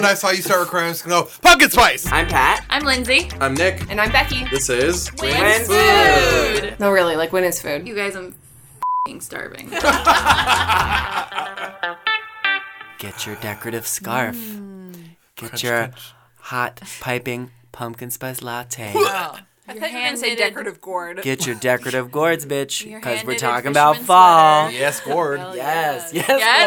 moment 0.00 0.12
I 0.12 0.14
saw 0.14 0.30
you 0.30 0.40
start 0.40 0.60
recording, 0.60 0.86
I 0.86 0.90
was 0.90 1.02
gonna 1.02 1.24
go, 1.24 1.30
pumpkin 1.42 1.70
spice! 1.70 2.10
I'm 2.10 2.26
Pat. 2.26 2.64
I'm 2.70 2.84
Lindsay. 2.84 3.28
I'm 3.38 3.52
Nick. 3.54 3.82
And 3.90 4.00
I'm 4.00 4.10
Becky. 4.10 4.46
This 4.50 4.70
is 4.70 5.08
When's 5.20 5.66
food? 5.66 6.76
No, 6.80 6.90
really, 6.90 7.16
like 7.16 7.34
when 7.34 7.44
is 7.44 7.60
food? 7.60 7.86
You 7.86 7.94
guys, 7.94 8.16
I'm 8.16 8.34
fing 9.06 9.20
starving. 9.20 9.68
Get 12.98 13.26
your 13.26 13.36
decorative 13.36 13.86
scarf. 13.86 14.36
Mm. 14.36 15.16
Get 15.36 15.62
your 15.62 15.90
hot 16.38 16.80
piping 17.00 17.50
pumpkin 17.72 18.10
spice 18.10 18.40
latte. 18.40 18.92
Oh, 18.94 19.36
I 19.70 19.74
thought 19.74 19.90
you 19.92 19.98
were 19.98 20.04
gonna 20.04 20.16
say 20.16 20.34
decorative 20.34 20.80
gourd. 20.80 21.22
Get 21.22 21.46
your 21.46 21.54
decorative 21.56 22.10
gourds, 22.10 22.44
bitch, 22.46 22.84
because 22.84 23.24
we're 23.24 23.36
talking 23.38 23.70
about 23.70 23.96
fall. 23.98 24.64
sweater. 24.68 24.78
Yes, 24.78 25.00
Gord. 25.00 25.40
Yes, 25.54 26.12
yes, 26.12 26.26
Yes, 26.28 26.66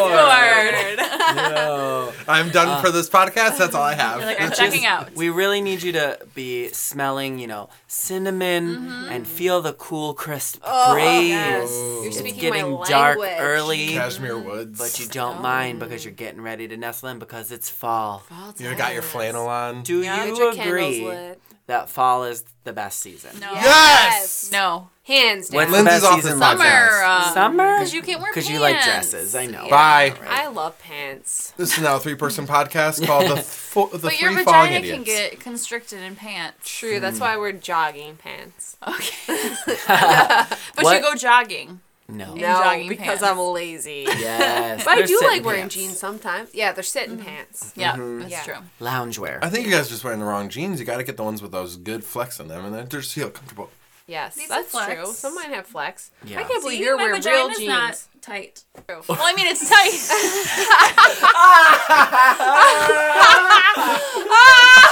Lord. 1.27 1.35
No. 1.53 2.13
I'm 2.27 2.49
done 2.49 2.81
for 2.83 2.91
this 2.91 3.09
podcast. 3.09 3.57
That's 3.57 3.75
all 3.75 3.83
I 3.83 3.93
have. 3.95 4.17
You're 4.19 4.27
like, 4.27 4.41
I'm 4.41 4.51
checking 4.51 4.85
out. 4.85 5.13
We 5.15 5.29
really 5.29 5.61
need 5.61 5.83
you 5.83 5.91
to 5.93 6.19
be 6.33 6.69
smelling, 6.69 7.39
you 7.39 7.47
know, 7.47 7.69
cinnamon 7.87 8.63
Mm-hmm. 8.63 9.11
and 9.11 9.27
feel 9.27 9.61
the 9.61 9.73
cool, 9.73 10.13
crisp 10.13 10.61
Oh, 10.63 10.93
breeze. 10.93 11.29
yes. 11.29 11.71
Ooh. 11.71 11.97
You're 12.03 12.05
It's 12.07 12.21
getting 12.21 12.71
my 12.71 12.85
dark 12.87 13.17
language. 13.17 13.41
early, 13.41 13.87
Cashmere 13.89 14.37
Woods. 14.37 14.77
but 14.79 14.99
you 14.99 15.07
don't 15.07 15.41
mind 15.41 15.79
because 15.79 16.03
you're 16.05 16.13
getting 16.13 16.41
ready 16.41 16.67
to 16.67 16.77
nestle 16.77 17.09
in 17.09 17.19
because 17.19 17.51
it's 17.51 17.69
fall. 17.69 18.23
You 18.57 18.73
got 18.75 18.93
your 18.93 19.01
flannel 19.01 19.47
on. 19.47 19.83
Do 19.83 20.01
Yeah. 20.01 20.25
Get 20.25 20.27
you 20.37 20.43
your 20.43 20.53
candles 20.53 20.67
agree 20.95 21.05
lit. 21.05 21.41
That 21.67 21.89
fall 21.89 22.23
is 22.25 22.43
the 22.63 22.73
best 22.73 22.99
season? 22.99 23.39
No. 23.39 23.51
Yes! 23.53 24.49
No. 24.51 24.89
Hands 25.05 25.47
down. 25.49 25.55
What's 25.57 25.71
the 25.71 25.77
Lindsay's 25.83 26.01
best 26.01 26.05
off 26.05 26.15
the 26.17 26.21
season? 26.23 26.39
Summer. 26.39 27.03
Um, 27.03 27.33
Summer? 27.33 27.77
Because 27.77 27.93
you 27.93 28.01
can't 28.01 28.21
wear 28.21 28.31
pants. 28.31 28.47
Because 28.47 28.49
you 28.49 28.59
like 28.61 28.83
dresses, 28.83 29.35
I 29.35 29.45
know. 29.47 29.67
Bye. 29.69 30.13
I 30.27 30.47
love 30.47 30.79
pants. 30.79 31.51
This 31.57 31.77
is 31.77 31.83
now 31.83 31.97
a 31.97 31.99
three-person 31.99 32.47
podcast 32.47 33.05
called 33.07 33.29
the 33.29 33.35
fo- 33.41 33.87
the 33.87 33.97
But 33.97 34.13
Three 34.13 34.19
your 34.33 34.43
Falling 34.43 34.69
vagina 34.71 34.75
Idiots. 34.77 34.95
can 34.95 35.03
get 35.03 35.39
constricted 35.41 35.99
in 36.01 36.15
pants. 36.15 36.57
True, 36.63 37.01
that's 37.01 37.19
why 37.19 37.35
we're 37.37 37.51
jogging 37.51 38.15
pants. 38.15 38.77
Okay. 38.87 39.15
but 39.87 40.57
What? 40.85 40.95
you 40.95 41.01
go 41.01 41.15
jogging. 41.15 41.81
No. 42.13 42.33
No, 42.35 42.85
because 42.87 43.19
pants. 43.19 43.23
I'm 43.23 43.37
lazy. 43.39 44.05
Yes. 44.07 44.85
But 44.85 44.97
I 44.99 45.01
do 45.01 45.19
like 45.23 45.43
wearing 45.43 45.61
pants. 45.61 45.75
jeans 45.75 45.97
sometimes. 45.99 46.49
Yeah, 46.53 46.71
they're 46.71 46.83
sitting 46.83 47.17
pants. 47.17 47.73
Yeah, 47.75 47.93
Mm-hmm. 47.93 48.19
that's 48.19 48.31
Yeah. 48.31 48.43
true. 48.43 48.55
Loungewear. 48.79 49.39
I 49.41 49.49
think 49.49 49.65
you 49.65 49.71
guys 49.71 49.87
are 49.87 49.89
just 49.89 50.03
wearing 50.03 50.19
the 50.19 50.25
wrong 50.25 50.49
jeans. 50.49 50.79
You 50.79 50.85
got 50.85 50.97
to 50.97 51.03
get 51.03 51.17
the 51.17 51.23
ones 51.23 51.41
with 51.41 51.51
those 51.51 51.75
good 51.75 52.03
flex 52.03 52.39
in 52.39 52.47
them, 52.47 52.63
and 52.65 52.73
then 52.73 52.87
just 52.87 53.13
feel 53.13 53.29
comfortable. 53.29 53.69
Yes, 54.05 54.35
These 54.35 54.49
that's 54.49 54.75
are 54.75 54.93
true. 54.95 55.05
Some 55.13 55.33
might 55.35 55.49
have 55.51 55.65
flex. 55.65 56.11
Yeah. 56.25 56.39
I 56.39 56.43
can't 56.43 56.61
believe 56.61 56.79
See, 56.79 56.83
you're 56.83 56.97
wearing 56.97 57.21
real 57.23 57.47
jeans. 57.49 57.65
not 57.67 58.01
tight. 58.21 58.63
Well, 58.89 59.03
I 59.09 59.33
mean, 59.33 59.47
it's 59.47 59.69
tight. 59.69 59.93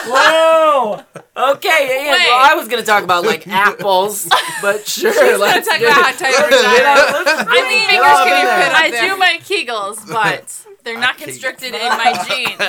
Whoa! 0.07 1.03
Okay, 1.37 2.05
yeah, 2.05 2.11
Wait. 2.13 2.25
well, 2.27 2.51
I 2.51 2.55
was 2.55 2.67
gonna 2.67 2.83
talk 2.83 3.03
about 3.03 3.23
like 3.25 3.47
apples, 3.51 4.27
but 4.61 4.87
sure, 4.87 5.11
She's 5.11 5.19
gonna 5.21 5.37
let's 5.37 5.67
talk 5.67 5.79
about 5.79 5.93
how 5.93 6.11
tight 6.11 6.35
her 6.35 6.49
vagina 6.49 6.61
get 6.61 6.81
is. 6.81 6.85
out- 6.85 7.25
let's 7.25 7.49
I 7.49 7.67
mean, 7.67 7.89
get 7.89 8.03
all 8.03 8.25
in 8.25 8.45
there. 8.45 8.71
I 8.73 8.89
do 9.09 9.17
my 9.17 9.39
Kegels, 9.43 10.07
but 10.11 10.65
they're 10.83 10.99
not 10.99 11.17
constricted 11.17 11.73
in 11.73 11.89
my 11.89 12.13
jeans. 12.27 12.61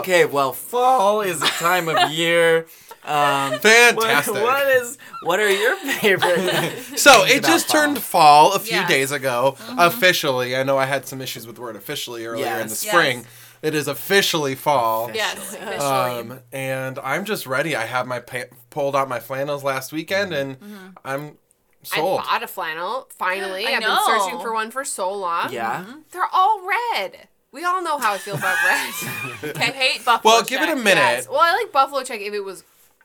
Okay, 0.00 0.24
well, 0.24 0.52
fall 0.52 1.20
is 1.22 1.40
a 1.42 1.46
time 1.46 1.88
of 1.88 2.10
year. 2.10 2.66
Um, 3.04 3.52
what, 3.52 3.62
Fantastic. 3.62 4.34
what 4.34 4.68
is? 4.68 4.98
What 5.22 5.40
are 5.40 5.50
your 5.50 5.76
favorite? 6.00 6.98
So 6.98 7.24
it 7.24 7.44
just 7.44 7.68
fall? 7.68 7.80
turned 7.80 7.98
fall 7.98 8.54
a 8.54 8.58
few 8.58 8.76
Yes. 8.76 8.88
days 8.88 9.12
ago, 9.12 9.56
mm-hmm. 9.58 9.78
officially. 9.78 10.56
I 10.56 10.62
know 10.62 10.78
I 10.78 10.86
had 10.86 11.06
some 11.06 11.20
issues 11.20 11.46
with 11.46 11.56
the 11.56 11.62
word 11.62 11.76
officially 11.76 12.24
earlier 12.26 12.60
in 12.60 12.68
the 12.68 12.74
spring. 12.74 13.18
Yes. 13.18 13.26
It 13.62 13.74
is 13.76 13.86
officially 13.86 14.56
fall. 14.56 15.10
Yes. 15.14 15.56
Um, 15.80 16.32
um, 16.32 16.40
and 16.52 16.98
I'm 16.98 17.24
just 17.24 17.46
ready. 17.46 17.76
I 17.76 17.86
have 17.86 18.08
my 18.08 18.18
pa- 18.18 18.50
pulled 18.70 18.96
out 18.96 19.08
my 19.08 19.20
flannels 19.20 19.62
last 19.62 19.92
weekend, 19.92 20.32
mm-hmm. 20.32 20.40
and 20.40 20.60
mm-hmm. 20.60 20.88
I'm 21.04 21.38
sold. 21.84 22.20
I 22.20 22.24
bought 22.24 22.42
a 22.42 22.48
flannel. 22.48 23.08
Finally, 23.16 23.66
I 23.66 23.74
I've 23.74 23.82
know. 23.82 23.96
been 24.04 24.18
searching 24.20 24.40
for 24.40 24.52
one 24.52 24.72
for 24.72 24.84
so 24.84 25.12
long. 25.12 25.52
Yeah. 25.52 25.84
they're 26.10 26.28
all 26.32 26.60
red. 26.66 27.28
We 27.52 27.64
all 27.64 27.82
know 27.82 27.98
how 27.98 28.14
I 28.14 28.18
feel 28.18 28.34
about 28.34 28.56
red. 29.44 29.56
I 29.58 29.64
hate 29.66 30.04
buffalo. 30.04 30.34
well, 30.34 30.42
give 30.42 30.62
it 30.62 30.70
a 30.70 30.76
minute. 30.76 31.00
Yes. 31.00 31.28
Well, 31.28 31.38
I 31.40 31.52
like 31.52 31.70
buffalo 31.70 32.02
check 32.02 32.20
if 32.20 32.32
it 32.32 32.40
was 32.40 32.64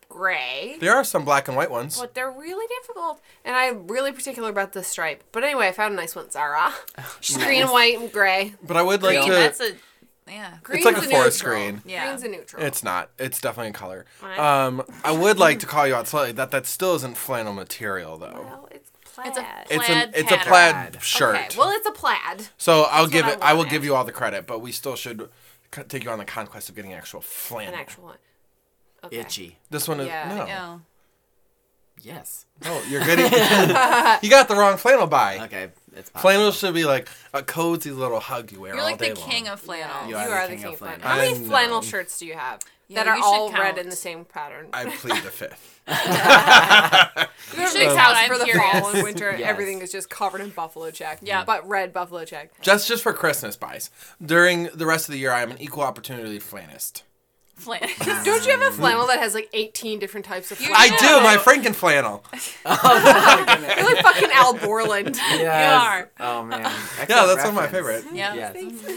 gray. 0.10 0.78
There 0.80 0.96
are 0.96 1.04
some 1.04 1.26
black 1.26 1.48
and 1.48 1.56
white 1.58 1.72
ones. 1.72 2.00
But 2.00 2.14
they're 2.14 2.32
really 2.32 2.66
difficult, 2.82 3.22
and 3.46 3.56
I'm 3.56 3.88
really 3.88 4.12
particular 4.12 4.50
about 4.50 4.74
the 4.74 4.84
stripe. 4.84 5.24
But 5.32 5.44
anyway, 5.44 5.68
I 5.68 5.72
found 5.72 5.94
a 5.94 5.98
nice 5.98 6.16
one, 6.16 6.30
Zara. 6.32 6.74
She's 7.22 7.38
green 7.38 7.68
white 7.68 8.00
and 8.00 8.12
gray. 8.12 8.54
But 8.66 8.78
I 8.78 8.82
would 8.84 9.04
like 9.04 9.18
Green, 9.18 9.30
to. 9.30 9.36
that's 9.36 9.60
a 9.62 9.72
yeah. 10.28 10.58
Green's 10.62 10.86
like 10.86 10.98
a 10.98 11.02
forest 11.04 11.42
neutral. 11.44 11.60
green. 11.62 11.82
Yeah. 11.86 12.06
Green's 12.08 12.24
a 12.24 12.28
neutral. 12.28 12.62
It's 12.64 12.84
not. 12.84 13.10
It's 13.18 13.40
definitely 13.40 13.70
a 13.70 13.74
color. 13.74 14.06
Right. 14.22 14.38
Um, 14.38 14.84
I 15.04 15.12
would 15.12 15.40
like 15.40 15.60
to 15.60 15.66
call 15.74 15.88
you 15.88 15.96
out 15.96 16.08
slightly 16.08 16.34
that 16.34 16.52
that 16.52 16.66
still 16.66 16.96
isn't 16.96 17.16
flannel 17.18 17.54
material 17.54 18.18
though. 18.18 18.42
well, 18.46 18.68
it's 18.72 18.90
plaid. 19.06 19.28
It's 19.30 19.38
a 19.38 19.46
It's 19.70 19.86
plaid 19.86 20.08
a 20.16 20.20
it's 20.20 20.32
a 20.32 20.36
pattern. 20.36 20.48
plaid 20.52 20.92
Plaid. 20.94 21.04
shirt. 21.04 21.36
Okay, 21.36 21.58
well, 21.58 21.70
it's 21.72 21.88
a 21.88 21.92
plaid. 21.92 22.48
so 22.58 22.84
I'll 22.90 23.08
give 23.08 23.26
what 23.26 23.36
it. 23.36 23.42
I 23.42 23.52
I 23.52 23.54
will 23.54 23.60
wanted. 23.60 23.72
give 23.72 23.86
you 23.86 23.96
all 23.96 24.04
the 24.04 24.12
credit, 24.12 24.46
but 24.48 24.60
we 24.60 24.74
still 24.74 24.98
should 24.98 25.30
c- 25.74 25.84
take 25.84 26.04
you 26.04 26.10
on 26.10 26.18
the 26.20 26.26
conquest 26.26 26.68
of 26.68 26.76
getting 26.76 26.92
actual 26.94 27.20
An 27.22 27.26
flannel. 27.26 27.76
actual 27.76 28.04
one. 28.06 28.18
Okay. 29.08 29.18
Itchy. 29.18 29.58
This 29.70 29.88
one 29.88 30.00
is 30.00 30.08
Yeah. 30.08 30.46
no. 30.48 30.82
Yes. 32.02 32.46
Oh, 32.66 32.86
you're 32.90 33.04
getting. 33.04 33.26
you 34.22 34.30
got 34.30 34.48
the 34.48 34.56
wrong 34.56 34.78
flannel 34.78 35.08
by. 35.08 35.40
Okay, 35.46 35.70
it's 35.96 36.10
possible. 36.12 36.22
Flannel 36.22 36.52
should 36.52 36.76
be 36.76 36.86
like 36.86 37.10
a 37.34 37.42
cozy 37.42 37.90
little 37.92 38.20
hug 38.20 38.52
you 38.52 38.62
wear 38.62 38.74
You're 38.74 38.84
all 38.84 38.90
like 38.90 39.00
day 39.00 39.14
the 39.14 39.20
long. 39.20 39.30
king 39.30 39.48
of 39.48 39.60
flannel. 39.60 40.04
You 40.04 40.10
You 40.12 40.16
are 40.18 40.30
are, 40.30 40.48
the 40.48 40.50
the 40.50 40.54
king 40.54 40.58
king 40.58 40.68
of 40.68 40.74
of 40.74 40.80
flannel. 40.80 41.00
flannel. 41.02 41.26
How 41.26 41.34
many 41.34 41.48
flannel 41.48 41.82
shirts 41.82 42.20
do 42.20 42.28
you 42.28 42.36
have 42.36 42.60
Yeah, 42.88 43.04
that 43.04 43.08
are 43.10 43.18
you 43.18 43.24
should 43.24 43.28
all 43.28 43.52
red 43.52 43.80
in 43.80 43.90
the 43.90 43.96
same 43.96 44.26
pattern? 44.26 44.68
I 44.74 44.86
plead 44.86 45.24
the 45.24 45.32
fifth. 45.32 45.82
You 45.88 47.62
have 47.64 47.72
should 47.72 47.80
big 47.80 47.88
count, 47.88 48.00
house 48.00 48.16
I'm 48.18 48.30
for 48.30 48.38
the 48.38 48.44
curious. 48.44 48.80
fall 48.80 48.90
and 48.92 49.04
winter. 49.04 49.32
Yes. 49.40 49.50
Everything 49.50 49.82
is 49.82 49.92
just 49.92 50.10
covered 50.10 50.42
in 50.42 50.50
buffalo 50.52 50.92
check. 50.92 51.20
Yeah. 51.24 51.44
but 51.46 51.68
red 51.68 51.94
buffalo 51.94 52.26
check. 52.26 52.52
Just 52.62 52.88
just 52.88 53.02
for 53.02 53.14
Christmas 53.14 53.56
buys. 53.56 53.90
During 54.24 54.66
the 54.74 54.86
rest 54.86 55.08
of 55.10 55.14
the 55.14 55.20
year, 55.20 55.32
I 55.32 55.42
am 55.42 55.50
an 55.52 55.60
equal 55.60 55.84
opportunity 55.84 56.40
flannist. 56.40 57.02
Flannel. 57.58 57.90
Don't 58.24 58.46
you 58.46 58.52
have 58.58 58.62
a 58.62 58.72
flannel 58.72 59.08
that 59.08 59.20
has 59.20 59.34
like 59.34 59.50
18 59.52 60.00
different 60.00 60.26
types 60.26 60.52
of 60.52 60.60
You 60.62 60.68
flannel? 60.68 60.96
I 60.98 60.98
do 61.00 61.24
my 61.24 61.36
Franken 61.38 61.74
flannel. 61.76 62.24
You're 62.66 63.94
like 63.94 64.04
fucking 64.04 64.30
Al 64.32 64.54
Borland. 64.54 65.16
Yes. 65.38 65.82
are. 65.84 66.10
Oh 66.20 66.44
man. 66.44 66.62
Yeah, 66.62 66.68
Excellent 67.00 67.08
that's 67.08 67.38
one 67.40 67.48
of 67.50 67.54
my 67.56 67.62
reference. 67.64 68.04
favorite. 68.04 68.16
Yeah. 68.16 68.34
Yes. 68.34 68.56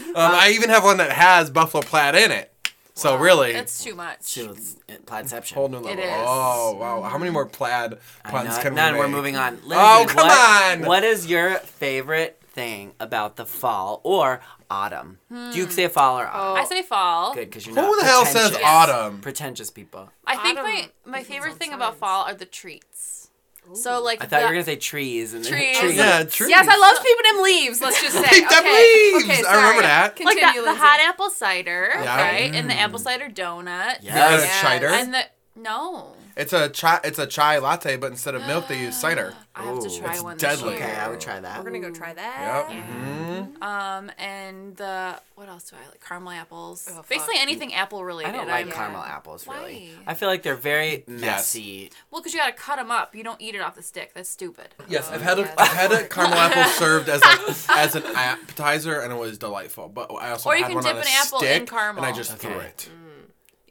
Um, 0.09 0.13
I 0.15 0.51
even 0.55 0.69
have 0.69 0.83
one 0.83 0.97
that 0.97 1.11
has 1.11 1.49
buffalo 1.49 1.81
plaid 1.83 2.15
in 2.15 2.31
it. 2.31 2.47
So 2.93 3.15
really, 3.17 3.53
That's 3.53 3.83
too 3.83 3.95
much. 3.95 4.17
So 4.21 4.51
it's 4.51 4.75
it- 4.87 5.05
plaidception. 5.05 5.53
whole 5.53 5.69
new 5.69 5.77
level. 5.79 6.03
is. 6.03 6.09
Oh 6.09 6.75
wow! 6.79 7.01
How 7.03 7.17
many 7.17 7.31
more 7.31 7.45
plaid 7.45 7.97
I 8.25 8.29
puns 8.31 8.57
know. 8.57 8.61
can 8.63 8.75
None. 8.75 8.93
we 8.93 8.99
We're 8.99 9.07
make? 9.07 9.15
moving 9.15 9.35
on. 9.37 9.53
Lindsay, 9.65 9.75
Oh, 9.77 10.05
come 10.07 10.27
what- 10.27 10.77
on! 10.79 10.85
What 10.87 11.03
is 11.03 11.25
your 11.27 11.55
favorite 11.55 12.37
thing 12.51 12.91
about 12.99 13.37
the 13.37 13.45
fall 13.45 14.01
or 14.03 14.41
autumn? 14.71 15.19
Do 15.29 15.57
you 15.57 15.65
hmm. 15.65 15.71
say 15.71 15.87
fall 15.87 16.19
or 16.19 16.27
autumn? 16.27 16.63
I 16.63 16.65
say 16.65 16.81
fall. 16.81 17.33
Good, 17.33 17.49
because 17.49 17.65
you're 17.65 17.75
Who 17.75 17.81
not 17.81 17.99
the 17.99 18.05
hell 18.05 18.25
says 18.25 18.57
autumn? 18.63 19.19
Pretentious 19.19 19.69
people. 19.69 20.09
I 20.25 20.37
think 20.37 20.57
Autumn 20.57 20.71
my 20.71 20.89
my 21.05 21.23
favorite 21.23 21.55
thing 21.55 21.73
about 21.73 21.97
fall 21.97 22.25
are 22.25 22.33
the 22.33 22.45
treats. 22.45 23.29
So 23.73 24.01
like 24.01 24.21
I 24.23 24.25
thought 24.25 24.41
you 24.41 24.47
were 24.47 24.53
gonna 24.53 24.63
say 24.63 24.75
trees 24.75 25.33
and 25.33 25.45
then 25.45 25.51
Trees. 25.51 25.77
trees. 25.77 25.95
Yeah, 25.95 26.23
trees. 26.23 26.49
Yes, 26.49 26.67
I 26.67 26.77
love 26.77 27.03
peeping 27.03 27.31
them 27.31 27.43
leaves. 27.43 27.81
Let's 27.81 28.01
just 28.01 28.15
say. 28.15 28.29
Peep 28.29 28.49
them 28.49 28.59
okay. 28.59 28.73
leaves! 28.73 29.23
Okay, 29.23 29.43
I 29.47 29.55
remember 29.55 29.81
sorry. 29.81 29.81
that. 29.83 30.03
like 30.03 30.15
Continue, 30.15 30.41
that, 30.41 30.55
the 30.55 30.61
Lindsay. 30.63 30.81
hot 30.81 30.99
apple 31.01 31.29
cider, 31.29 31.89
Yeah. 31.93 32.21
right? 32.21 32.55
And 32.55 32.69
the 32.69 32.73
mm. 32.73 32.83
apple 32.83 32.99
cider 32.99 33.29
donut. 33.29 34.03
You 34.03 34.09
got 34.09 34.39
a 34.39 34.43
Yes. 34.43 34.61
cider. 34.61 34.87
And 34.87 35.13
the 35.13 35.23
no. 35.55 36.15
It's 36.41 36.53
a 36.53 36.69
chai. 36.69 36.99
It's 37.03 37.19
a 37.19 37.27
chai 37.27 37.59
latte, 37.59 37.97
but 37.97 38.11
instead 38.11 38.35
of 38.35 38.45
milk, 38.47 38.67
they 38.67 38.79
use 38.79 38.99
cider. 38.99 39.33
I 39.55 39.63
have 39.63 39.79
to 39.79 39.87
Ooh, 39.89 39.99
try 39.99 40.13
it's 40.13 40.23
one 40.23 40.37
deadly. 40.37 40.71
this 40.71 40.79
year. 40.79 40.87
Okay, 40.89 40.99
I 40.99 41.07
would 41.09 41.19
try 41.19 41.39
that. 41.39 41.57
We're 41.59 41.65
gonna 41.65 41.79
go 41.81 41.91
try 41.91 42.07
Yep. 42.09 42.15
that. 42.17 42.69
Mhm. 42.69 43.61
Um, 43.61 44.11
and 44.17 44.75
the 44.77 45.19
what 45.35 45.49
else 45.49 45.69
do 45.69 45.75
I 45.75 45.89
like? 45.89 46.01
Caramel 46.03 46.31
apples. 46.31 46.87
Oh, 46.89 46.95
fuck. 46.95 47.09
Basically 47.09 47.35
anything 47.37 47.73
apple 47.73 48.03
related. 48.03 48.29
I 48.29 48.37
don't 48.37 48.47
like 48.47 48.65
I'm- 48.67 48.71
caramel 48.71 49.03
apples 49.03 49.45
really. 49.47 49.93
Why? 50.03 50.11
I 50.11 50.13
feel 50.15 50.29
like 50.29 50.41
they're 50.43 50.55
very 50.55 51.03
messy. 51.07 51.91
Well, 52.09 52.21
because 52.21 52.33
you 52.33 52.39
gotta 52.39 52.53
cut 52.53 52.77
them 52.77 52.91
up. 52.91 53.13
You 53.15 53.23
don't 53.23 53.39
eat 53.41 53.53
it 53.55 53.61
off 53.61 53.75
the 53.75 53.83
stick. 53.83 54.13
That's 54.13 54.29
stupid. 54.29 54.69
Yes, 54.87 55.07
Oh, 55.11 55.15
I've 55.15 55.21
had 55.21 55.37
a 55.39 55.41
yes. 55.41 55.53
I've 55.57 55.67
had 55.69 55.91
a 55.91 56.07
caramel 56.07 56.37
apple 56.39 56.63
served 56.79 57.09
as 57.09 57.21
a, 57.21 57.71
as 57.73 57.95
an 57.95 58.03
appetizer, 58.15 58.99
and 58.99 59.11
it 59.13 59.19
was 59.19 59.37
delightful. 59.37 59.89
But 59.89 60.11
I 60.13 60.31
also 60.31 60.49
Or 60.49 60.55
you 60.55 60.63
had 60.63 60.69
can 60.69 60.75
one 60.75 60.83
dip 60.85 60.93
on 60.95 60.97
a 60.99 61.01
an 61.01 61.07
apple 61.11 61.39
in 61.39 61.45
stick, 61.45 61.69
caramel. 61.69 62.03
and 62.03 62.13
I 62.13 62.15
just 62.15 62.33
Okay. 62.33 62.47
threw 62.47 62.59
it. 62.61 62.89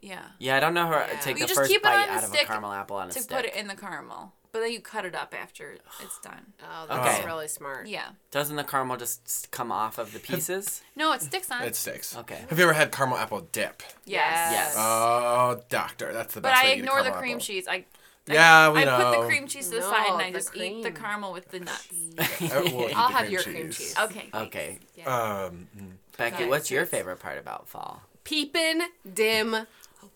Yeah. 0.01 0.21
Yeah, 0.39 0.57
I 0.57 0.59
don't 0.59 0.73
know 0.73 0.87
how 0.87 1.05
to 1.05 1.17
take 1.21 1.37
You 1.37 1.43
the 1.43 1.47
just 1.47 1.55
first 1.59 1.69
keep 1.71 1.81
it 1.81 1.83
bite 1.83 2.01
on 2.01 2.07
the 2.07 2.13
out 2.13 2.23
of 2.23 2.31
a 2.31 2.35
stick 2.35 2.47
caramel 2.47 2.71
apple 2.71 2.97
on 2.97 3.09
a 3.09 3.11
To 3.11 3.19
stick. 3.19 3.35
put 3.37 3.45
it 3.45 3.55
in 3.55 3.67
the 3.67 3.75
caramel, 3.75 4.33
but 4.51 4.61
then 4.61 4.71
you 4.71 4.79
cut 4.81 5.05
it 5.05 5.13
up 5.15 5.33
after 5.39 5.77
it's 6.01 6.19
done. 6.21 6.53
Oh, 6.63 6.85
that's 6.87 7.19
Okay. 7.19 7.25
really 7.27 7.47
smart. 7.47 7.87
Yeah. 7.87 8.09
Doesn't 8.31 8.55
the 8.55 8.63
caramel 8.63 8.97
just 8.97 9.49
come 9.51 9.71
off 9.71 9.97
of 9.99 10.11
the 10.13 10.19
pieces? 10.19 10.81
No, 10.95 11.13
it 11.13 11.21
sticks 11.21 11.51
on. 11.51 11.63
It 11.63 11.75
sticks. 11.75 12.15
Okay. 12.17 12.43
Have 12.49 12.57
you 12.57 12.63
ever 12.65 12.73
had 12.73 12.91
caramel 12.91 13.17
apple 13.17 13.41
dip? 13.51 13.83
yes. 14.05 14.51
Yes. 14.51 14.75
Oh, 14.77 15.61
doctor, 15.69 16.11
that's 16.13 16.33
the 16.33 16.41
But 16.41 16.49
best 16.49 16.63
I 16.63 16.65
way 16.65 16.69
to 16.71 16.75
eat 16.77 16.79
a 16.79 16.83
ignore 16.83 17.03
the 17.03 17.11
cream 17.11 17.31
apple. 17.33 17.41
cheese. 17.41 17.67
I 17.67 17.85
Yeah, 18.27 18.71
we 18.71 18.81
I 18.81 18.85
know. 18.85 18.97
put 19.13 19.21
the 19.21 19.27
cream 19.27 19.47
cheese 19.47 19.69
to 19.69 19.75
the 19.75 19.81
side 19.83 20.07
and 20.09 20.21
I 20.21 20.31
the 20.31 20.39
just 20.39 20.55
eat 20.55 20.81
the 20.83 20.91
caramel 20.91 21.31
with 21.33 21.49
the 21.51 21.59
nuts. 21.59 21.87
I 22.41 22.59
will 22.73 22.89
I'll 22.95 23.07
the 23.09 23.13
have 23.13 23.29
your 23.29 23.43
cream 23.43 23.69
cheese. 23.71 23.95
Okay. 23.99 24.29
Okay. 24.33 24.79
Yeah. 24.95 25.05
Um, 25.45 25.67
mm. 25.77 25.91
Becky, 26.17 26.45
what's 26.45 26.69
your 26.71 26.85
favorite 26.85 27.19
part 27.19 27.37
about 27.37 27.67
fall? 27.69 28.01
Peeping 28.23 28.81
dim 29.11 29.65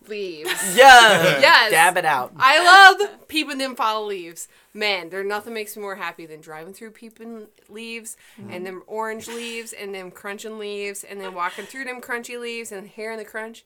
leaves. 0.08 0.50
Yeah. 0.76 1.40
Yes. 1.40 1.70
Dab 1.70 1.96
it 1.96 2.04
out. 2.04 2.32
I 2.38 2.62
love 2.98 3.28
peeping 3.28 3.58
them 3.58 3.74
fall 3.76 4.06
leaves. 4.06 4.48
Man, 4.74 5.08
there 5.10 5.24
nothing 5.24 5.54
makes 5.54 5.76
me 5.76 5.82
more 5.82 5.96
happy 5.96 6.26
than 6.26 6.40
driving 6.40 6.74
through 6.74 6.90
peeping 6.90 7.46
leaves 7.68 8.16
mm-hmm. 8.38 8.50
and 8.50 8.66
them 8.66 8.82
orange 8.86 9.28
leaves 9.28 9.72
and 9.72 9.94
them 9.94 10.10
crunching 10.10 10.58
leaves 10.58 11.04
and 11.04 11.20
then 11.20 11.34
walking 11.34 11.64
through 11.64 11.84
them 11.84 12.00
crunchy 12.00 12.38
leaves 12.38 12.72
and 12.72 12.88
hearing 12.88 13.18
the 13.18 13.24
crunch 13.24 13.64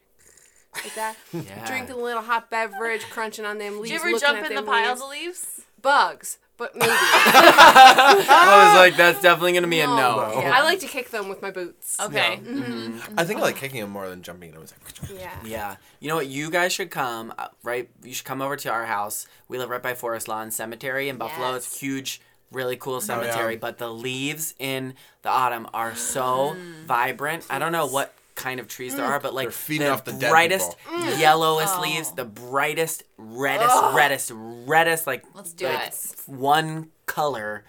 like 0.74 0.94
that. 0.94 1.16
Yeah. 1.32 1.66
Drinking 1.66 1.96
a 1.96 1.98
little 1.98 2.22
hot 2.22 2.50
beverage, 2.50 3.02
crunching 3.10 3.44
on 3.44 3.58
them 3.58 3.80
leaves. 3.80 3.90
Did 3.90 3.94
you 3.94 4.00
ever 4.00 4.12
looking 4.12 4.20
jump 4.20 4.38
in 4.38 4.54
the 4.54 4.54
them 4.56 4.66
piles 4.66 5.00
of 5.00 5.08
leaves? 5.08 5.62
Bugs, 5.80 6.38
but 6.60 6.76
maybe. 6.76 6.90
I 6.92 8.68
was 8.68 8.78
like, 8.78 8.96
that's 8.98 9.22
definitely 9.22 9.54
gonna 9.54 9.66
be 9.66 9.80
a 9.80 9.86
no. 9.86 9.96
No. 9.96 10.40
Yeah. 10.40 10.52
I 10.54 10.62
like 10.62 10.78
to 10.80 10.86
kick 10.86 11.08
them 11.08 11.30
with 11.30 11.40
my 11.40 11.50
boots. 11.50 11.98
Okay. 11.98 12.38
Mm-hmm. 12.44 12.62
Mm-hmm. 12.62 13.18
I 13.18 13.24
think 13.24 13.40
I 13.40 13.42
like 13.44 13.56
kicking 13.56 13.80
him 13.80 13.88
more 13.88 14.10
than 14.10 14.20
jumping 14.20 14.52
him. 14.52 14.60
It's 14.60 14.74
like, 15.00 15.10
Yeah. 15.18 15.32
Yeah. 15.42 15.76
You 16.00 16.08
know 16.08 16.16
what? 16.16 16.26
You 16.26 16.50
guys 16.50 16.74
should 16.74 16.90
come, 16.90 17.32
uh, 17.38 17.48
right? 17.62 17.88
You 18.04 18.12
should 18.12 18.26
come 18.26 18.42
over 18.42 18.56
to 18.56 18.70
our 18.70 18.84
house. 18.84 19.26
We 19.48 19.56
live 19.56 19.70
right 19.70 19.82
by 19.82 19.94
Forest 19.94 20.28
Lawn 20.28 20.50
Cemetery 20.50 21.08
in 21.08 21.16
Buffalo. 21.16 21.54
It's 21.54 21.72
Yes. 21.72 21.80
huge, 21.80 22.20
really 22.52 22.76
cool 22.76 22.94
oh, 22.94 22.98
yeah. 22.98 23.04
cemetery. 23.04 23.56
But 23.56 23.78
the 23.78 23.88
leaves 23.90 24.54
in 24.58 24.92
the 25.22 25.30
autumn 25.30 25.66
are 25.72 25.94
so 25.94 26.54
mm. 26.54 26.84
vibrant. 26.84 27.46
I 27.48 27.58
don't 27.58 27.72
know 27.72 27.86
what 27.86 28.12
kind 28.40 28.58
of 28.60 28.66
trees 28.68 28.94
there 28.96 29.06
mm. 29.06 29.10
are, 29.10 29.20
but 29.20 29.34
like 29.34 29.46
They're 29.46 29.52
feeding 29.52 29.86
the 29.86 29.92
off 29.92 30.04
the 30.04 30.12
dead 30.12 30.30
brightest, 30.30 30.76
people. 30.78 30.98
Mm. 31.04 31.20
yellowest 31.20 31.74
Oh. 31.76 31.82
leaves, 31.82 32.12
the 32.12 32.24
brightest, 32.24 33.02
reddest, 33.18 33.76
reddest, 33.94 34.32
reddest, 34.34 35.06
like 35.06 35.24
Let's 35.34 35.52
do 35.52 35.66
like 35.66 35.88
it. 35.88 36.14
one 36.26 36.90
color 37.06 37.64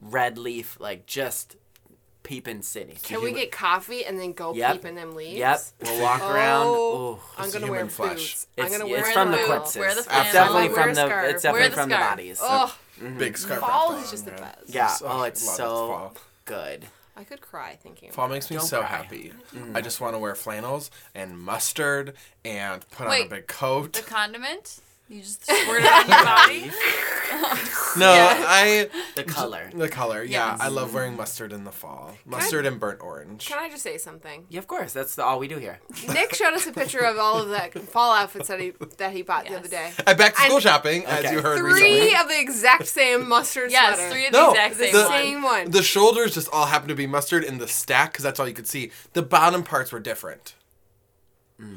red 0.00 0.38
leaf, 0.38 0.76
like 0.80 1.06
just 1.06 1.56
peeping 2.22 2.62
city. 2.62 2.96
Can 3.02 3.22
we 3.22 3.32
get 3.32 3.50
coffee 3.50 4.04
and 4.04 4.18
then 4.20 4.32
go 4.34 4.54
Yep. 4.54 4.72
peep 4.72 4.84
in 4.84 4.94
them 4.94 5.14
leaves? 5.14 5.38
Yep, 5.38 5.62
we'll 5.82 6.02
walk 6.02 6.20
oh, 6.22 6.32
around. 6.32 6.66
Oh, 6.68 7.08
Ooh. 7.14 7.18
I'm 7.38 7.44
It's 7.44 7.54
gonna 7.54 7.66
human 7.66 7.80
wear 7.86 7.88
flesh. 7.90 8.10
boots. 8.34 8.46
I'm 8.58 8.64
It's, 8.66 8.72
gonna 8.78 8.90
it's 8.90 9.02
wear 9.02 9.12
from 9.12 9.30
the 9.32 9.36
the 9.38 9.44
corpses. 9.44 9.76
Wear 9.76 9.94
the 9.94 10.00
it's 10.00 10.08
definitely 10.32 10.68
Wear 10.68 10.76
from 10.82 10.90
a 10.90 10.94
the 10.94 11.06
scarf. 11.06 11.34
it's 11.34 11.44
Wear 11.44 11.52
definitely 11.52 11.68
the 11.70 11.74
from 11.76 11.88
the 11.88 11.94
scarf. 11.96 12.10
bodies. 12.10 12.38
Oh, 12.42 12.78
big 13.18 13.38
scarf. 13.38 13.60
fall 13.60 13.90
wrapped 13.92 14.04
is 14.04 14.10
just 14.10 14.24
the 14.26 14.32
around, 14.32 14.40
best. 14.42 14.74
Yeah. 14.74 14.96
Oh, 15.02 15.22
it's 15.22 15.46
love 15.46 15.56
so 15.56 15.66
fall. 15.88 16.14
good. 16.44 16.86
I 17.16 17.24
could 17.24 17.40
cry 17.40 17.76
thinking. 17.82 18.10
Fall 18.12 18.26
About 18.26 18.34
makes 18.34 18.50
me 18.50 18.56
Don't 18.56 18.66
so 18.66 18.80
cry. 18.80 18.88
happy. 18.88 19.32
Mm-hmm. 19.54 19.76
I 19.76 19.80
just 19.80 20.00
want 20.00 20.14
to 20.14 20.18
wear 20.18 20.34
flannels 20.34 20.90
and 21.14 21.38
mustard 21.38 22.14
and 22.44 22.88
put 22.90 23.06
on 23.06 23.12
a 23.20 23.28
big 23.28 23.46
coat. 23.46 23.92
The 23.92 24.02
condiment? 24.02 24.80
You 25.10 25.20
just 25.22 25.42
squirt 25.44 25.82
it 25.82 25.92
on 25.92 26.08
your 26.08 26.24
body? 26.24 26.70
No, 27.96 28.14
Yeah. 28.14 28.44
I 28.46 28.88
The 29.16 29.24
color. 29.24 29.68
the 29.74 29.88
color. 29.88 30.22
Yeah, 30.22 30.52
Yes. 30.52 30.60
I 30.60 30.68
love 30.68 30.94
wearing 30.94 31.16
mustard 31.16 31.52
in 31.52 31.64
the 31.64 31.72
fall. 31.72 32.12
Mustard 32.24 32.64
and 32.64 32.78
burnt 32.78 33.00
orange. 33.02 33.46
Can 33.48 33.58
I 33.58 33.68
just 33.68 33.82
say 33.82 33.98
something? 33.98 34.44
Yeah, 34.48 34.60
of 34.60 34.68
course. 34.68 34.92
That's 34.92 35.16
the, 35.16 35.24
all 35.24 35.40
we 35.40 35.48
do 35.48 35.56
here. 35.58 35.80
Nick 36.08 36.34
showed 36.36 36.54
us 36.54 36.68
a 36.68 36.72
picture 36.72 37.00
of 37.00 37.18
all 37.18 37.40
of 37.42 37.48
the 37.48 37.80
fall 37.80 38.12
outfits 38.12 38.46
that 38.46 38.60
he 38.60 38.72
that 38.98 39.12
he 39.12 39.22
bought 39.22 39.48
the 39.48 39.56
other 39.56 39.66
day. 39.68 39.90
At 40.06 40.16
back 40.18 40.36
to 40.36 40.42
school 40.42 40.54
And 40.56 40.62
shopping, 40.62 41.04
as 41.06 41.24
Okay. 41.24 41.32
you 41.34 41.42
heard 41.42 41.58
Three 41.58 41.72
recently. 41.72 42.14
of 42.14 42.28
the 42.28 42.40
exact 42.40 42.86
same 42.86 43.28
mustard 43.28 43.72
yes, 43.72 43.96
sweater. 43.96 44.12
three 44.12 44.26
of 44.26 44.32
the 44.32 44.38
No, 44.38 44.50
exact 44.52 44.76
same, 44.76 44.92
the- 44.92 44.98
one. 45.02 45.08
same 45.10 45.42
one. 45.42 45.70
The 45.72 45.82
shoulders 45.82 46.34
just 46.34 46.48
all 46.52 46.66
happened 46.66 46.90
to 46.90 46.94
be 46.94 47.08
mustard 47.08 47.42
in 47.42 47.58
the 47.58 47.66
stack 47.66 48.12
because 48.12 48.22
that's 48.22 48.38
all 48.38 48.46
you 48.46 48.54
could 48.54 48.68
see. 48.68 48.92
The 49.14 49.22
bottom 49.22 49.64
parts 49.64 49.90
were 49.90 50.00
different. 50.00 50.54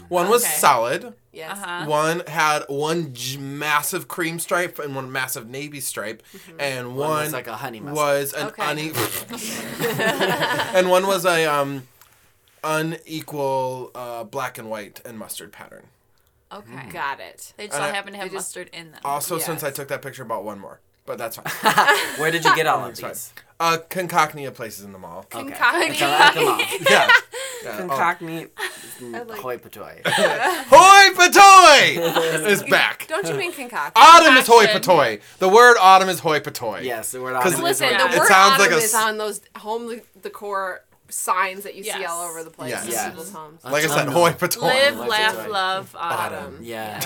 One 0.10 0.30
was 0.30 0.44
Okay. 0.44 0.54
solid. 0.54 1.14
yes. 1.32 1.58
Uh-huh. 1.58 1.86
One 1.86 2.22
had 2.28 2.64
one 2.68 3.14
j- 3.14 3.38
massive 3.38 4.08
cream 4.08 4.40
stripe 4.40 4.80
and 4.80 4.96
one 4.96 5.12
massive 5.12 5.50
navy 5.50 5.80
stripe, 5.80 6.22
and 6.60 6.96
one, 6.96 7.10
One 7.10 7.24
was 7.26 7.34
like 7.34 7.48
a 7.48 7.56
honey 7.58 7.80
mustard. 7.80 7.96
was 7.96 8.34
an 8.34 8.48
Okay. 8.48 8.90
une- 8.90 8.94
and 10.76 10.90
one 10.90 11.08
was 11.08 11.26
a 11.26 11.46
um 11.46 11.88
unequal 12.64 13.92
uh, 13.96 14.24
black 14.24 14.58
and 14.58 14.70
white 14.70 15.02
and 15.06 15.18
mustard 15.18 15.52
pattern. 15.52 15.88
Okay. 16.52 16.90
Got 16.92 17.20
it. 17.20 17.54
They 17.58 17.66
just 17.66 17.76
And 17.76 17.84
all 17.86 17.90
I- 17.90 17.94
happen 17.94 18.14
to 18.14 18.20
have 18.20 18.30
they 18.30 18.36
just- 18.36 18.56
mustard 18.56 18.70
in 18.74 18.92
them. 18.92 19.02
Also, 19.04 19.40
since 19.40 19.64
I 19.64 19.72
took 19.72 19.88
that 19.90 20.02
picture, 20.02 20.24
bought 20.24 20.44
one 20.44 20.60
more, 20.60 20.80
but 21.06 21.18
that's 21.18 21.38
fine. 21.38 21.88
Where 22.20 22.32
did 22.32 22.46
you 22.46 22.56
get 22.56 22.68
all 22.68 22.84
of 22.86 22.92
It's 22.92 23.00
fine. 23.00 23.10
these? 23.12 23.34
Uh, 23.60 23.78
Concocnia 23.90 24.54
places 24.54 24.84
in 24.86 24.92
the 24.92 25.00
mall. 25.00 25.20
Okay. 25.34 25.40
Concoct- 25.52 26.02
At 26.02 26.34
the 26.36 26.42
mall. 26.42 26.60
Yeah. 26.90 27.08
Yeah. 27.64 27.76
Oh. 27.84 27.88
Concoct 27.88 28.22
like- 28.22 29.40
hoi 29.40 29.58
patoi. 29.58 30.02
Hoi 30.06 31.14
patoi 31.16 32.46
is 32.48 32.64
back. 32.64 33.08
Don't 33.08 33.28
you 33.28 33.36
mean 33.36 33.52
concoct? 33.52 33.98
Autumn 33.98 34.38
is 34.38 34.48
hoi 34.48 34.66
Concoction. 34.68 34.82
potoy. 34.82 35.22
The 35.40 35.50
word 35.50 35.78
autumn 35.80 36.10
is 36.10 36.20
hoi 36.20 36.40
patoi. 36.40 36.84
Yes, 36.84 37.12
the 37.12 37.22
word 37.22 37.36
'Cause 37.36 37.54
autumn 37.54 37.66
is 37.66 37.80
Listen, 37.82 37.94
hoi 37.96 38.08
the 38.10 38.16
It 38.16 38.20
word 38.20 38.28
sounds 38.28 38.60
like 38.60 38.68
autumn 38.70 38.80
a 38.80 38.84
is 38.84 38.94
on 38.94 39.18
those 39.18 39.42
home 39.58 40.02
decor 40.22 40.82
signs 41.14 41.64
that 41.64 41.76
you 41.76 41.84
see 41.84 42.04
all 42.06 42.24
over 42.28 42.44
the 42.44 42.50
place 42.50 42.72
Yes. 42.72 42.86
in 42.86 42.92
Yes. 42.92 43.10
people's 43.10 43.32
homes. 43.32 43.64
Like 43.64 43.84
I 43.84 43.88
said, 43.88 44.08
hoi 44.10 44.32
potoy. 44.32 44.62
Live, 44.62 44.98
laugh, 44.98 45.38
right. 45.38 45.50
love, 45.52 45.96
autumn. 45.98 46.38
Autumn. 46.38 46.60
Yeah. 46.62 47.00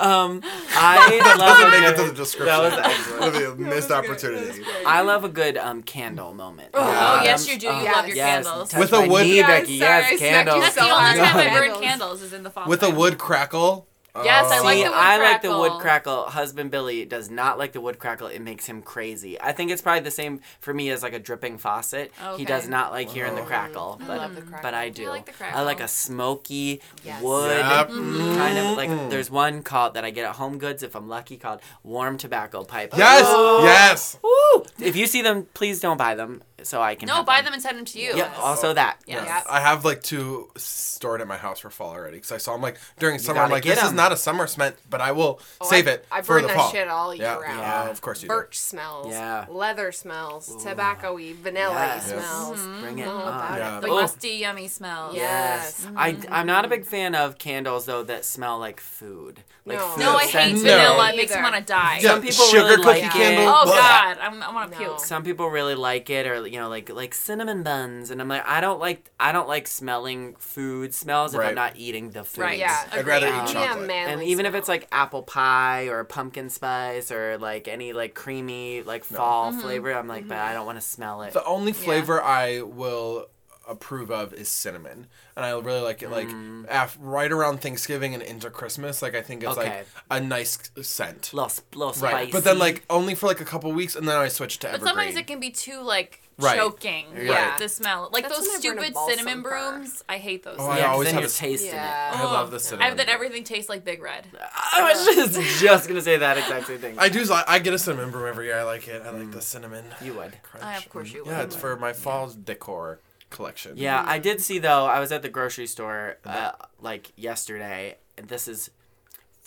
um, 0.00 0.40
I 0.44 1.34
love 1.38 1.58
Doesn't 1.58 1.70
make 1.80 1.90
it 1.90 1.96
to 1.96 2.04
the 2.10 2.14
description. 2.14 2.46
That 2.46 2.62
was 2.62 2.74
excellent. 2.78 3.32
That'd 3.32 3.56
be 3.58 3.64
a 3.64 3.68
missed 3.74 3.90
opportunity. 3.90 4.62
I 4.86 5.00
love 5.02 5.24
a 5.24 5.28
good 5.28 5.56
um 5.56 5.82
candle 5.82 6.34
moment. 6.34 6.70
Oh, 6.74 6.82
Um, 6.82 7.24
yes, 7.24 7.48
you 7.48 7.58
do. 7.58 7.66
You 7.66 7.72
um, 7.72 7.84
love 7.84 8.06
your 8.08 8.16
candles. 8.16 8.70
touch 8.70 8.80
With 8.80 8.92
a 8.92 9.08
wood- 9.08 9.22
knee, 9.24 9.38
Yeah, 9.38 9.46
Becky. 9.46 9.78
sorry, 9.78 10.02
yes, 10.10 10.18
candles. 10.20 10.60
That's 10.62 10.74
the 10.74 10.80
So 10.82 10.90
only 10.90 11.18
time 11.18 11.36
I 11.36 11.50
burn 11.50 11.62
Candles. 11.62 11.80
candles 11.84 12.22
is 12.22 12.32
in 12.32 12.42
the 12.42 12.50
fall. 12.50 12.68
With 12.68 12.82
a 12.82 12.90
wood 12.90 13.18
crackle. 13.18 13.87
Yes, 14.24 14.50
I 14.50 14.58
Oh. 14.58 14.62
like 14.64 14.76
See, 14.78 14.82
the 14.84 14.90
wood 14.90 14.96
I 14.98 15.18
like 15.18 15.42
the 15.42 15.56
wood 15.56 15.70
crackle. 15.78 15.80
crackle. 15.80 16.22
Husband 16.30 16.70
Billy 16.70 17.04
does 17.04 17.30
not 17.30 17.56
like 17.58 17.72
the 17.72 17.80
wood 17.80 17.98
crackle. 18.00 18.26
It 18.26 18.40
makes 18.40 18.66
him 18.66 18.82
crazy. 18.82 19.40
I 19.40 19.52
think 19.52 19.70
it's 19.70 19.80
probably 19.82 20.00
the 20.00 20.10
same 20.10 20.40
for 20.60 20.74
me 20.74 20.90
as 20.90 21.02
like 21.04 21.12
a 21.12 21.18
dripping 21.20 21.58
faucet. 21.58 22.12
He 22.36 22.44
does 22.44 22.66
not 22.68 22.90
like 22.90 23.10
hearing 23.10 23.36
the 23.36 23.42
crackle, 23.42 24.00
but 24.04 24.18
love 24.18 24.34
the 24.34 24.40
crackle. 24.42 24.62
but 24.62 24.74
I 24.74 24.88
do. 24.88 25.08
like 25.08 25.26
the 25.38 25.56
I 25.56 25.62
like 25.62 25.80
a 25.80 25.86
smoky 25.88 26.80
Yes. 27.04 27.22
wood 27.22 27.58
Yep. 27.58 27.88
kind 27.90 28.58
of 28.58 28.76
like. 28.76 28.88
Mm. 28.90 29.10
There's 29.10 29.30
one 29.30 29.62
called 29.62 29.94
that 29.94 30.04
I 30.04 30.10
get 30.10 30.24
at 30.24 30.36
Home 30.36 30.58
Goods 30.58 30.82
if 30.82 30.96
I'm 30.96 31.08
lucky 31.08 31.36
called 31.36 31.60
warm 31.84 32.18
tobacco 32.18 32.64
pipe. 32.64 32.94
Yes, 32.96 33.24
Oh. 33.26 33.62
yes. 33.62 34.18
Woo! 34.22 34.64
If 34.84 34.96
you 34.96 35.06
see 35.06 35.22
them, 35.22 35.46
please 35.54 35.78
don't 35.80 35.96
buy 35.96 36.14
them 36.14 36.42
so 36.62 36.80
I 36.82 36.94
can. 36.94 37.06
No, 37.06 37.14
have 37.16 37.26
buy 37.26 37.40
them 37.42 37.52
and 37.52 37.62
send 37.62 37.78
them 37.78 37.84
to 37.86 37.98
you. 38.00 38.14
Yep. 38.16 38.38
Also 38.40 38.72
that. 38.74 38.98
Yes. 39.06 39.24
Yeah. 39.26 39.42
I 39.48 39.60
have 39.60 39.84
like 39.84 40.02
two 40.02 40.50
stored 40.56 41.20
at 41.20 41.26
my 41.28 41.36
house 41.36 41.60
for 41.60 41.70
fall 41.70 41.90
already 41.92 42.16
because 42.16 42.32
I 42.32 42.38
saw 42.38 42.52
them 42.52 42.62
like 42.62 42.78
during 42.98 43.18
summer. 43.18 43.40
I'm 43.40 43.50
like, 43.50 43.62
get 43.62 43.76
this 43.76 43.84
is 43.84 43.92
not 43.92 44.12
a 44.12 44.16
summer 44.16 44.46
scent, 44.46 44.76
but 44.90 45.00
I 45.00 45.12
will 45.12 45.40
Oh, 45.60 45.68
save 45.68 45.86
I, 45.86 45.92
it 45.92 46.06
I 46.10 46.22
for 46.22 46.34
burn 46.40 46.42
the 46.42 46.48
that 46.48 46.70
shit 46.72 46.88
all 46.88 47.14
year 47.14 47.24
yeah, 47.24 47.38
round. 47.38 47.58
Yeah. 47.60 47.88
of 47.90 48.00
course 48.00 48.22
you 48.22 48.28
Birch 48.28 48.58
smells. 48.58 49.08
Yeah. 49.12 49.46
Leather 49.48 49.92
smells. 49.92 50.62
Tobacco-y, 50.64 51.34
vanilla 51.40 51.74
Yes. 51.74 52.08
smells. 52.08 52.58
Mm-hmm. 52.60 52.80
Bring 52.80 52.98
it 52.98 53.08
All 53.08 53.16
on. 53.22 53.56
Yeah. 53.58 53.78
it. 53.78 53.80
The 53.82 53.88
Oh. 53.88 54.00
musty, 54.00 54.28
yummy 54.30 54.68
smells. 54.68 55.14
Yes. 55.14 55.86
I, 55.96 56.12
mm-hmm. 56.12 56.32
I'm 56.32 56.46
not 56.46 56.64
a 56.64 56.68
big 56.68 56.84
fan 56.84 57.14
of 57.14 57.38
candles 57.38 57.86
though 57.86 58.02
that 58.04 58.24
smell 58.24 58.58
like 58.58 58.80
food. 58.80 59.44
Like 59.64 59.78
No. 59.78 59.88
food 59.90 60.00
No, 60.00 60.16
I 60.16 60.24
hate. 60.26 60.54
No. 60.54 60.60
vanilla. 60.60 61.10
It 61.12 61.16
makes 61.16 61.34
me 61.34 61.42
want 61.42 61.54
to 61.56 61.62
die. 61.62 61.98
Some 62.00 62.22
people 62.22 62.44
sugar 62.46 62.64
really 62.64 62.76
cookie 62.76 62.86
like 63.02 63.04
it. 63.04 63.12
candle. 63.12 63.54
Oh 63.56 63.64
God, 63.66 64.18
I'm, 64.20 64.42
I 64.42 64.52
want 64.52 64.72
to 64.72 64.78
No. 64.78 64.84
puke. 64.96 65.00
Some 65.00 65.22
people 65.22 65.48
really 65.48 65.74
like 65.74 66.10
it, 66.10 66.26
or 66.26 66.47
you 66.52 66.58
know, 66.58 66.68
like 66.68 66.90
like 66.90 67.14
cinnamon 67.14 67.62
buns, 67.62 68.10
and 68.10 68.20
I'm 68.20 68.28
like, 68.28 68.46
I 68.46 68.60
don't 68.60 68.80
like 68.80 69.10
I 69.20 69.32
don't 69.32 69.48
like 69.48 69.66
smelling 69.66 70.34
food 70.38 70.94
smells 70.94 71.34
if 71.34 71.40
Right. 71.40 71.48
I'm 71.50 71.54
not 71.54 71.74
eating 71.76 72.10
the 72.10 72.24
food. 72.24 72.42
Right. 72.42 72.58
Yeah. 72.58 72.86
I'd 72.92 73.06
rather 73.06 73.26
Agreed. 73.26 73.38
eat 73.42 73.46
Give 73.48 73.56
me 73.56 73.66
chocolate. 73.66 73.86
manly 73.86 74.12
And 74.12 74.22
even 74.22 74.46
if 74.46 74.54
it's 74.54 74.68
like 74.68 74.88
apple 74.92 75.22
pie 75.22 75.84
or 75.88 76.04
pumpkin 76.04 76.50
spice 76.50 77.10
or 77.10 77.38
like 77.38 77.68
any 77.68 77.92
like 77.92 78.14
creamy 78.14 78.82
like 78.82 79.04
fall 79.04 79.50
Mm-hmm. 79.52 79.60
flavor, 79.60 79.92
I'm 79.94 80.08
like, 80.08 80.26
but 80.28 80.38
I 80.38 80.52
don't 80.52 80.66
want 80.66 80.78
to 80.78 80.86
smell 80.86 81.22
it. 81.22 81.32
The 81.32 81.44
only 81.44 81.72
flavor 81.72 82.22
I 82.22 82.62
will 82.62 83.26
approve 83.70 84.10
of 84.10 84.32
is 84.32 84.48
cinnamon, 84.48 85.06
and 85.36 85.44
I 85.44 85.50
really 85.50 85.82
like 85.82 86.00
it. 86.02 86.08
Like 86.10 86.30
af- 86.70 86.96
right 86.98 87.30
around 87.30 87.60
Thanksgiving 87.60 88.14
and 88.14 88.22
into 88.22 88.48
Christmas, 88.48 89.02
like 89.02 89.14
I 89.14 89.20
think 89.20 89.42
it's 89.42 89.52
Mm. 89.56 89.58
Okay. 89.58 89.76
like 89.78 89.86
a 90.10 90.20
nice 90.22 90.58
scent. 90.80 91.34
little, 91.34 91.50
s- 91.50 91.60
little 91.74 91.92
Right, 92.02 92.12
spicy. 92.12 92.32
but 92.32 92.44
then 92.44 92.58
like 92.58 92.82
only 92.88 93.14
for 93.14 93.26
like 93.26 93.42
a 93.42 93.44
couple 93.44 93.70
weeks, 93.72 93.94
and 93.94 94.08
then 94.08 94.16
I 94.16 94.28
switch 94.28 94.58
to 94.60 94.68
But 94.68 94.74
evergreen. 94.76 94.94
sometimes 94.94 95.16
it 95.16 95.26
can 95.26 95.38
be 95.38 95.50
too 95.50 95.82
like 95.82 96.22
Right. 96.40 96.56
choking. 96.56 97.06
Yeah. 97.20 97.58
The 97.58 97.68
smell, 97.68 98.08
like 98.12 98.22
That's 98.28 98.38
those 98.38 98.46
when 98.46 98.50
I 98.50 98.74
burn 98.74 98.78
a 98.78 98.80
stupid 98.82 98.94
balsam 98.94 99.18
cinnamon 99.18 99.42
bar. 99.42 99.70
brooms. 99.72 100.04
I 100.08 100.18
hate 100.18 100.44
those. 100.44 100.56
Oh, 100.58 100.68
things. 100.72 100.80
I 100.80 100.86
always 100.86 101.10
have 101.10 101.20
you're 101.20 101.28
a- 101.28 101.32
tasting 101.32 101.70
Yeah. 101.70 102.12
I 102.14 102.22
love 102.22 102.50
the 102.52 102.56
I 102.56 102.60
cinnamon. 102.60 102.88
have 102.88 102.96
that 102.98 103.08
everything 103.08 103.42
tastes 103.44 103.68
like 103.68 103.84
Big 103.84 104.00
Red. 104.02 104.26
I 104.72 104.92
was 104.92 105.14
just 105.16 105.60
just 105.60 105.88
gonna 105.88 106.00
say 106.00 106.16
that 106.18 106.38
exact 106.38 106.66
same 106.68 106.78
thing. 106.78 106.94
I 106.98 107.08
do. 107.08 107.24
I 107.32 107.58
get 107.58 107.74
a 107.74 107.78
cinnamon 107.78 108.10
broom 108.12 108.28
every 108.28 108.46
year. 108.46 108.58
I 108.58 108.62
like 108.62 108.86
it. 108.86 109.02
I 109.04 109.10
like 109.10 109.32
the 109.32 109.42
cinnamon. 109.42 109.84
you 110.00 110.14
would. 110.14 110.40
Crunch. 110.42 110.64
I, 110.64 110.76
of 110.76 110.88
course 110.88 111.12
you 111.12 111.24
would. 111.24 111.30
Yeah, 111.30 111.42
it's 111.42 111.56
for 111.56 111.76
my 111.76 111.92
fall 111.92 112.28
decor 112.28 113.00
collection. 113.30 113.72
Yeah, 113.76 114.04
I 114.06 114.18
did 114.18 114.40
see 114.40 114.58
though. 114.60 114.86
I 114.86 115.00
was 115.00 115.10
at 115.10 115.22
the 115.22 115.28
grocery 115.28 115.66
store 115.66 116.18
uh, 116.24 116.52
like 116.80 117.12
yesterday, 117.16 117.96
and 118.16 118.28
this 118.28 118.46
is. 118.48 118.70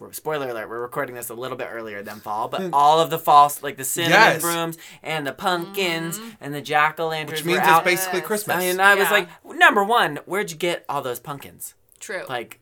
For, 0.02 0.12
spoiler 0.14 0.50
alert: 0.50 0.68
We're 0.68 0.80
recording 0.82 1.14
this 1.14 1.30
a 1.30 1.36
little 1.36 1.56
bit 1.58 1.68
earlier 1.72 2.02
than 2.02 2.20
fall, 2.22 2.48
but 2.48 2.70
all 2.74 3.00
of 3.00 3.12
the 3.12 3.20
fall, 3.20 3.52
like 3.62 3.78
the 3.78 3.84
cinnamon 3.84 4.14
Yes. 4.20 4.42
brooms 4.42 4.78
and 5.04 5.28
the 5.28 5.32
pumpkins 5.32 6.18
Mm-hmm. 6.18 6.30
and 6.42 6.56
the 6.56 6.62
jack 6.62 7.00
o' 7.00 7.08
lanterns, 7.10 7.40
Which 7.42 7.46
means 7.46 7.58
were 7.58 7.62
it's 7.62 7.70
out. 7.70 7.84
basically 7.86 8.20
Yes. 8.20 8.28
Christmas. 8.28 8.58
I 8.58 8.60
mean, 8.60 8.80
I 8.80 8.96
was 8.96 9.12
like, 9.12 9.30
number 9.46 9.84
one, 9.84 10.18
where'd 10.26 10.50
you 10.50 10.58
get 10.58 10.86
all 10.90 11.04
those 11.04 11.20
pumpkins? 11.20 11.76
True. 12.00 12.24
Like, 12.28 12.58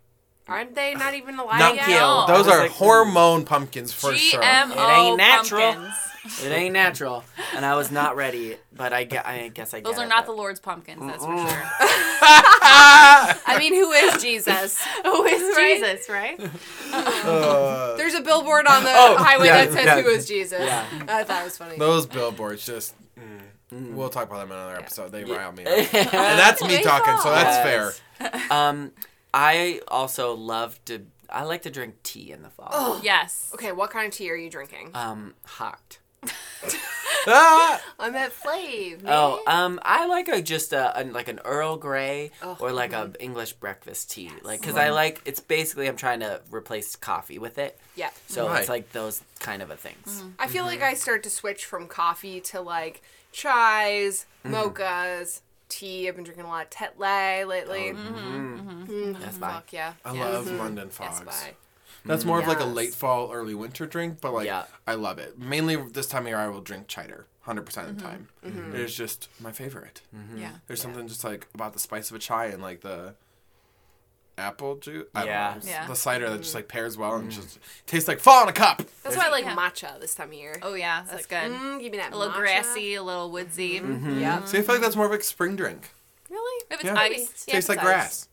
Aren't 0.50 0.76
they 0.76 0.96
not 0.96 1.14
even 1.14 1.40
alive 1.40 1.60
Thank 1.62 1.78
yet? 1.78 1.88
you. 1.90 1.96
No. 1.96 2.26
Those 2.28 2.48
are 2.48 2.64
like, 2.64 2.72
hormone 2.72 3.46
pumpkins 3.46 3.94
for 3.94 4.14
sure. 4.16 4.42
GMO 4.42 4.72
It 4.72 4.98
ain't 5.00 5.18
natural. 5.18 5.74
pumpkins. 5.74 5.96
It 6.44 6.52
ain't 6.52 6.74
natural, 6.74 7.24
and 7.56 7.66
I 7.66 7.76
was 7.76 7.92
not 7.92 8.16
ready. 8.18 8.58
But 8.76 8.92
I, 8.94 9.06
get, 9.06 9.26
I 9.26 9.48
guess 9.50 9.74
I. 9.74 9.80
Those 9.82 9.96
get 9.96 10.02
are 10.02 10.06
it, 10.06 10.10
not 10.10 10.26
but- 10.26 10.32
the 10.34 10.38
Lord's 10.38 10.60
pumpkins, 10.60 11.00
that's 11.02 11.24
for 11.26 11.38
sure. 11.38 11.64
I 12.22 13.56
mean, 13.58 13.74
who 13.74 13.92
is 13.92 14.22
Jesus? 14.22 14.80
Who 15.04 15.24
is 15.26 15.42
Right? 15.58 15.78
Jesus, 15.80 16.10
right? 16.10 16.40
Uh, 16.92 17.96
There's 17.96 18.14
a 18.14 18.22
billboard 18.22 18.68
on 18.68 18.84
the 18.84 18.92
Oh, 18.94 19.16
highway 19.18 19.48
yeah, 19.48 19.66
that 19.66 19.74
says 19.74 19.86
yeah. 19.86 20.02
who 20.02 20.08
is 20.10 20.28
Jesus. 20.28 20.60
Yeah. 20.62 20.86
I 21.08 21.24
thought 21.24 21.42
it 21.42 21.46
was 21.46 21.58
funny. 21.58 21.78
those 21.78 22.06
billboards 22.06 22.66
just. 22.66 22.96
mm, 23.18 23.94
We'll 23.94 24.10
talk 24.10 24.28
about 24.28 24.40
them 24.40 24.52
in 24.52 24.58
another 24.58 24.74
Yeah. 24.74 24.80
episode. 24.80 25.12
They 25.12 25.24
rile 25.24 25.52
me, 25.52 25.64
up. 25.66 25.72
and 25.94 26.12
that's 26.14 26.62
me 26.64 26.82
talking, 26.84 27.18
so 27.20 27.32
that's 27.32 27.66
Yes. 27.66 28.02
fair. 28.20 28.42
Um, 28.52 28.92
I 29.34 29.82
also 29.88 30.34
love 30.36 30.80
to. 30.86 31.06
I 31.30 31.44
like 31.44 31.62
to 31.64 31.70
drink 31.70 32.02
tea 32.04 32.32
in 32.32 32.42
the 32.42 32.50
fall. 32.50 32.70
Oh 32.72 33.00
Yes. 33.04 33.52
Okay, 33.54 33.72
what 33.72 33.92
kind 33.92 34.08
of 34.08 34.14
tea 34.14 34.32
are 34.32 34.36
you 34.36 34.50
drinking? 34.50 34.92
Um, 34.96 35.36
hot. 35.46 36.00
Ah! 37.28 37.82
I'm 38.00 38.16
at 38.16 38.32
Flav. 38.32 39.02
Oh, 39.06 39.44
um, 39.46 39.80
I 39.84 40.06
like 40.08 40.30
a 40.30 40.42
just 40.42 40.72
a, 40.74 41.00
a 41.00 41.04
like 41.04 41.28
an 41.28 41.40
Earl 41.44 41.76
Grey 41.76 42.32
Oh, 42.42 42.58
or 42.60 42.72
like 42.72 42.94
a 42.94 43.12
English 43.20 43.54
breakfast 43.54 44.10
tea, 44.12 44.32
like 44.42 44.62
because 44.62 44.78
I 44.78 44.90
like 44.90 45.22
it's 45.26 45.40
basically 45.42 45.88
I'm 45.88 45.98
trying 45.98 46.22
to 46.22 46.42
replace 46.50 46.96
coffee 46.96 47.38
with 47.38 47.58
it, 47.58 47.78
yeah. 47.96 48.10
so 48.28 48.48
Right. 48.48 48.62
it's 48.62 48.70
like 48.70 48.94
those 48.94 49.22
kind 49.42 49.62
of 49.62 49.70
a 49.70 49.76
things. 49.76 50.24
I 50.40 50.48
feel 50.48 50.64
Mm-hmm. 50.64 50.72
like 50.72 50.82
I 50.82 50.94
start 50.94 51.24
to 51.24 51.30
switch 51.30 51.66
from 51.66 51.88
coffee 51.88 52.40
to 52.42 52.62
like 52.62 53.02
chais, 53.34 54.26
Mm-hmm. 54.46 54.56
mochas, 54.56 55.42
tea. 55.68 56.08
I've 56.08 56.16
been 56.16 56.24
drinking 56.24 56.46
a 56.46 56.50
lot 56.50 56.64
of 56.66 56.70
Tetley 56.72 57.46
lately. 57.46 57.92
Mm-hmm. 57.92 59.14
That's 59.14 59.38
fine. 59.38 59.52
Fuck 59.56 59.74
yeah. 59.74 59.94
I 60.06 60.14
yeah. 60.16 60.28
love 60.30 60.50
London 60.52 60.88
Yes, 61.00 61.20
fogs. 61.20 61.46
Bye. 62.04 62.14
That's 62.14 62.26
more 62.26 62.40
of 62.40 62.48
like 62.48 62.60
a 62.60 62.64
mm, 62.64 62.68
Yes. 62.68 62.76
late 62.76 62.94
fall, 62.94 63.32
early 63.32 63.54
winter 63.56 63.86
drink, 63.86 64.20
but 64.22 64.34
like 64.34 64.46
Yeah. 64.46 64.66
I 64.88 64.96
love 64.96 65.20
it. 65.20 65.38
Mainly 65.40 65.76
this 65.76 66.08
time 66.08 66.24
of 66.24 66.28
year, 66.30 66.38
I 66.38 66.48
will 66.48 66.62
drink 66.62 66.90
cider, 66.92 67.28
hundred 67.42 67.66
percent 67.66 67.90
of 67.90 67.98
the 67.98 68.02
mm-hmm. 68.04 68.12
time. 68.12 68.28
Mm-hmm. 68.46 68.76
It 68.76 68.82
is 68.82 68.96
just 68.96 69.30
my 69.40 69.52
favorite. 69.52 70.02
Mm-hmm. 70.16 70.38
Yeah. 70.38 70.52
There's 70.68 70.82
something 70.82 71.08
just 71.08 71.24
like 71.24 71.48
about 71.54 71.74
the 71.74 71.80
spice 71.80 72.10
of 72.10 72.16
a 72.16 72.20
chai 72.20 72.46
and 72.48 72.62
like 72.62 72.82
the 72.82 73.16
apple 74.38 74.76
juice. 74.78 75.06
I 75.14 75.26
Yeah. 75.26 75.54
don't 75.54 75.66
know, 75.66 75.70
Yeah. 75.72 75.88
the 75.88 75.96
cider 75.96 76.30
that 76.30 76.38
just 76.38 76.50
mm-hmm. 76.52 76.58
like 76.60 76.68
pairs 76.70 76.98
well 76.98 77.16
and 77.16 77.30
just 77.30 77.60
tastes 77.86 78.08
like 78.08 78.20
fall 78.20 78.44
in 78.44 78.50
a 78.50 78.54
cup. 78.54 78.82
That's 79.04 79.18
why 79.18 79.28
I 79.28 79.30
like 79.30 79.44
Yeah. 79.44 79.56
matcha 79.56 80.00
this 80.00 80.16
time 80.16 80.30
of 80.30 80.34
year. 80.36 80.58
Oh 80.62 80.76
yeah, 80.76 81.04
that's 81.10 81.26
good. 81.26 81.52
Mm, 81.52 81.82
give 81.82 81.92
me 81.92 81.98
that 81.98 82.14
a 82.14 82.18
little 82.18 82.34
matcha. 82.34 82.38
grassy, 82.38 82.96
a 82.96 83.04
little 83.04 83.30
woodsy. 83.32 83.80
Mm-hmm. 83.82 84.20
Yeah. 84.20 84.46
See, 84.46 84.58
I 84.60 84.62
feel 84.62 84.76
like 84.76 84.82
that's 84.82 84.96
more 84.96 85.06
of 85.06 85.12
a 85.12 85.22
spring 85.22 85.56
drink. 85.56 85.90
Really? 86.30 86.64
If 86.72 86.80
it's 86.80 86.84
Yeah. 86.86 86.96
iced, 86.96 87.48
Yeah, 87.48 87.54
tastes 87.56 87.70
like 87.70 87.80
it's 87.80 87.86
grass. 87.86 88.28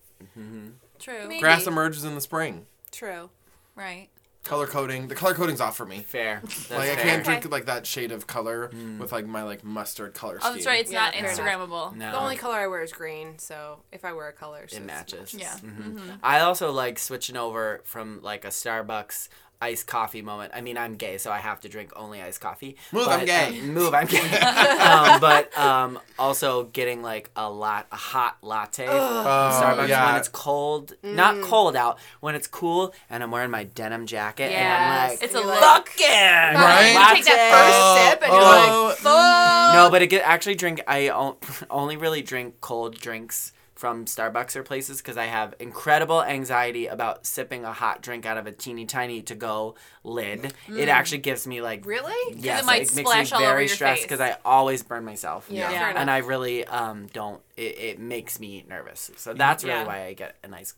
true. 1.00 1.26
Maybe. 1.28 1.40
Grass 1.40 1.66
emerges 1.66 2.04
in 2.04 2.14
the 2.14 2.20
spring. 2.20 2.66
True. 2.92 3.30
Right. 3.76 4.08
Color 4.44 4.68
coding. 4.68 5.08
The 5.08 5.16
color 5.16 5.34
coding's 5.34 5.60
off 5.60 5.76
for 5.76 5.84
me. 5.84 5.98
Fair. 6.06 6.40
That's 6.44 6.70
like 6.70 6.78
I 6.90 6.94
fair. 6.94 7.04
can't 7.04 7.20
Okay. 7.26 7.40
drink 7.40 7.50
like 7.50 7.64
that 7.66 7.84
shade 7.84 8.12
of 8.12 8.28
color 8.28 8.68
Mm. 8.68 8.98
with 9.00 9.10
like 9.10 9.26
my 9.26 9.42
like 9.42 9.64
mustard 9.64 10.14
color 10.14 10.36
Oh, 10.36 10.44
scheme. 10.44 10.52
that's 10.54 10.66
right. 10.66 10.80
It's 10.80 10.92
Yeah, 10.92 11.00
not 11.06 11.14
fair 11.14 11.24
enough. 11.24 11.38
Instagrammable. 11.40 11.96
No. 11.96 12.10
The 12.12 12.18
only 12.20 12.36
color 12.36 12.54
I 12.54 12.68
wear 12.68 12.80
is 12.82 12.92
green, 12.92 13.38
so 13.40 13.80
if 13.90 14.04
I 14.04 14.12
wear 14.12 14.28
a 14.28 14.32
color, 14.32 14.60
it's 14.62 14.72
it 14.72 14.76
just- 14.76 14.86
matches. 14.86 15.34
Yeah. 15.34 15.56
hmm 15.58 16.10
I 16.22 16.40
also 16.40 16.70
like 16.70 17.00
switching 17.00 17.36
over 17.36 17.80
from 17.84 18.20
like 18.22 18.44
a 18.44 18.48
Starbucks 18.50 19.28
iced 19.60 19.86
coffee 19.86 20.22
moment. 20.22 20.52
I 20.54 20.60
mean, 20.60 20.76
I'm 20.76 20.96
gay, 20.96 21.18
so 21.18 21.30
I 21.32 21.38
have 21.38 21.60
to 21.62 21.68
drink 21.68 21.92
only 21.96 22.20
iced 22.20 22.40
coffee. 22.40 22.76
Move, 22.92 23.06
but, 23.06 23.20
I'm 23.20 23.26
gay. 23.26 23.60
uh, 23.60 23.62
move, 23.64 23.94
I'm 23.94 24.06
gay. 24.06 24.18
um, 24.38 25.20
but 25.20 25.56
um, 25.58 25.98
also 26.18 26.64
getting 26.64 27.02
like 27.02 27.30
a 27.36 27.50
lot, 27.50 27.86
a 27.90 27.96
hot 27.96 28.36
latte 28.42 28.86
from 28.86 28.94
Oh, 28.96 29.60
Starbucks 29.62 29.88
yeah. 29.88 30.06
when 30.06 30.16
it's 30.16 30.28
cold, 30.28 30.94
not 31.02 31.40
cold 31.42 31.74
out, 31.76 31.98
when 32.20 32.34
it's 32.34 32.46
cool, 32.46 32.94
and 33.08 33.22
I'm 33.22 33.30
wearing 33.30 33.50
my 33.50 33.64
denim 33.64 34.06
jacket, 34.06 34.52
and 34.52 34.84
I'm 34.84 35.08
like, 35.10 35.22
It's 35.22 35.34
a 35.34 35.38
You're 35.38 35.46
look. 35.46 35.58
fuck 35.60 35.90
yeah, 35.98 36.54
Right? 36.62 37.16
You 37.18 37.24
take 37.24 37.24
that 37.26 37.50
first 37.52 37.76
Oh, 37.78 38.10
sip 38.10 38.22
and 38.22 38.32
oh. 38.32 38.36
you're 38.36 38.88
like, 38.88 38.96
fuck. 38.98 39.74
no, 39.74 39.90
but 39.90 40.02
it 40.02 40.08
get, 40.08 40.22
actually 40.26 40.54
drink. 40.56 40.80
I 40.86 41.08
o- 41.08 41.38
only 41.70 41.96
really 41.96 42.22
drink 42.22 42.56
cold 42.60 42.98
drinks 42.98 43.52
from 43.76 44.06
Starbucks 44.06 44.56
or 44.56 44.62
places 44.62 44.98
because 44.98 45.18
I 45.18 45.26
have 45.26 45.54
incredible 45.60 46.22
anxiety 46.22 46.86
about 46.86 47.26
sipping 47.26 47.64
a 47.64 47.72
hot 47.72 48.00
drink 48.02 48.24
out 48.24 48.38
of 48.38 48.46
a 48.46 48.52
teeny 48.52 48.86
tiny 48.86 49.20
to 49.22 49.34
go 49.34 49.74
lid. 50.02 50.46
It 50.46 50.54
mm. 50.68 50.88
actually 50.88 51.18
gives 51.18 51.46
me 51.46 51.60
like 51.60 51.84
Really? 51.86 52.36
yes, 52.38 52.62
it 52.62 52.66
might 52.66 52.78
makes 52.80 52.90
splash 52.94 53.32
me 53.32 53.38
very 53.38 53.68
stressed 53.68 54.02
because 54.02 54.20
I 54.20 54.38
always 54.44 54.82
burn 54.82 55.04
myself. 55.04 55.46
Yeah, 55.50 55.70
Yeah. 55.70 55.78
fair 55.78 55.96
and 55.98 56.10
I 56.10 56.18
really 56.18 56.64
um 56.64 57.06
don't. 57.12 57.42
It, 57.56 57.78
it 57.78 57.98
makes 58.00 58.40
me 58.40 58.64
nervous. 58.68 59.10
So 59.16 59.30
mm-hmm. 59.30 59.38
that's 59.38 59.62
really 59.62 59.76
Yeah. 59.76 59.86
why 59.86 60.04
I 60.04 60.14
get 60.14 60.36
a 60.42 60.48
nice 60.48 60.74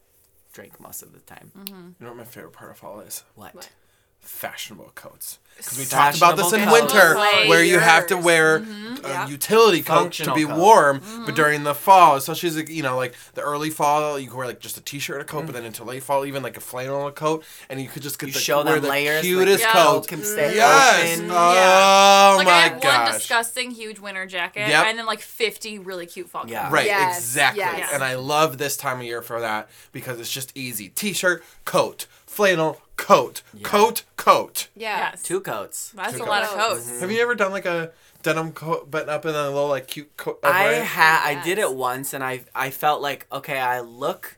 drink 0.52 0.80
most 0.80 1.02
of 1.02 1.12
the 1.12 1.20
time. 1.20 1.52
You 1.54 1.94
know 2.00 2.08
what 2.08 2.16
my 2.16 2.24
favorite 2.24 2.52
part 2.52 2.70
of 2.72 2.78
fall 2.78 3.00
is? 3.00 3.22
What? 3.36 3.54
What? 3.54 3.70
Fashionable 4.20 4.92
coats. 4.94 5.38
Because 5.56 5.76
we 5.76 5.84
talked 5.86 6.16
about 6.16 6.36
this 6.36 6.52
in 6.52 6.60
Fashionable 6.60 6.72
winter, 6.86 7.14
coats. 7.14 7.34
Oh, 7.34 7.48
where 7.48 7.64
you 7.64 7.80
have 7.80 8.06
to 8.08 8.14
Layers. 8.14 8.24
wear 8.24 8.60
mm-hmm. 8.60 9.04
uh, 9.04 9.08
a 9.08 9.10
Yeah. 9.10 9.26
utility 9.28 9.82
coat 9.82 10.12
to 10.12 10.32
be 10.32 10.44
coat. 10.44 10.56
warm. 10.56 10.98
But 11.00 11.06
mm-hmm. 11.08 11.34
during 11.34 11.64
the 11.64 11.74
fall, 11.74 12.14
especially 12.14 12.50
as 12.50 12.56
like, 12.56 12.68
you 12.68 12.84
know, 12.84 12.96
like 12.96 13.14
the 13.34 13.40
early 13.40 13.70
fall, 13.70 14.20
you 14.20 14.28
can 14.28 14.36
wear 14.36 14.46
like 14.46 14.60
just 14.60 14.76
a 14.76 14.80
t-shirt 14.80 15.16
and 15.16 15.22
a 15.22 15.24
coat. 15.24 15.46
But 15.46 15.54
then 15.54 15.62
mm-hmm. 15.62 15.66
into 15.66 15.82
late 15.82 16.04
fall, 16.04 16.24
even 16.24 16.44
like 16.44 16.56
a 16.56 16.60
flannel 16.60 17.00
and 17.00 17.08
a 17.08 17.12
coat, 17.12 17.44
and 17.68 17.80
you 17.80 17.88
could 17.88 18.02
just 18.02 18.20
get 18.20 18.28
You 18.28 18.34
the, 18.34 18.38
show 18.38 18.62
wear 18.62 18.74
them 18.74 18.82
the 18.84 18.88
layers, 18.88 19.22
cutest 19.22 19.64
Yeah. 19.64 19.72
coat. 19.72 20.06
Can 20.06 20.22
stay 20.22 20.54
Yes. 20.54 21.18
open. 21.18 21.30
Oh 21.32 22.34
Like 22.36 22.46
my 22.46 22.52
I 22.52 22.58
have 22.68 22.84
one 22.84 23.12
disgusting 23.12 23.72
huge 23.72 23.98
winter 23.98 24.26
jacket 24.26 24.68
Yep. 24.68 24.86
and 24.86 24.98
then 24.98 25.06
like 25.06 25.20
50 25.20 25.80
really 25.80 26.06
cute 26.06 26.28
fall 26.28 26.44
Yeah. 26.46 26.62
coats. 26.64 26.72
Right, 26.72 26.86
Yes, 26.86 27.18
exactly. 27.18 27.62
yes. 27.64 27.90
And 27.92 28.04
I 28.04 28.14
love 28.14 28.58
this 28.58 28.76
time 28.76 28.98
of 29.00 29.04
year 29.06 29.22
for 29.22 29.40
that 29.40 29.68
because 29.90 30.20
it's 30.20 30.30
just 30.30 30.52
easy. 30.56 30.88
T-shirt, 30.88 31.42
coat, 31.64 32.06
flannel, 32.38 32.80
coat, 32.96 33.42
coat, 33.64 34.04
coat. 34.16 34.68
Yeah. 34.76 34.98
Yes. 35.10 35.22
Two 35.24 35.40
coats. 35.40 35.90
That's 35.96 36.16
Two 36.16 36.22
a 36.22 36.24
lot 36.24 36.44
of 36.44 36.50
coats. 36.50 36.86
coats. 36.88 37.00
Have 37.00 37.10
you 37.10 37.20
ever 37.20 37.34
done 37.34 37.50
like 37.50 37.66
a 37.66 37.90
denim 38.22 38.52
coat 38.52 38.88
button 38.90 39.08
up 39.08 39.24
and 39.24 39.34
then 39.34 39.44
a 39.46 39.50
little 39.50 39.68
like 39.68 39.88
cute 39.88 40.16
coat? 40.16 40.38
I 40.44 40.74
it? 40.74 40.84
had 40.84 41.26
I 41.26 41.42
did 41.42 41.58
it 41.58 41.74
once 41.74 42.14
and 42.14 42.22
I 42.22 42.42
I 42.54 42.70
felt 42.70 43.02
like 43.02 43.26
okay 43.32 43.58
I 43.58 43.80
look 43.80 44.36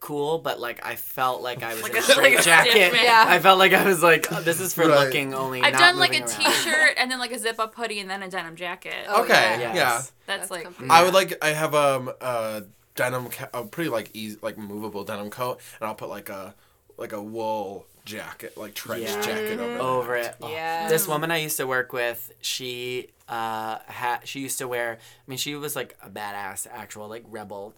cool 0.00 0.38
but 0.38 0.58
like 0.60 0.84
I 0.84 0.96
felt 0.96 1.40
like 1.42 1.62
I 1.62 1.74
was 1.74 1.82
Like 1.84 1.92
in 1.92 1.98
a 1.98 2.00
a- 2.00 2.02
straight 2.16 2.40
jacket. 2.42 2.92
Yeah. 3.00 3.24
I 3.28 3.38
felt 3.38 3.58
like 3.60 3.72
I 3.72 3.84
was 3.84 4.02
like 4.02 4.26
oh, 4.32 4.40
this 4.42 4.60
is 4.60 4.74
for 4.74 4.88
Right. 4.88 5.04
looking 5.06 5.32
only. 5.32 5.62
I've 5.62 5.72
not 5.74 5.78
done 5.80 5.98
like 5.98 6.14
a 6.14 6.22
around. 6.22 6.28
t-shirt 6.28 6.94
and 6.98 7.08
then 7.10 7.20
like 7.20 7.30
a 7.32 7.38
zip 7.38 7.60
up 7.60 7.76
hoodie 7.76 8.00
and 8.00 8.10
then 8.10 8.24
a 8.24 8.28
denim 8.28 8.56
jacket. 8.56 9.06
Oh, 9.08 9.22
Okay, 9.22 9.32
yeah. 9.60 9.74
yeah. 9.74 9.74
That's, 9.94 10.12
That's 10.26 10.50
like 10.50 10.64
comfy. 10.64 10.86
I 10.90 11.04
would 11.04 11.14
like 11.14 11.38
I 11.42 11.50
have 11.50 11.76
um 11.76 12.10
a 12.20 12.64
denim 12.96 13.28
ca- 13.28 13.50
a 13.54 13.62
pretty 13.64 13.90
like 13.90 14.10
easy 14.14 14.36
like 14.42 14.58
movable 14.58 15.04
denim 15.04 15.30
coat 15.30 15.60
and 15.80 15.86
I'll 15.86 15.94
put 15.94 16.08
like 16.08 16.28
a 16.28 16.54
like 16.96 17.12
a 17.12 17.22
wool 17.22 17.86
jacket 18.04 18.56
like 18.56 18.72
trench 18.74 19.02
Yeah. 19.04 19.20
jacket 19.20 19.58
over, 19.60 19.78
over 19.80 20.16
it. 20.16 20.36
Oh. 20.40 20.48
Yeah. 20.50 20.88
This 20.88 21.08
woman 21.08 21.30
I 21.30 21.38
used 21.38 21.56
to 21.56 21.66
work 21.66 21.92
with, 21.92 22.32
she 22.40 23.08
uh 23.28 23.78
had 23.86 24.20
she 24.24 24.40
used 24.40 24.58
to 24.58 24.68
wear. 24.68 24.98
I 25.00 25.24
mean, 25.30 25.38
she 25.38 25.54
was 25.56 25.74
like 25.76 25.96
a 26.02 26.08
badass, 26.08 26.66
actual 26.72 27.08
like 27.08 27.24
rebel, 27.28 27.74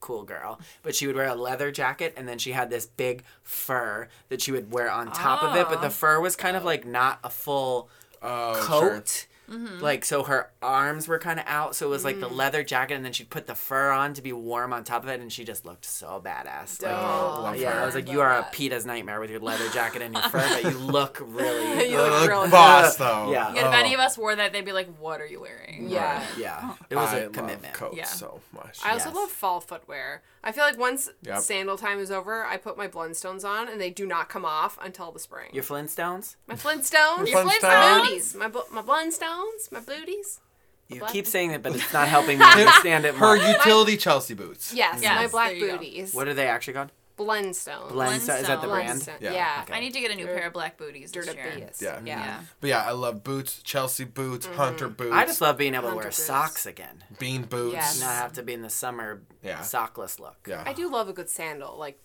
cool 0.00 0.22
girl. 0.22 0.60
But 0.82 0.94
she 0.94 1.06
would 1.08 1.16
wear 1.16 1.26
a 1.26 1.34
leather 1.34 1.72
jacket, 1.72 2.14
and 2.16 2.28
then 2.28 2.38
she 2.38 2.52
had 2.52 2.70
this 2.70 2.86
big 2.86 3.24
fur 3.42 4.08
that 4.28 4.40
she 4.40 4.52
would 4.52 4.70
wear 4.72 4.90
on 4.90 5.10
top 5.10 5.42
of 5.42 5.56
it. 5.56 5.68
But 5.68 5.80
the 5.80 5.88
Oh. 5.88 5.90
fur 5.90 6.20
was 6.20 6.36
kind 6.36 6.56
of 6.56 6.64
like 6.64 6.86
not 6.86 7.18
a 7.24 7.30
full 7.30 7.88
Oh, 8.22 8.54
sure. 8.80 9.04
Coat. 9.48 9.82
Like 9.82 10.04
so, 10.04 10.22
her 10.24 10.50
arms 10.62 11.08
were 11.08 11.18
kind 11.18 11.38
of 11.38 11.46
out, 11.48 11.76
so 11.76 11.86
it 11.86 11.90
was 11.90 12.04
like 12.04 12.20
the 12.20 12.28
mm. 12.28 12.36
leather 12.36 12.62
jacket, 12.62 12.94
and 12.94 13.04
then 13.04 13.12
she'd 13.12 13.30
put 13.30 13.46
the 13.46 13.54
fur 13.54 13.90
on 13.90 14.14
to 14.14 14.22
be 14.22 14.32
warm 14.32 14.72
on 14.72 14.84
top 14.84 15.02
of 15.02 15.08
it, 15.08 15.20
and 15.20 15.32
she 15.32 15.44
just 15.44 15.64
looked 15.64 15.84
so 15.84 16.20
badass. 16.24 16.82
Like, 16.82 16.90
Dope. 16.92 17.00
Oh, 17.00 17.34
oh, 17.38 17.42
love 17.42 17.56
yeah, 17.56 17.72
her. 17.72 17.80
I 17.80 17.86
was 17.86 17.94
like, 17.94 18.10
you 18.10 18.20
are 18.20 18.38
a 18.38 18.42
PETA's 18.52 18.86
nightmare 18.86 19.20
with 19.20 19.30
your 19.30 19.40
leather 19.40 19.68
jacket 19.72 20.02
and 20.02 20.14
your 20.14 20.22
fur, 20.24 20.38
but 20.48 20.64
you 20.64 20.78
look 20.78 21.18
really. 21.24 21.90
You 21.90 21.96
look 21.98 22.28
really 22.28 22.50
boss 22.50 22.96
though. 22.96 23.30
Yeah. 23.32 23.52
Yeah, 23.54 23.60
if 23.68 23.74
Oh, 23.74 23.78
any 23.78 23.94
of 23.94 24.00
us 24.00 24.16
wore 24.18 24.34
that, 24.36 24.52
they'd 24.52 24.64
be 24.64 24.72
like, 24.72 24.88
"What 24.98 25.20
are 25.20 25.26
you 25.26 25.40
wearing?" 25.40 25.88
Yeah. 25.88 26.24
Yeah, 26.38 26.58
oh. 26.62 26.78
it 26.90 26.96
was 26.96 27.10
I 27.12 27.18
a 27.18 27.22
love 27.24 27.32
commitment. 27.32 27.74
coats 27.74 27.96
Yeah. 27.96 28.04
so 28.04 28.40
much. 28.52 28.80
I 28.84 28.92
also 28.92 29.08
Yes. 29.08 29.16
love 29.16 29.30
fall 29.30 29.60
footwear. 29.60 30.22
I 30.42 30.52
feel 30.52 30.62
like 30.64 30.78
once 30.78 31.08
Yep. 31.22 31.40
sandal 31.40 31.76
time 31.76 31.98
is 31.98 32.10
over, 32.10 32.44
I 32.44 32.56
put 32.56 32.76
my 32.78 32.86
Blundstones 32.86 33.44
on, 33.44 33.68
and 33.68 33.80
they 33.80 33.90
do 33.90 34.06
not 34.06 34.28
come 34.28 34.44
off 34.44 34.78
until 34.80 35.10
the 35.10 35.18
spring. 35.18 35.50
Your 35.52 35.64
Flintstones? 35.64 36.36
my 36.46 36.54
Flintstones, 36.54 37.28
Your 37.28 37.44
my 37.44 37.52
Flintstones? 37.52 38.00
booties, 38.02 38.34
my 38.36 38.48
bu- 38.48 38.60
my 38.70 38.82
Blundstones, 38.82 39.35
my 39.72 39.80
booties. 39.80 40.40
You 40.88 41.00
Black- 41.00 41.12
keep 41.12 41.26
saying 41.26 41.50
it, 41.50 41.62
but 41.62 41.74
it's 41.74 41.92
not 41.92 42.06
helping 42.08 42.38
me 42.40 42.44
understand 42.44 43.04
it 43.04 43.14
Her 43.16 43.36
more. 43.36 43.36
utility 43.36 43.96
Chelsea 43.96 44.34
boots. 44.34 44.72
Yes, 44.72 45.02
Yes, 45.02 45.16
my 45.22 45.26
black 45.28 45.48
there 45.50 45.56
you 45.58 45.66
go. 45.66 45.76
booties. 45.78 46.14
What 46.14 46.28
are 46.28 46.34
they 46.34 46.46
actually 46.46 46.74
called? 46.74 46.92
Blundstones. 47.18 47.90
Blendstone. 47.92 48.40
Is 48.40 48.46
that 48.46 48.60
the 48.60 48.66
Blendstone. 48.66 48.70
brand? 48.70 49.00
Blundstone. 49.00 49.20
Yeah, 49.22 49.32
Yeah. 49.32 49.60
okay. 49.64 49.74
I 49.74 49.80
need 49.80 49.94
to 49.94 50.00
get 50.00 50.10
a 50.10 50.14
new 50.14 50.26
Dirt- 50.26 50.36
pair 50.36 50.46
of 50.48 50.52
black 50.52 50.76
booties 50.76 51.10
this 51.12 51.26
year. 51.26 51.54
Yeah. 51.58 51.70
Yeah. 51.80 52.00
Yeah. 52.04 52.40
But 52.60 52.68
yeah, 52.70 52.84
I 52.84 52.90
love 52.92 53.24
boots, 53.24 53.62
Chelsea 53.62 54.04
boots, 54.04 54.46
mm-hmm. 54.46 54.56
Hunter 54.56 54.88
boots, 54.88 55.12
I 55.14 55.24
just 55.24 55.40
love 55.40 55.56
being 55.56 55.74
able 55.74 55.88
to 55.90 55.94
wear 55.96 56.04
boots. 56.04 56.22
socks 56.22 56.66
again. 56.66 57.02
bean 57.18 57.42
boots. 57.44 57.72
Yes. 57.74 58.00
Not 58.00 58.10
have 58.16 58.34
to 58.34 58.42
be 58.42 58.52
in 58.52 58.60
the 58.62 58.68
summer 58.70 59.22
Yeah. 59.42 59.60
sockless 59.60 60.20
look. 60.20 60.36
Yeah. 60.46 60.62
I 60.66 60.72
do 60.74 60.90
love 60.90 61.08
a 61.08 61.14
good 61.14 61.30
sandal. 61.30 61.76
Like 61.78 61.98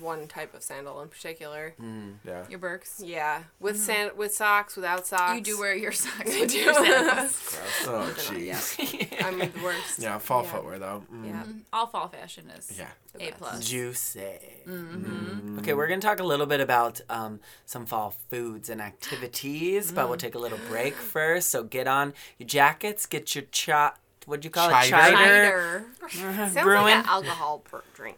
one 0.00 0.26
type 0.28 0.54
of 0.54 0.62
sandal 0.62 1.00
in 1.02 1.08
particular. 1.08 1.74
Mm. 1.80 2.14
Yeah. 2.24 2.44
Your 2.48 2.58
Birks. 2.58 3.02
Yeah, 3.04 3.42
with 3.60 3.76
mm-hmm. 3.76 3.84
sand 3.84 4.10
with 4.16 4.34
socks, 4.34 4.76
without 4.76 5.06
socks. 5.06 5.34
You 5.36 5.40
do 5.42 5.58
wear 5.58 5.74
your 5.74 5.92
socks 6.04 6.34
I 6.34 6.40
with 6.40 6.50
do. 6.50 6.58
your 6.58 6.74
sandals. 6.74 7.58
Oh 7.86 8.14
jeez. 8.16 9.22
I'm 9.24 9.38
the 9.38 9.50
worst. 9.62 9.98
Yeah, 9.98 10.18
fall 10.18 10.42
Yeah. 10.44 10.50
footwear 10.50 10.78
though. 10.78 11.04
Mm. 11.12 11.26
Yeah. 11.26 11.32
Mm-hmm. 11.42 11.58
All 11.72 11.86
fall 11.86 12.08
fashion 12.08 12.50
is 12.56 12.72
Yeah. 12.78 12.88
A 13.20 13.30
plus. 13.32 13.64
Juicy. 13.68 14.20
Mm-hmm. 14.66 15.58
Okay, 15.60 15.74
we're 15.74 15.86
gonna 15.86 16.00
talk 16.00 16.20
a 16.20 16.24
little 16.24 16.46
bit 16.46 16.60
about 16.60 17.00
um, 17.08 17.40
some 17.66 17.86
fall 17.86 18.14
foods 18.30 18.68
and 18.68 18.80
activities, 18.80 19.92
but 19.92 20.08
we'll 20.08 20.18
take 20.18 20.34
a 20.34 20.38
little 20.38 20.58
break 20.68 20.94
first. 20.94 21.48
So 21.50 21.62
get 21.62 21.86
on 21.86 22.14
your 22.38 22.46
jackets, 22.48 23.06
get 23.06 23.34
your 23.34 23.44
chot. 23.50 23.98
What'd 24.26 24.44
you 24.44 24.50
call 24.50 24.70
it? 24.70 24.72
Chider. 24.72 25.84
Cider. 26.08 26.48
Sounds 26.48 26.54
Brewing. 26.54 26.82
like 26.84 26.94
an 26.94 27.04
alcohol 27.06 27.58
per 27.58 27.82
drink. 27.94 28.16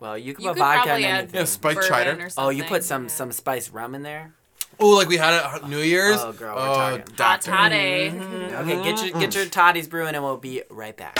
Well, 0.00 0.16
you 0.16 0.34
can 0.34 0.44
You 0.44 0.50
put 0.50 0.54
could 0.54 0.60
vodka 0.60 0.82
probably 0.84 1.04
in 1.04 1.10
add 1.10 1.18
anything. 1.18 1.40
Yeah, 1.40 1.44
spiked 1.44 1.80
bourbon 1.80 1.88
cider. 1.88 2.30
Oh, 2.38 2.50
you 2.50 2.58
something. 2.58 2.68
put 2.68 2.84
some 2.84 3.08
some 3.08 3.32
spice 3.32 3.70
rum 3.70 3.94
in 3.94 4.02
there. 4.02 4.32
Oh, 4.80 4.90
like 4.90 5.08
we 5.08 5.16
had 5.16 5.34
it 5.34 5.62
at 5.62 5.68
New 5.68 5.80
Year's. 5.80 6.20
Oh, 6.20 6.32
girl, 6.32 6.54
we're 6.54 6.62
oh, 6.62 6.74
talking. 6.74 6.98
Hot 7.00 7.16
doctor. 7.16 7.50
toddy. 7.50 8.10
Mm-hmm. 8.10 8.70
Okay, 8.70 8.84
get 8.84 9.02
your 9.02 9.20
get 9.20 9.30
mm. 9.30 9.34
your 9.34 9.46
toddies 9.46 9.88
brewing, 9.88 10.14
and 10.14 10.22
we'll 10.22 10.36
be 10.36 10.62
right 10.70 10.96
back. 10.96 11.18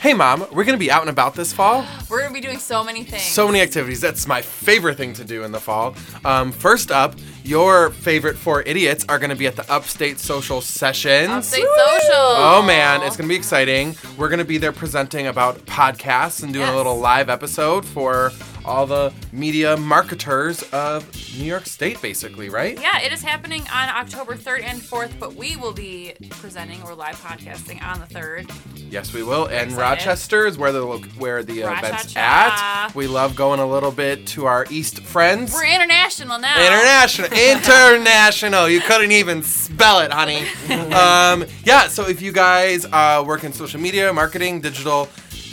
Hey, 0.00 0.14
mom, 0.14 0.46
we're 0.52 0.62
gonna 0.62 0.78
be 0.78 0.92
out 0.92 1.00
and 1.00 1.10
about 1.10 1.34
this 1.34 1.52
fall. 1.52 1.84
We're 2.08 2.20
gonna 2.22 2.32
be 2.32 2.40
doing 2.40 2.58
so 2.60 2.84
many 2.84 3.02
things. 3.02 3.24
So 3.24 3.48
many 3.48 3.60
activities. 3.60 4.00
That's 4.00 4.28
my 4.28 4.42
favorite 4.42 4.96
thing 4.96 5.12
to 5.14 5.24
do 5.24 5.42
in 5.42 5.50
the 5.50 5.58
fall. 5.58 5.96
Um, 6.24 6.52
first 6.52 6.92
up, 6.92 7.16
your 7.42 7.90
favorite 7.90 8.36
four 8.38 8.62
idiots 8.62 9.04
are 9.08 9.18
to 9.30 9.34
be 9.36 9.48
at 9.48 9.56
the 9.56 9.68
Upstate 9.70 10.20
Social 10.20 10.60
Sessions. 10.60 11.30
Upstate 11.30 11.64
social. 11.64 12.14
Oh 12.14 12.62
man, 12.64 13.02
it's 13.02 13.16
gonna 13.16 13.28
be 13.28 13.34
exciting. 13.34 13.96
We're 14.16 14.28
gonna 14.28 14.44
be 14.44 14.56
there 14.58 14.70
presenting 14.72 15.26
about 15.26 15.58
podcasts 15.66 16.44
and 16.44 16.52
doing 16.52 16.66
Yes. 16.66 16.74
a 16.74 16.76
little 16.76 16.98
live 17.00 17.28
episode 17.28 17.84
for 17.84 18.30
all 18.68 18.86
the 18.86 19.12
media 19.32 19.76
marketers 19.76 20.62
of 20.72 21.04
New 21.38 21.44
York 21.46 21.66
State, 21.66 22.00
basically, 22.02 22.50
right? 22.50 22.78
Yeah, 22.80 23.00
it 23.00 23.12
is 23.12 23.22
happening 23.22 23.62
on 23.72 23.88
October 23.88 24.34
3rd 24.34 24.64
and 24.64 24.80
4th, 24.80 25.18
but 25.18 25.34
we 25.34 25.56
will 25.56 25.72
be 25.72 26.14
presenting 26.30 26.82
or 26.82 26.94
live 26.94 27.16
podcasting 27.16 27.82
on 27.82 28.00
the 28.00 28.06
3rd. 28.06 28.50
Yes, 28.90 29.12
we 29.12 29.22
will. 29.22 29.46
And. 29.46 29.72
Rochester 29.78 30.46
is 30.46 30.58
where 30.58 30.72
the 30.72 30.84
lo- 30.84 30.98
where 31.18 31.42
the 31.42 31.60
event's 31.60 31.82
Rochester. 31.82 32.18
at. 32.18 32.94
We 32.94 33.06
love 33.06 33.36
going 33.36 33.60
a 33.60 33.66
little 33.66 33.92
bit 33.92 34.26
to 34.28 34.46
our 34.46 34.66
East 34.70 35.00
friends. 35.02 35.52
We're 35.52 35.66
international 35.72 36.38
now. 36.38 36.60
International, 36.60 37.28
international. 37.32 38.68
You 38.68 38.80
couldn't 38.80 39.12
even 39.12 39.42
spell 39.42 40.00
it, 40.00 40.12
honey. 40.12 40.40
um, 40.92 41.46
yeah. 41.64 41.88
So 41.88 42.08
if 42.08 42.20
you 42.20 42.32
guys 42.32 42.84
uh, 42.86 43.22
work 43.26 43.44
in 43.44 43.52
social 43.52 43.80
media, 43.80 44.12
marketing, 44.12 44.60
digital 44.60 45.08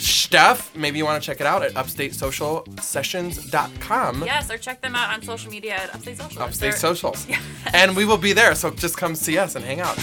stuff, 0.05 0.75
maybe 0.75 0.97
you 0.97 1.05
want 1.05 1.21
to 1.21 1.25
check 1.25 1.39
it 1.41 1.47
out 1.47 1.63
at 1.63 1.73
upstatesocialsessions.com. 1.73 4.23
Yes, 4.25 4.49
or 4.51 4.57
check 4.57 4.81
them 4.81 4.95
out 4.95 5.13
on 5.13 5.21
social 5.21 5.51
media 5.51 5.75
at 5.75 5.93
Upstate 5.95 6.17
Social. 6.17 6.41
Upstate 6.41 6.71
They're- 6.71 6.79
Socials. 6.79 7.27
and 7.73 7.95
we 7.95 8.05
will 8.05 8.17
be 8.17 8.33
there. 8.33 8.55
So 8.55 8.71
just 8.71 8.97
come 8.97 9.15
see 9.15 9.37
us 9.37 9.55
and 9.55 9.63
hang 9.65 9.79
out. 9.81 9.97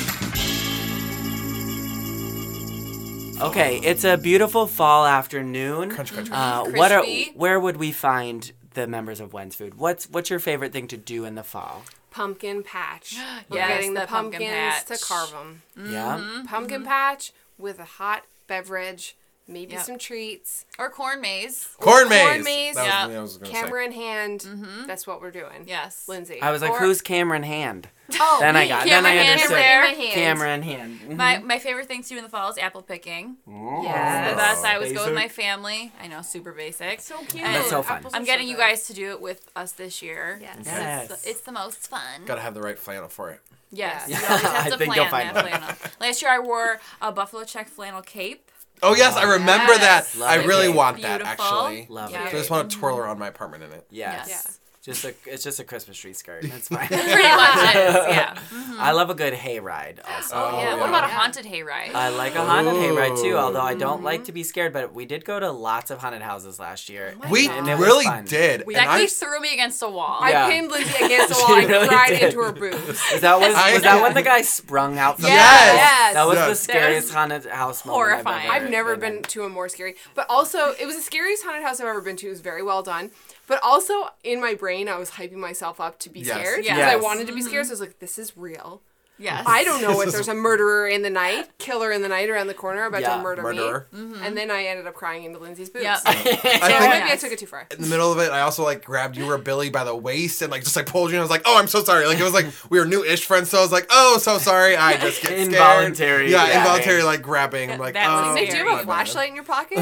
Okay, 3.40 3.80
it's 3.82 4.04
a 4.04 4.16
beautiful 4.16 4.66
fall 4.68 5.04
afternoon. 5.04 5.90
Crunch, 5.90 6.12
crunch, 6.12 6.30
Uh, 6.30 6.62
what 6.64 6.92
are 6.92 7.00
Crispy. 7.00 7.32
where 7.34 7.58
would 7.58 7.76
we 7.76 7.90
find 7.90 8.52
the 8.74 8.86
members 8.86 9.18
of 9.20 9.32
When's 9.32 9.56
Food? 9.56 9.74
What's 9.78 10.08
what's 10.08 10.30
your 10.30 10.38
favorite 10.38 10.72
thing 10.72 10.86
to 10.88 10.96
do 10.96 11.24
in 11.24 11.34
the 11.34 11.42
fall? 11.42 11.82
Pumpkin 12.12 12.62
patch. 12.62 13.16
We're 13.50 13.56
Yes, 13.58 13.68
getting 13.68 13.94
the, 13.94 14.02
the 14.02 14.06
pumpkin 14.06 14.40
pumpkins 14.42 14.84
patch. 14.84 14.86
to 14.86 14.98
carve 15.04 15.30
them. 15.32 15.62
Yeah. 15.90 16.44
Pumpkin 16.46 16.84
patch 16.84 17.32
with 17.58 17.80
a 17.80 17.84
hot 17.84 18.22
beverage, 18.46 19.16
maybe 19.52 19.74
Yep. 19.74 19.84
some 19.84 19.98
treats. 19.98 20.64
Or 20.78 20.90
corn 20.90 21.20
maze. 21.20 21.68
Corn 21.78 22.08
maze. 22.08 22.26
Corn 22.26 22.42
maze. 22.44 22.74
That 22.74 22.84
Yeah. 22.86 23.00
something 23.02 23.22
was 23.22 23.36
gonna 23.36 23.52
say. 23.52 23.60
Camera 23.60 23.84
in 23.84 23.92
hand. 23.92 24.40
That's 24.86 25.06
what 25.06 25.20
we're 25.20 25.30
doing. 25.30 25.64
Yes. 25.66 26.04
Lindsay. 26.08 26.40
I 26.40 26.50
was 26.50 26.62
like, 26.62 26.72
Or- 26.72 26.78
who's 26.80 27.00
Cameron 27.02 27.42
Hand? 27.42 27.88
Oh, 28.20 28.38
Then 28.40 28.56
I 28.56 28.68
got. 28.68 28.84
Camera 28.86 29.02
then 29.02 29.06
I 29.06 29.10
hand 29.10 29.40
is 29.40 29.46
understood. 29.46 29.56
there. 29.56 29.82
Camera 29.84 29.94
hand. 30.02 30.12
Cameron 30.14 30.62
Hand. 30.62 31.00
Mhm. 31.00 31.16
My 31.16 31.38
my 31.38 31.58
favorite 31.58 31.88
thing 31.88 32.02
to 32.02 32.08
do 32.10 32.18
in 32.18 32.24
the 32.24 32.28
fall 32.30 32.50
is 32.50 32.58
apple 32.58 32.82
picking. 32.82 33.36
Yes. 33.46 34.30
The 34.30 34.36
best. 34.36 34.64
I 34.64 34.74
always 34.74 34.92
go 34.92 35.04
with 35.06 35.14
my 35.14 35.28
family. 35.28 35.92
I 36.00 36.08
know, 36.08 36.20
super 36.22 36.52
basic. 36.52 37.00
So 37.00 37.16
cute. 37.28 37.42
And 37.44 37.54
That's 37.54 37.70
so 37.70 37.82
fun. 37.82 38.04
I'm 38.12 38.24
getting 38.24 38.46
so 38.46 38.50
you 38.50 38.56
guys 38.56 38.86
to 38.88 38.94
do 38.94 39.10
it 39.10 39.20
with 39.20 39.50
us 39.56 39.72
this 39.72 40.02
year. 40.02 40.38
Yes. 40.42 40.56
'cause 40.56 40.66
Yes. 40.66 41.10
It's, 41.10 41.22
the, 41.22 41.30
it's 41.30 41.40
the 41.42 41.52
most 41.52 41.88
fun. 41.88 42.24
Gotta 42.26 42.40
have 42.42 42.54
the 42.54 42.60
right 42.62 42.78
flannel 42.78 43.08
for 43.08 43.30
it. 43.30 43.40
Yes. 43.70 44.04
Yeah. 44.08 44.18
You 44.20 44.26
always 44.26 44.44
I 44.44 44.48
have 44.48 44.72
to 44.72 44.78
think 44.78 44.92
plan 44.92 44.96
you'll 45.02 45.10
find 45.10 45.34
that 45.34 45.48
flannel. 45.48 45.92
Last 45.98 46.20
year 46.20 46.30
I 46.30 46.38
wore 46.40 46.80
a 47.00 47.10
buffalo 47.12 47.44
check 47.44 47.68
flannel 47.70 48.02
cape. 48.02 48.50
Oh 48.82 48.94
yes, 48.94 49.14
I 49.16 49.22
remember 49.24 49.72
Yes. 49.74 50.12
that. 50.12 50.18
Love 50.18 50.28
I 50.30 50.36
it. 50.38 50.46
really 50.46 50.68
Okay. 50.68 50.76
want 50.76 51.02
that 51.02 51.20
Beautiful. 51.22 51.44
actually. 51.44 51.86
Love 51.88 52.10
Yeah. 52.10 52.26
it. 52.26 52.30
So 52.30 52.36
I 52.36 52.40
just 52.40 52.50
want 52.50 52.70
to 52.70 52.76
twirl 52.78 52.98
around 52.98 53.18
my 53.18 53.28
apartment 53.28 53.62
in 53.64 53.72
it. 53.72 53.86
Yes. 53.90 54.26
Yes. 54.28 54.58
Just 54.82 55.04
a 55.04 55.14
it's 55.26 55.44
just 55.44 55.60
a 55.60 55.64
Christmas 55.64 55.96
tree 55.96 56.12
skirt. 56.12 56.42
It's 56.52 56.66
fine. 56.68 56.88
Pretty 56.88 57.06
much 57.06 57.74
is, 57.76 57.94
yeah. 57.94 58.36
I 58.78 58.90
love 58.90 59.10
a 59.10 59.14
good 59.14 59.32
hayride 59.32 59.98
also. 60.08 60.34
Oh, 60.34 60.58
yeah. 60.58 60.62
yeah. 60.74 60.80
What 60.80 60.88
about 60.88 61.04
a 61.04 61.06
Yeah. 61.06 61.14
haunted 61.18 61.46
hayride? 61.46 61.94
I 61.94 62.08
like 62.08 62.34
a 62.34 62.44
haunted 62.44 62.74
hayride 62.74 63.22
too, 63.22 63.36
although 63.36 63.60
I 63.60 63.74
don't 63.74 64.02
like 64.02 64.20
mm-hmm. 64.20 64.26
to 64.26 64.32
be 64.32 64.42
scared, 64.42 64.72
but 64.72 64.92
we 64.92 65.04
did 65.06 65.24
go 65.24 65.38
to 65.38 65.52
lots 65.52 65.92
of 65.92 65.98
haunted 65.98 66.22
houses 66.22 66.58
last 66.58 66.88
year. 66.88 67.14
Oh 67.22 67.30
we 67.30 67.48
and 67.48 67.66
really 67.78 68.04
fun. 68.04 68.24
did. 68.24 68.66
We- 68.66 68.74
and 68.74 68.88
I, 68.90 69.06
threw 69.06 69.38
me 69.40 69.52
against 69.52 69.80
a 69.82 69.88
wall. 69.88 70.18
I 70.20 70.30
Yeah. 70.30 70.48
pinned 70.48 70.70
Lindsay 70.72 70.96
against 71.04 71.28
the 71.28 71.34
She 71.36 71.42
wall 71.44 71.58
and 71.60 71.68
really 71.68 71.88
cried 71.88 72.08
did. 72.08 72.22
into 72.22 72.40
her 72.42 72.52
boobs. 72.52 72.86
Was 73.12 73.20
that 73.20 73.38
was, 73.38 73.54
I- 73.54 73.74
was 73.74 73.82
that 73.82 74.02
when 74.02 74.14
the 74.14 74.22
guy 74.22 74.42
sprung 74.42 74.98
out 74.98 75.16
from 75.16 75.26
Yes. 75.26 75.70
the 75.70 75.76
Yes. 75.76 76.14
That 76.14 76.26
was 76.26 76.36
Yes. 76.36 76.48
the 76.48 76.54
scariest 76.56 77.14
haunted 77.14 77.46
house 77.46 77.84
moment 77.86 78.02
I've 78.02 78.24
horrifying. 78.24 78.46
ever 78.46 78.54
I've 78.64 78.70
never 78.70 78.96
been 78.96 79.14
been 79.14 79.22
to 79.22 79.44
a 79.44 79.48
more 79.48 79.68
scary, 79.68 79.94
but 80.14 80.26
also 80.28 80.72
it 80.80 80.86
was 80.86 80.96
the 80.96 81.02
scariest 81.02 81.44
haunted 81.44 81.62
house 81.62 81.80
I've 81.80 81.86
ever 81.86 82.00
been 82.00 82.16
to. 82.16 82.26
It 82.26 82.30
was 82.30 82.40
very 82.40 82.62
well 82.62 82.82
done, 82.82 83.10
but 83.52 83.60
also 83.62 83.92
in 84.24 84.40
my 84.40 84.54
brain 84.54 84.88
I 84.88 84.96
was 84.96 85.10
hyping 85.10 85.34
myself 85.48 85.78
up 85.78 85.98
to 86.00 86.08
be 86.08 86.20
Yes. 86.20 86.38
scared 86.38 86.62
because 86.62 86.78
Yes. 86.78 86.92
I 86.92 86.96
wanted 86.96 87.26
to 87.26 87.34
be 87.34 87.42
scared. 87.42 87.66
So 87.66 87.72
I 87.72 87.74
was 87.74 87.80
like, 87.80 87.98
"This 87.98 88.18
is 88.18 88.34
real." 88.34 88.80
yes. 89.18 89.44
I 89.46 89.62
don't 89.62 89.82
know 89.82 90.00
if 90.04 90.10
there's 90.10 90.26
a 90.26 90.34
murderer 90.34 90.88
in 90.88 91.02
the 91.02 91.10
night, 91.10 91.46
killer 91.58 91.92
in 91.92 92.00
the 92.02 92.08
night 92.08 92.28
around 92.30 92.46
the 92.48 92.54
corner 92.54 92.86
about 92.86 93.02
Yeah, 93.02 93.16
to 93.18 93.22
murder 93.22 93.42
murderer. 93.42 93.86
me. 93.92 94.16
And 94.24 94.36
then 94.36 94.50
I 94.50 94.64
ended 94.64 94.86
up 94.86 94.94
crying 94.94 95.22
into 95.24 95.38
Lindsay's 95.38 95.68
boobs. 95.70 95.84
Yep. 95.84 95.98
So 95.98 96.08
I 96.10 96.14
maybe 96.14 96.32
think 96.32 97.10
I 97.12 97.16
took 97.16 97.30
it 97.30 97.38
too 97.38 97.46
far. 97.46 97.66
in 97.70 97.82
the 97.82 97.86
middle 97.88 98.10
of 98.10 98.18
it, 98.18 98.32
I 98.32 98.40
also 98.40 98.64
like 98.64 98.82
grabbed 98.84 99.16
you 99.18 99.26
were 99.26 99.38
Billy 99.38 99.68
by 99.70 99.84
the 99.84 99.94
waist 99.94 100.40
and 100.42 100.50
like 100.50 100.64
just 100.64 100.74
like 100.74 100.86
pulled 100.86 101.10
you. 101.10 101.16
and 101.16 101.20
I 101.20 101.24
was 101.24 101.30
like, 101.30 101.42
"Oh, 101.44 101.58
I'm 101.58 101.68
so 101.68 101.84
sorry." 101.84 102.06
Like 102.06 102.18
it 102.18 102.24
was 102.24 102.32
like 102.32 102.46
we 102.70 102.78
were 102.80 102.86
new-ish 102.86 103.24
friends, 103.26 103.50
so 103.50 103.58
I 103.58 103.62
was 103.62 103.70
like, 103.70 103.86
"Oh, 103.90 104.16
so 104.18 104.38
sorry." 104.38 104.76
I 104.76 104.96
just 104.96 105.20
get 105.22 105.28
scared. 105.32 105.40
Involuntary 105.48 106.30
Yeah, 106.30 106.38
grabbing. 106.46 106.56
involuntary 106.58 107.02
like 107.04 107.22
grabbing. 107.22 107.70
I'm 107.70 107.78
like, 107.78 107.94
That 107.94 108.08
was 108.08 108.28
"Oh, 108.30 108.34
Nick, 108.34 108.50
do 108.50 108.56
you 108.56 108.66
have 108.70 108.80
a 108.80 108.84
flashlight 108.84 109.28
in 109.28 109.34
your 109.36 109.44
pocket? 109.44 109.78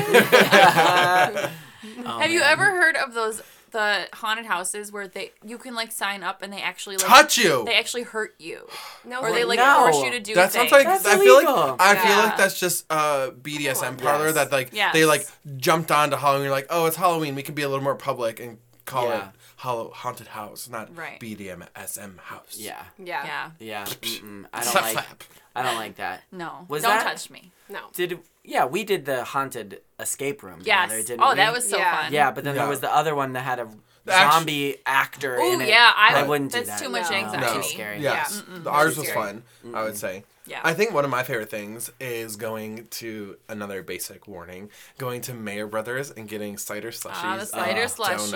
Oh, 2.05 2.19
Have 2.19 2.31
you 2.31 2.41
ever 2.43 2.65
heard 2.65 2.97
of 2.97 3.15
those 3.15 3.41
the 3.71 4.09
haunted 4.15 4.47
houses 4.47 4.91
where 4.93 5.07
they 5.09 5.33
you 5.45 5.59
can 5.59 5.75
like 5.75 5.93
sign 5.93 6.23
up 6.23 6.43
and 6.43 6.53
they 6.53 6.61
actually 6.61 6.97
like 6.97 7.07
Touch 7.07 7.39
you. 7.39 7.63
they 7.65 7.75
actually 7.77 8.03
hurt 8.03 8.35
you 8.39 8.67
no, 9.05 9.21
or 9.21 9.33
they 9.33 9.45
like 9.45 9.59
No. 9.59 9.81
force 9.91 10.03
you 10.05 10.11
to 10.11 10.21
do 10.21 10.35
That 10.35 10.53
things. 10.53 10.71
sounds 10.71 10.73
like 10.73 10.87
That's 10.87 11.07
I 11.07 11.19
feel 11.19 11.35
like 11.37 11.45
illegal. 11.47 11.77
I 11.79 11.95
feel 11.97 12.17
like 12.17 12.37
that's 12.37 12.59
just 12.59 12.87
uh 12.91 13.31
BDSM 13.31 13.99
parlor 13.99 14.27
Yes. 14.27 14.35
that 14.35 14.53
like 14.53 14.71
Yes. 14.73 14.93
they 14.93 15.05
like 15.05 15.27
jumped 15.57 15.91
onto 15.91 16.17
Halloween. 16.17 16.45
You're 16.45 16.53
like, 16.53 16.67
oh, 16.71 16.87
it's 16.87 16.97
Halloween. 16.97 17.35
We 17.35 17.43
can 17.43 17.55
be 17.55 17.63
a 17.63 17.69
little 17.69 17.85
more 17.85 17.95
public 17.97 18.41
and 18.41 18.59
call 18.85 19.07
Yeah. 19.09 19.29
it 19.29 19.35
Hollow 19.57 19.91
haunted 19.91 20.29
house, 20.29 20.69
not 20.71 20.97
Right. 20.97 21.21
BDSM 21.21 22.19
house. 22.19 22.57
Yeah. 22.57 22.83
yeah, 22.99 23.25
yeah. 23.27 23.51
Yeah. 23.59 23.85
Mm-mm. 23.85 24.47
I 24.55 24.65
don't 24.65 24.75
like 24.75 24.93
slap. 24.93 25.25
I 25.55 25.63
don't 25.63 25.77
like 25.77 25.97
that. 25.97 26.23
No. 26.33 26.65
Was 26.69 26.83
don't 26.83 26.97
that- 26.97 27.05
touch 27.05 27.29
me. 27.31 27.53
no. 27.69 27.81
Did 27.93 28.19
yeah, 28.45 28.65
we 28.65 28.85
did 28.85 29.05
the 29.05 29.25
haunted 29.25 29.81
escape 29.99 30.43
room 30.43 30.61
Yes. 30.63 30.89
together, 30.91 31.07
didn't 31.07 31.23
oh, 31.25 31.31
we? 31.31 31.37
that 31.37 31.53
was 31.53 31.69
so 31.69 31.77
Yeah. 31.79 32.03
fun. 32.03 32.13
Yeah, 32.13 32.31
but 32.31 32.45
then 32.45 32.55
Yeah. 32.55 32.63
there 32.63 32.71
was 32.71 32.81
the 32.81 32.93
other 32.95 33.15
one 33.15 33.33
that 33.35 33.43
had 33.43 33.59
a 33.59 33.69
The 34.07 34.15
act- 34.15 34.33
zombie 34.35 34.77
actor 34.87 35.37
Oh 35.41 35.53
in 35.53 35.61
it. 35.61 35.69
yeah, 35.69 35.93
I, 35.95 36.21
I 36.21 36.23
wouldn't 36.23 36.53
do 36.53 36.59
that. 36.59 36.67
That's 36.67 36.81
too 36.83 36.89
much 36.89 37.11
anxiety. 37.11 37.47
No. 37.47 37.55
Too 37.55 37.63
scary. 37.69 37.99
Yes, 38.01 38.43
Yeah. 38.51 38.59
The- 38.61 38.71
ours 38.71 38.95
Too 38.95 39.01
was 39.01 39.09
scary. 39.11 39.27
fun. 39.27 39.43
I 39.75 39.83
would 39.85 39.97
say. 39.97 40.25
Yeah. 40.47 40.61
I 40.65 40.73
think 40.75 40.93
one 40.93 41.05
of 41.05 41.11
my 41.11 41.23
favorite 41.23 41.51
things 41.51 41.93
is 42.01 42.35
going 42.35 42.87
to 42.93 43.37
another 43.49 43.83
basic 43.83 44.27
warning, 44.27 44.71
going 44.99 45.21
to 45.21 45.35
Mayer 45.35 45.67
Brothers 45.69 46.11
and 46.11 46.27
getting 46.29 46.57
cider 46.59 46.91
slushies. 46.91 47.11
Ah, 47.23 47.37
the 47.37 47.47
cider 47.47 47.83
and 47.83 47.97
donuts. 47.97 48.33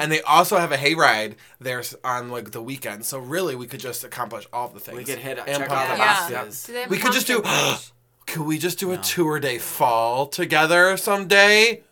And 0.00 0.10
they 0.10 0.22
also 0.22 0.58
have 0.58 0.72
a 0.72 0.76
hayride 0.78 1.34
there 1.60 1.82
on 2.02 2.30
like 2.30 2.50
the 2.50 2.62
weekend. 2.62 3.04
So 3.04 3.18
really, 3.18 3.54
we 3.54 3.66
could 3.68 3.78
just 3.80 4.02
accomplish 4.02 4.46
all 4.52 4.68
the 4.70 4.80
things. 4.80 4.96
We 4.96 5.04
could 5.04 5.18
hit 5.18 5.38
And 5.38 5.46
check 5.58 5.68
pump 5.68 5.80
all 5.80 5.86
the 5.88 5.92
the 5.92 5.98
Yeah. 5.98 6.42
boxes. 6.42 6.62
Do 6.64 6.72
they 6.72 6.80
have 6.80 6.90
We 6.90 6.98
could 6.98 7.12
just 7.12 7.26
do. 7.28 7.44
pumpkin 8.26 8.26
patch? 8.26 8.36
Could 8.36 8.46
we 8.46 8.58
just 8.58 8.78
do 8.78 8.92
a 8.92 8.96
tour 8.98 9.40
day 9.40 9.58
fall 9.58 10.26
together 10.26 10.96
someday? 10.96 11.82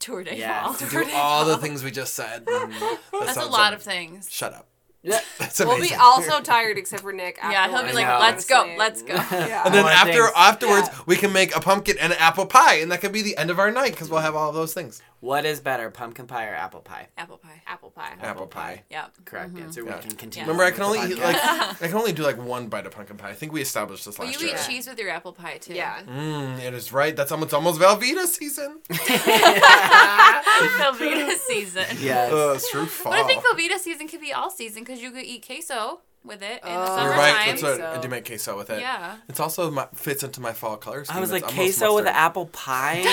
Tour 0.00 0.24
day 0.24 0.38
Yes. 0.38 0.64
fall. 0.64 0.74
To 0.74 0.86
do 1.04 1.10
all 1.14 1.44
the 1.44 1.58
things 1.58 1.84
we 1.84 1.90
just 1.90 2.14
said. 2.14 2.44
Mm, 2.56 2.70
that 2.80 2.98
That's 3.26 3.36
a 3.36 3.40
lot 3.44 3.52
like- 3.52 3.74
of 3.74 3.82
things. 3.82 4.28
Shut 4.30 4.52
up. 4.52 4.66
Yeah. 5.02 5.20
That's 5.38 5.60
We'll 5.60 5.80
be 5.80 5.94
all 5.94 6.20
so 6.20 6.40
tired 6.40 6.76
except 6.78 7.02
for 7.02 7.12
Nick. 7.12 7.38
Yeah, 7.40 7.68
he'll 7.68 7.84
be 7.84 7.92
like, 7.92 8.08
"Let's 8.20 8.44
go, 8.44 8.74
let's 8.76 9.02
go." 9.10 9.14
Yeah. 9.14 9.62
And 9.64 9.72
then 9.72 9.82
More 9.84 9.92
after 9.92 10.12
things. 10.24 10.32
afterwards, 10.34 10.88
Yeah. 10.90 10.98
we 11.06 11.14
can 11.16 11.32
make 11.32 11.54
a 11.54 11.60
pumpkin 11.60 11.96
and 12.00 12.12
an 12.12 12.18
apple 12.18 12.44
pie, 12.46 12.76
and 12.76 12.90
that 12.90 13.00
could 13.00 13.12
be 13.12 13.22
the 13.22 13.36
end 13.36 13.50
of 13.50 13.60
our 13.60 13.70
night 13.70 13.92
because 13.92 14.10
we'll 14.10 14.20
have 14.22 14.34
all 14.34 14.48
of 14.48 14.56
those 14.56 14.74
things. 14.74 15.00
What 15.20 15.44
is 15.46 15.60
better, 15.60 15.90
pumpkin 15.90 16.26
pie 16.26 16.46
or 16.46 16.54
apple 16.54 16.80
pie? 16.80 17.08
Apple 17.16 17.38
pie. 17.38 17.62
Apple 17.66 17.90
pie. 17.90 18.12
Apple 18.20 18.46
pie. 18.46 18.60
pie. 18.76 18.82
Yep. 18.90 19.12
Correct 19.24 19.58
answer. 19.58 19.82
We 19.84 19.90
Yeah. 19.90 19.98
can 19.98 20.10
continue. 20.12 20.46
Remember, 20.46 20.64
I 20.64 20.70
can 20.70 20.82
only 20.82 21.00
eat 21.10 21.18
like 21.18 21.36
I 21.36 21.74
can 21.88 21.94
only 21.94 22.12
do 22.12 22.22
like 22.22 22.36
one 22.36 22.68
bite 22.68 22.84
of 22.86 22.92
pumpkin 22.92 23.16
pie. 23.16 23.30
I 23.30 23.34
think 23.34 23.52
we 23.52 23.62
established 23.62 24.04
this 24.04 24.18
Well, 24.18 24.28
last 24.28 24.40
you 24.40 24.46
year. 24.46 24.56
You 24.56 24.62
eat 24.62 24.66
cheese 24.66 24.86
with 24.86 24.98
your 24.98 25.08
apple 25.10 25.32
pie 25.32 25.56
too. 25.58 25.74
Yeah. 25.74 26.02
Mm, 26.02 26.60
it 26.60 26.74
is 26.74 26.92
right. 26.92 27.16
That's 27.16 27.32
almost 27.32 27.54
almost 27.54 27.80
Velveeta 27.80 28.26
season. 28.26 28.80
Velveeta 30.10 31.36
season. 31.38 31.84
Yes. 32.00 32.32
Uh, 32.32 32.52
it's 32.54 32.70
true 32.70 32.86
fall. 32.86 33.12
But 33.12 33.20
I 33.20 33.26
think 33.26 33.42
Velveeta 33.44 33.78
season 33.78 34.08
could 34.08 34.20
be 34.20 34.32
all 34.32 34.50
season 34.50 34.82
because 34.84 35.00
you 35.02 35.10
could 35.10 35.24
eat 35.24 35.44
queso 35.46 36.00
with 36.26 36.42
it 36.42 36.60
in 36.64 36.68
the 36.68 36.68
Oh. 36.68 36.78
You're 36.78 36.86
summertime. 36.86 37.18
right. 37.18 37.46
That's 37.46 37.62
what 37.62 37.76
So- 37.76 37.92
I 37.92 37.98
do 37.98 38.08
make 38.08 38.26
queso 38.26 38.56
with 38.56 38.70
it. 38.70 38.80
Yeah. 38.80 39.16
It's 39.28 39.40
also 39.40 39.70
my, 39.70 39.86
fits 39.94 40.22
into 40.22 40.40
my 40.40 40.52
fall 40.52 40.76
color 40.76 41.04
scheme. 41.04 41.16
I 41.16 41.20
was 41.20 41.30
like 41.32 41.42
almost 41.44 41.56
queso 41.56 41.94
with 41.94 42.04
mustard. 42.04 42.16
apple 42.20 42.46
pie. 42.46 43.04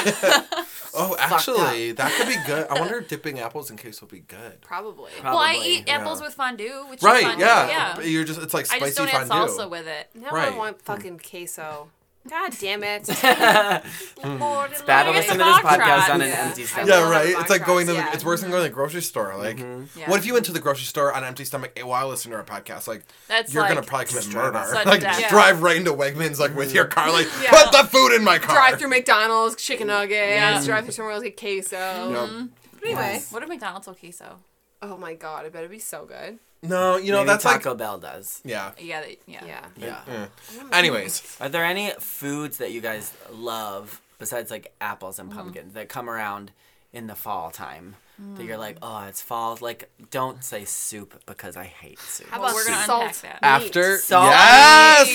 Oh, 0.95 1.15
actually, 1.17 1.91
that 1.93 2.11
could 2.11 2.27
be 2.27 2.37
good. 2.45 2.67
I 2.69 2.79
wonder 2.79 2.99
if 2.99 3.07
dipping 3.13 3.39
apples 3.39 3.71
in 3.71 3.77
queso 3.77 4.05
would 4.05 4.11
be 4.11 4.19
good. 4.19 4.61
Probably. 4.61 5.09
Well, 5.23 5.35
I 5.39 5.53
Probably, 5.55 5.67
eat 5.77 5.89
apples 5.89 6.21
with 6.21 6.35
fondue, 6.35 6.85
which 6.87 6.99
is 6.99 7.03
Right? 7.03 7.23
fondue. 7.23 7.43
Yeah. 7.43 7.67
Yeah. 7.97 8.01
You're 8.03 8.23
just 8.23 8.39
it's 8.39 8.53
like 8.53 8.67
spicy 8.67 8.85
I 8.85 8.89
spicy 8.91 9.11
just 9.11 9.11
don't 9.11 9.21
add 9.23 9.27
fondue. 9.27 9.53
salsa 9.57 9.69
with 9.71 9.87
it. 9.87 10.09
Now 10.13 10.29
Right. 10.29 10.53
I 10.53 10.55
want 10.55 10.79
fucking 10.83 11.17
queso. 11.27 11.89
God 12.29 12.55
damn 12.57 12.83
it. 12.83 13.07
Lord, 14.23 14.71
It's 14.71 14.81
bad 14.81 15.03
to 15.03 15.11
listen 15.11 15.37
to 15.37 15.45
it's 15.45 15.57
this 15.57 15.65
podcast 15.65 16.09
on 16.09 16.21
an 16.21 16.29
Yeah. 16.29 16.45
empty 16.47 16.63
stomach. 16.63 16.89
Yeah, 16.89 17.09
right. 17.09 17.35
It's 17.37 17.49
like 17.49 17.65
going 17.65 17.85
to 17.87 17.93
the. 17.93 17.99
yeah. 17.99 18.13
It's 18.13 18.23
worse 18.23 18.39
than 18.39 18.49
going 18.49 18.63
to 18.63 18.69
the 18.69 18.73
grocery 18.73 19.01
store. 19.01 19.35
Like, 19.37 19.57
mm-hmm. 19.57 19.99
Yeah. 19.99 20.09
what 20.09 20.19
if 20.19 20.25
you 20.25 20.31
went 20.31 20.45
to 20.45 20.53
the 20.53 20.61
grocery 20.61 20.85
store 20.85 21.11
on 21.11 21.23
an 21.23 21.27
empty 21.27 21.43
stomach 21.43 21.77
while 21.83 22.07
listening 22.07 22.31
to 22.31 22.37
our 22.37 22.45
podcast? 22.45 22.87
Like, 22.87 23.03
That's 23.27 23.53
you're 23.53 23.63
like, 23.63 23.73
gonna 23.73 23.85
probably 23.85 24.05
commit 24.05 24.33
murder. 24.33 24.53
Like. 24.85 25.01
Yeah. 25.01 25.29
drive 25.29 25.61
right 25.61 25.75
into 25.75 25.91
Wegmans 25.91 26.39
like 26.39 26.55
with 26.55 26.73
your 26.73 26.85
mm-hmm. 26.85 26.93
car. 26.93 27.11
Like, 27.11 27.27
Yeah. 27.41 27.51
put 27.51 27.71
the 27.73 27.83
food 27.89 28.15
in 28.15 28.23
my 28.23 28.37
car. 28.37 28.55
Drive 28.55 28.79
through 28.79 28.89
McDonald's, 28.89 29.55
chicken 29.61 29.87
mm-hmm. 29.87 29.97
nuggets. 29.97 30.13
Yeah. 30.13 30.63
Drive 30.63 30.85
through 30.85 30.93
somewhere 30.93 31.13
else, 31.13 31.23
get 31.23 31.37
queso. 31.37 31.75
Yep. 31.77 32.49
But 32.79 32.87
anyway. 32.87 33.21
What 33.31 33.43
if 33.43 33.49
McDonald's 33.49 33.87
will 33.87 33.95
queso? 33.95 34.39
Oh 34.81 34.97
my 34.97 35.13
god, 35.13 35.45
it 35.45 35.53
better 35.53 35.69
be 35.69 35.79
so 35.79 36.05
good. 36.05 36.39
No, 36.63 36.97
you 36.97 37.11
know 37.11 37.19
Maybe 37.19 37.27
that's 37.27 37.43
Taco 37.43 37.69
like. 37.71 37.77
Bell 37.77 37.97
does. 37.99 38.41
Yeah. 38.45 38.71
Yeah, 38.79 39.01
they, 39.01 39.17
yeah. 39.27 39.45
Yeah. 39.45 39.65
Yeah. 39.77 39.99
Yeah. 40.07 40.27
Anyways, 40.71 41.37
Are 41.41 41.49
there 41.49 41.65
any 41.65 41.91
foods 41.99 42.57
that 42.57 42.71
you 42.71 42.81
guys 42.81 43.13
love 43.31 44.01
besides 44.19 44.49
like 44.49 44.73
apples 44.81 45.17
Mm-hmm. 45.17 45.29
and 45.29 45.37
pumpkins 45.37 45.73
that 45.73 45.89
come 45.89 46.09
around 46.09 46.51
in 46.93 47.07
the 47.07 47.15
fall 47.15 47.51
time 47.51 47.95
that 48.35 48.43
you're 48.45 48.55
Mm. 48.57 48.59
like, 48.59 48.77
oh, 48.81 49.05
it's 49.09 49.21
fall? 49.21 49.57
Like, 49.59 49.89
don't 50.11 50.43
say 50.43 50.63
soup 50.65 51.21
because 51.25 51.57
I 51.57 51.65
hate 51.65 51.99
soup. 51.99 52.27
How 52.29 52.39
Well, 52.39 52.49
about 52.51 52.55
we're 52.55 52.65
gonna 52.65 52.85
salt 52.85 53.01
unpack 53.03 53.21
that. 53.21 53.39
after 53.43 53.97
Salt 53.97 54.29
yes, 54.31 55.09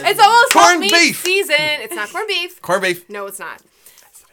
Yeah, 0.00 0.08
it's 0.10 0.20
almost 0.20 0.52
Corned 0.52 0.66
corned 0.68 0.80
meat 0.80 0.92
beef. 0.92 1.22
season. 1.22 1.56
It's 1.58 1.94
not 1.94 2.08
corned 2.10 2.28
beef. 2.28 2.62
corned 2.62 2.82
beef. 2.82 3.08
No, 3.10 3.26
it's 3.26 3.38
not. 3.40 3.60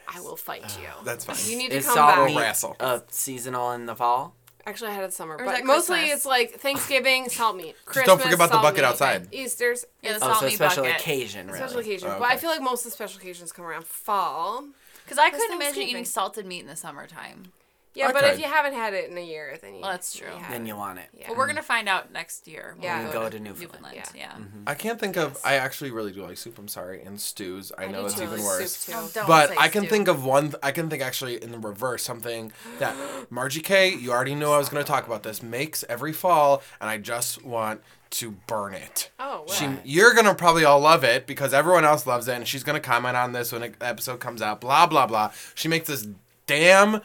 I 0.08 0.20
will 0.20 0.36
fight 0.36 0.62
you. 0.80 0.88
That's 1.04 1.24
fine. 1.24 1.36
You 1.46 1.58
need 1.58 1.70
to 1.72 1.78
Is 1.78 1.84
come 1.86 1.96
salt 1.96 2.14
back. 2.16 2.26
meat 2.28 2.38
wrestle. 2.38 2.76
uh, 2.80 3.00
seasonal 3.10 3.72
in 3.72 3.86
the 3.86 3.96
fall? 3.96 4.34
Actually, 4.66 4.90
I 4.90 4.94
had 4.94 5.04
it 5.04 5.12
summer, 5.14 5.36
but 5.38 5.64
mostly 5.64 5.98
Christmas? 5.98 6.16
it's 6.16 6.26
like 6.26 6.50
Thanksgiving, 6.58 7.28
salt 7.28 7.56
meat. 7.56 7.76
Christmas, 7.84 8.06
don't 8.06 8.18
forget 8.18 8.34
about 8.34 8.48
the 8.48 8.54
salt 8.54 8.62
bucket 8.64 8.78
meat. 8.82 8.88
outside. 8.88 9.28
Easter's, 9.32 9.84
Yeah, 10.02 10.10
oh, 10.10 10.18
the 10.18 10.24
Oh, 10.24 10.28
salt 10.28 10.40
so 10.40 10.46
meat 10.46 10.54
special 10.56 10.82
bucket. 10.82 11.00
occasion, 11.00 11.46
really. 11.46 11.58
special 11.58 11.78
occasion. 11.78 12.08
Oh, 12.10 12.16
But 12.18 12.24
I 12.24 12.32
okay. 12.32 12.40
feel 12.40 12.50
like 12.50 12.62
most 12.62 12.80
of 12.80 12.90
the 12.90 12.96
special 12.96 13.20
occasions 13.20 13.52
come 13.52 13.64
around 13.64 13.84
fall. 13.86 14.64
Because 15.04 15.18
I 15.18 15.30
couldn't 15.30 15.46
imagine 15.52 15.60
Thanksgiving. 15.60 15.88
eating 15.88 16.04
salted 16.04 16.46
meat 16.46 16.60
in 16.60 16.66
the 16.66 16.74
summertime. 16.74 17.52
Yeah, 17.96 18.08
I 18.08 18.12
but 18.12 18.24
if 18.24 18.38
you 18.38 18.44
haven't 18.44 18.74
had 18.74 18.92
it 18.94 19.10
in 19.10 19.16
a 19.16 19.24
year, 19.24 19.56
then 19.60 19.74
you. 19.74 19.80
Well, 19.80 19.90
that's 19.90 20.14
true. 20.14 20.28
have 20.28 20.50
Then 20.50 20.64
it. 20.64 20.68
you 20.68 20.76
want 20.76 20.98
it. 20.98 21.06
Yeah. 21.18 21.28
But 21.28 21.36
we're 21.36 21.46
gonna 21.46 21.62
find 21.62 21.88
out 21.88 22.12
next 22.12 22.46
year. 22.46 22.74
when 22.76 22.84
Yeah. 22.84 23.06
we 23.06 23.12
Go 23.12 23.28
to 23.30 23.38
Newfoundland. 23.40 23.60
Newfoundland. 23.94 24.10
Yeah. 24.14 24.32
Mm-hmm. 24.32 24.62
I 24.66 24.74
can't 24.74 25.00
think 25.00 25.16
of. 25.16 25.38
I 25.44 25.54
actually 25.54 25.90
really 25.90 26.12
do 26.12 26.22
like 26.22 26.36
soup. 26.36 26.58
I'm 26.58 26.68
sorry, 26.68 27.02
and 27.02 27.20
stews. 27.20 27.72
I, 27.78 27.86
know 27.86 28.04
it's 28.04 28.14
too. 28.14 28.24
even 28.24 28.38
Soup 28.38 28.46
worse. 28.46 28.86
too. 28.86 28.92
Oh, 28.94 29.10
don't 29.14 29.26
But 29.26 29.48
say 29.50 29.56
I 29.58 29.68
can 29.68 29.82
stew. 29.84 29.90
think 29.90 30.08
of 30.08 30.24
one. 30.24 30.54
I 30.62 30.72
can 30.72 30.90
think 30.90 31.02
actually 31.02 31.42
in 31.42 31.52
the 31.52 31.58
reverse 31.58 32.02
something 32.02 32.52
that 32.78 32.94
Margie 33.30 33.60
K. 33.62 33.94
You 33.94 34.12
already 34.12 34.34
knew 34.34 34.50
I 34.50 34.58
was 34.58 34.68
going 34.68 34.84
to 34.84 34.88
talk 34.90 35.06
about 35.06 35.22
this. 35.22 35.42
Makes 35.42 35.84
every 35.88 36.12
fall, 36.12 36.62
and 36.80 36.90
I 36.90 36.98
just 36.98 37.44
want 37.44 37.80
to 38.10 38.32
burn 38.46 38.72
it. 38.74 39.10
Oh, 39.18 39.44
wow. 39.48 39.54
She, 39.54 39.68
you're 39.84 40.14
gonna 40.14 40.34
probably 40.34 40.64
all 40.64 40.78
love 40.80 41.02
it 41.02 41.26
because 41.26 41.52
everyone 41.52 41.84
else 41.84 42.06
loves 42.06 42.28
it, 42.28 42.34
and 42.34 42.46
she's 42.46 42.62
gonna 42.62 42.78
comment 42.80 43.16
on 43.16 43.32
this 43.32 43.50
when 43.52 43.62
an 43.64 43.74
episode 43.80 44.20
comes 44.20 44.40
out. 44.42 44.60
Blah 44.60 44.86
blah 44.86 45.06
blah. 45.06 45.32
She 45.54 45.66
makes 45.68 45.88
this 45.88 46.06
damn 46.46 47.00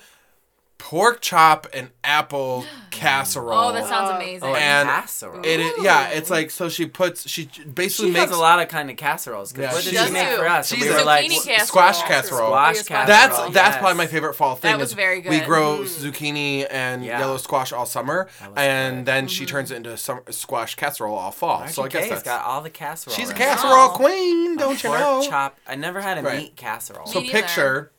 pork 0.82 1.22
chop 1.22 1.68
and 1.74 1.92
apple 2.04 2.66
casserole. 2.92 3.70
Oh, 3.70 3.72
that 3.72 3.88
sounds 3.88 4.10
amazing. 4.10 4.50
Oh, 4.50 4.56
And 4.56 4.90
casserole. 4.90 5.46
It, 5.46 5.60
is- 5.60 5.84
yeah, 5.84 6.10
it's 6.10 6.32
like 6.32 6.50
so 6.50 6.70
she 6.70 6.88
puts 6.88 7.30
she 7.30 7.46
basically 7.74 8.08
she 8.08 8.12
makes 8.14 8.26
has 8.32 8.32
a 8.38 8.40
lot 8.42 8.60
of 8.60 8.68
kind 8.68 8.90
of 8.90 8.98
casseroles. 8.98 9.52
'cause 9.52 9.62
Yeah, 9.62 9.72
what 9.74 9.84
she 9.84 9.92
did 9.92 9.98
she 10.00 10.04
does 10.06 10.12
make 10.12 10.28
too. 10.30 10.38
for 10.38 10.48
us? 10.48 10.68
She's 10.68 10.82
we 10.82 10.90
a 10.90 10.94
were 10.94 11.04
like, 11.04 11.26
zucchini 11.30 11.46
casserole. 11.46 11.66
squash 11.68 12.02
casserole. 12.04 12.48
Squash 12.48 12.76
That's 12.78 12.88
casserole. 12.88 13.50
That's 13.52 13.76
yes. 13.76 13.78
probably 13.78 13.98
my 13.98 14.08
favorite 14.08 14.34
fall 14.34 14.56
thing. 14.56 14.72
That 14.72 14.80
was 14.80 14.90
is 14.90 14.96
very 14.96 15.18
We 15.22 15.38
good. 15.40 15.46
grow 15.46 15.78
mm-hmm. 15.80 16.08
zucchini 16.08 16.68
and 16.70 17.06
Yeah. 17.06 17.20
yellow 17.20 17.38
squash 17.38 17.72
all 17.72 17.86
summer, 17.86 18.28
and 18.58 18.98
good. 18.98 19.06
then 19.06 19.28
she 19.28 19.44
mm-hmm. 19.46 19.52
turns 19.56 19.72
it 19.72 19.76
into 19.78 19.96
some 19.98 20.22
squash 20.32 20.74
casserole 20.76 21.16
all 21.16 21.32
fall. 21.32 21.60
Margie 21.60 21.74
so 21.74 21.84
I 21.84 21.88
guess 21.90 22.02
Kay's 22.02 22.10
that's 22.10 22.24
got 22.24 22.44
all 22.46 22.62
the 22.62 22.70
casserole. 22.72 23.16
she's 23.16 23.30
a 23.30 23.34
casserole 23.36 23.90
Oh. 23.92 23.94
queen, 23.96 24.58
don't 24.58 24.84
you 24.84 24.90
know? 24.90 25.20
Pork 25.20 25.30
chop. 25.30 25.60
I 25.68 25.76
never 25.76 26.02
had 26.02 26.18
a 26.18 26.24
Right. 26.24 26.38
meat 26.40 26.56
casserole. 26.56 27.06
So 27.06 27.22
picture 27.22 27.92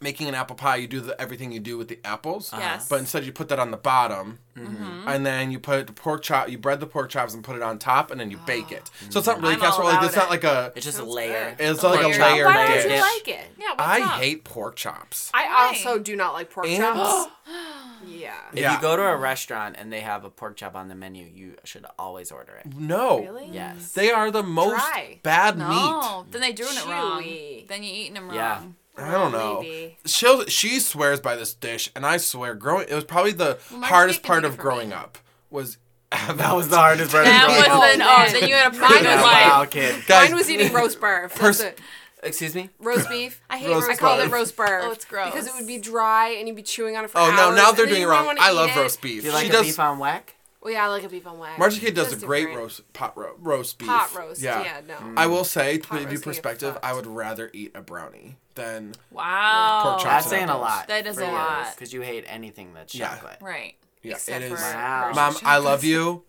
making 0.00 0.28
an 0.28 0.34
apple 0.34 0.56
pie. 0.56 0.76
You 0.76 0.86
do 0.88 1.00
the, 1.00 1.20
everything 1.20 1.52
you 1.52 1.60
do 1.60 1.76
with 1.76 1.88
the 1.88 1.98
apples, 2.04 2.50
Yes. 2.56 2.88
but 2.88 2.98
instead 3.00 3.24
you 3.24 3.32
put 3.32 3.48
that 3.48 3.58
on 3.58 3.70
the 3.70 3.76
bottom, 3.76 4.38
Mm-hmm. 4.56 5.08
and 5.08 5.24
then 5.24 5.50
you 5.50 5.58
put 5.58 5.86
the 5.86 5.92
pork 5.94 6.22
chop. 6.22 6.50
You 6.50 6.58
bread 6.58 6.80
the 6.80 6.86
pork 6.86 7.08
chops 7.08 7.32
and 7.32 7.42
put 7.42 7.56
it 7.56 7.62
on 7.62 7.78
top, 7.78 8.10
and 8.10 8.20
then 8.20 8.30
you 8.30 8.38
bake 8.46 8.72
it. 8.72 8.90
So 9.10 9.18
it's 9.20 9.26
not 9.26 9.40
really 9.40 9.54
I'm 9.54 9.60
casserole. 9.60 9.88
Like 9.88 9.98
about 9.98 10.06
it's 10.06 10.16
not 10.16 10.28
like 10.30 10.44
a. 10.44 10.72
it's 10.76 10.84
just 10.84 10.98
a 10.98 11.04
layer. 11.04 11.54
good. 11.56 11.64
It's 11.70 11.82
like 11.82 12.00
a 12.00 12.08
Layered. 12.08 12.20
layered 12.20 12.46
Why 12.46 12.66
don't 12.66 12.90
you 12.90 13.00
like 13.00 13.28
it? 13.28 13.46
yeah. 13.58 13.74
I 13.78 14.00
up? 14.02 14.20
hate 14.20 14.44
pork 14.44 14.76
chops. 14.76 15.30
I 15.32 15.66
also 15.68 15.98
do 15.98 16.14
not 16.16 16.32
like 16.34 16.50
pork 16.50 16.66
And- 16.66 16.76
chops. 16.82 17.30
yeah. 18.06 18.34
If 18.52 18.58
Yeah. 18.60 18.74
you 18.76 18.80
go 18.82 18.96
to 18.96 19.02
a 19.02 19.16
restaurant 19.16 19.76
and 19.78 19.92
they 19.92 20.00
have 20.00 20.24
a 20.24 20.30
pork 20.30 20.56
chop 20.56 20.74
on 20.76 20.88
the 20.88 20.94
menu, 20.94 21.24
you 21.32 21.54
should 21.64 21.86
always 21.98 22.30
order 22.30 22.52
it. 22.64 22.74
No. 22.76 23.20
Really? 23.20 23.48
Yes. 23.50 23.92
They 23.92 24.10
are 24.10 24.30
the 24.30 24.42
most 24.42 24.76
Dry. 24.76 25.20
bad 25.22 25.56
meat. 25.56 25.64
No, 25.68 26.26
then 26.30 26.40
they're 26.42 26.52
doing 26.52 26.76
it 26.76 26.86
wrong. 26.86 27.22
Chewy. 27.22 27.66
Then 27.68 27.82
you're 27.82 27.94
eating 27.94 28.14
them 28.14 28.26
wrong. 28.26 28.34
Yeah. 28.36 28.60
I 28.96 29.12
don't 29.12 29.32
know. 29.32 29.60
Maybe. 29.62 29.96
She 30.06 30.44
she 30.48 30.80
swears 30.80 31.20
by 31.20 31.36
this 31.36 31.54
dish, 31.54 31.90
and 31.96 32.04
I 32.04 32.16
swear, 32.18 32.54
growing 32.54 32.86
it 32.88 32.94
was 32.94 33.04
probably 33.04 33.32
the 33.32 33.58
Margie 33.70 33.86
hardest 33.86 34.22
part 34.22 34.44
of 34.44 34.58
growing 34.58 34.90
me. 34.90 34.94
up 34.94 35.18
was 35.50 35.78
That 36.10 36.54
was 36.54 36.68
the 36.68 36.76
hardest 36.76 37.12
part. 37.12 37.24
That 37.24 37.48
of 37.50 37.56
was 37.56 37.66
growing 37.66 37.80
up. 37.82 37.96
the 37.98 38.04
Oh, 38.04 38.14
oh, 38.14 38.18
man. 38.18 38.32
then 38.40 38.48
you 38.48 38.54
had 38.54 38.74
a 38.74 38.76
Mine 38.78 38.90
pretty 38.90 39.06
was 39.06 39.22
life. 39.22 39.46
Wow, 39.48 39.64
kid. 39.64 40.04
guys. 40.06 40.28
Mine 40.30 40.36
was 40.38 40.50
eating 40.50 40.72
roast 40.72 41.00
beef. 41.00 41.34
Pers- 41.36 41.58
That's. 41.58 41.80
Excuse 42.22 42.54
me. 42.54 42.68
Roast 42.78 43.08
beef. 43.08 43.40
I 43.48 43.56
hate 43.56 43.68
Roast 43.70 43.88
roast 43.88 44.02
I 44.02 44.04
called 44.06 44.18
beef. 44.20 44.28
it 44.28 44.34
roast 44.34 44.54
beef. 44.56 44.66
Oh, 44.68 44.90
it's 44.92 45.04
gross. 45.06 45.30
Because 45.32 45.46
it 45.46 45.54
would 45.54 45.66
be 45.66 45.78
dry 45.78 46.28
and 46.38 46.46
you'd 46.48 46.56
be 46.56 46.62
chewing 46.62 46.94
on 46.96 47.04
it 47.06 47.10
for 47.10 47.16
Oh 47.18 47.22
hours. 47.24 47.34
no! 47.36 47.54
Now 47.54 47.72
they're 47.72 47.86
doing 47.86 48.02
it 48.02 48.06
wrong. 48.06 48.36
I 48.38 48.52
love 48.52 48.68
it. 48.70 48.76
roast 48.76 49.00
beef. 49.00 49.22
Do 49.22 49.28
you 49.28 49.32
like 49.32 49.44
she 49.44 49.48
a 49.48 49.52
does. 49.52 49.66
beef 49.66 49.80
on 49.80 49.98
weck? 49.98 50.22
Well, 50.62 50.72
yeah, 50.74 50.84
I 50.84 50.88
like 50.88 51.04
a 51.04 51.08
beef 51.08 51.26
on 51.26 51.38
weck. 51.38 51.56
Margie 51.58 51.80
Kid 51.80 51.94
does 51.94 52.10
That's 52.10 52.22
a 52.22 52.26
great 52.26 52.40
different. 52.40 52.58
roast 52.58 52.92
pot 52.92 53.16
ro- 53.16 53.34
roast 53.38 53.78
beef. 53.78 53.88
Pot 53.88 54.14
roast. 54.14 54.42
Yeah. 54.42 54.62
Yeah, 54.62 54.80
no. 54.86 55.14
I 55.16 55.26
will 55.26 55.44
say, 55.44 55.78
to 55.78 55.88
Pot 55.88 55.98
give 56.00 56.02
you 56.02 56.08
roast 56.18 56.22
can 56.22 56.32
get 56.32 56.36
perspective, 56.42 56.78
I 56.82 56.92
would 56.92 57.06
rather 57.06 57.50
eat 57.54 57.72
a 57.74 57.80
brownie 57.80 58.36
than 58.56 58.94
Wow. 59.10 59.80
Pork 59.84 60.00
chops 60.02 60.04
That's 60.04 60.26
and 60.26 60.30
saying 60.30 60.48
a 60.48 60.52
apples. 60.52 60.62
lot. 60.62 60.88
That 60.88 61.06
is 61.06 61.16
a 61.18 61.24
lot. 61.26 61.74
Because 61.74 61.94
you 61.94 62.02
hate 62.02 62.24
anything 62.26 62.74
that's 62.74 62.94
Yeah. 62.94 63.08
chocolate. 63.08 63.38
Right. 63.40 63.74
yeah. 64.02 64.12
Except 64.14 64.42
it 64.42 64.52
is. 64.52 64.58
for 64.58 64.64
Wow. 64.64 65.12
Mom, 65.14 65.36
I 65.44 65.56
love 65.58 65.82
you, 65.82 66.24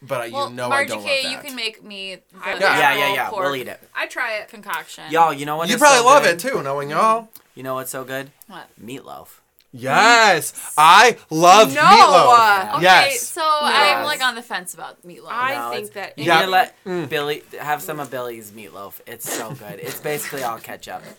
but 0.00 0.20
I- 0.22 0.28
Well, 0.30 0.48
you 0.48 0.54
know 0.56 0.70
I 0.70 0.84
don't 0.86 1.02
K, 1.02 1.22
love 1.24 1.30
you 1.32 1.36
that. 1.38 1.46
can 1.46 1.54
make 1.56 1.82
me 1.84 2.14
the 2.14 2.22
Yeah. 2.42 2.58
Yeah, 2.58 2.58
yeah, 2.58 2.88
apple 3.04 3.14
yeah. 3.16 3.28
pork 3.30 3.44
We'll 3.44 3.56
eat 3.56 3.68
it. 3.68 3.80
I 3.94 4.06
try 4.06 4.36
it. 4.36 4.48
concoction. 4.48 5.04
Y'all, 5.10 5.32
you 5.34 5.44
know 5.44 5.56
what? 5.56 5.68
You 5.68 5.74
is 5.74 5.80
probably 5.80 5.98
so 5.98 6.04
love 6.06 6.22
good? 6.22 6.34
it 6.34 6.38
too, 6.40 6.62
knowing 6.62 6.88
y'all. 6.88 7.28
You 7.54 7.62
know 7.62 7.74
what's 7.74 7.90
so 7.90 8.02
good? 8.04 8.30
What? 8.46 8.66
Meatloaf. 8.82 9.28
Yes, 9.76 10.52
I 10.78 11.16
love 11.30 11.74
No. 11.74 11.80
meatloaf. 11.82 12.74
Okay, 12.76 12.82
Yes. 12.82 13.22
so 13.28 13.42
I'm 13.44 14.04
like 14.04 14.22
on 14.24 14.36
the 14.36 14.42
fence 14.42 14.72
about 14.72 15.04
meatloaf. 15.04 15.26
I 15.30 15.56
No, 15.56 15.70
think 15.76 15.92
that. 15.94 16.16
You 16.16 16.24
Yeah. 16.26 16.38
need 16.40 16.44
to 16.46 16.50
let 16.52 16.84
mm. 16.86 17.08
Billy 17.08 17.42
have 17.60 17.82
some 17.82 17.98
of 17.98 18.08
Billy's 18.08 18.52
meatloaf. 18.52 19.00
It's 19.06 19.30
so 19.30 19.50
good. 19.50 19.80
It's 19.80 19.98
basically 20.00 20.42
all 20.44 20.58
ketchup. 20.58 21.02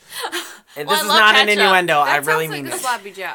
This 0.75 0.89
I 0.89 1.01
is 1.01 1.07
love 1.07 1.17
not 1.17 1.35
an 1.37 1.47
innuendo. 1.47 2.03
that 2.03 2.07
I 2.07 2.17
really 2.17 2.49
like 2.49 2.63
mean 2.63 2.67
a 2.71 2.75
it. 2.75 2.81
sloppy 2.81 3.11
Joe. 3.11 3.31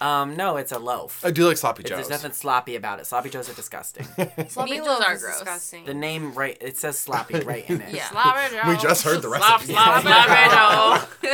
Um, 0.00 0.36
no, 0.36 0.56
it's 0.56 0.70
a 0.70 0.78
loaf. 0.78 1.24
I 1.24 1.30
do 1.32 1.44
like 1.46 1.56
sloppy 1.56 1.82
It- 1.82 1.86
joes. 1.88 1.96
There's 2.08 2.10
nothing 2.22 2.32
sloppy 2.32 2.76
about 2.76 3.00
it. 3.00 3.06
Sloppy 3.06 3.30
joes 3.30 3.48
are 3.50 3.54
disgusting. 3.54 4.04
Sloppy 4.48 4.76
Joes 4.78 4.86
are 4.86 5.16
gross. 5.16 5.34
disgusting. 5.38 5.84
the 5.86 5.94
name 5.94 6.32
right, 6.34 6.56
it 6.60 6.76
says 6.76 6.96
sloppy 6.98 7.40
right 7.40 7.68
in 7.68 7.80
it. 7.80 7.92
Yeah. 7.94 8.08
Sloppy 8.10 8.54
Joe. 8.54 8.68
we 8.68 8.76
just 8.76 9.02
heard 9.02 9.22
the 9.22 9.28
Slop, 9.28 9.60
recipe. 9.60 9.72
slop, 9.72 10.02
slop, 10.02 10.26
Joe. 10.26 11.28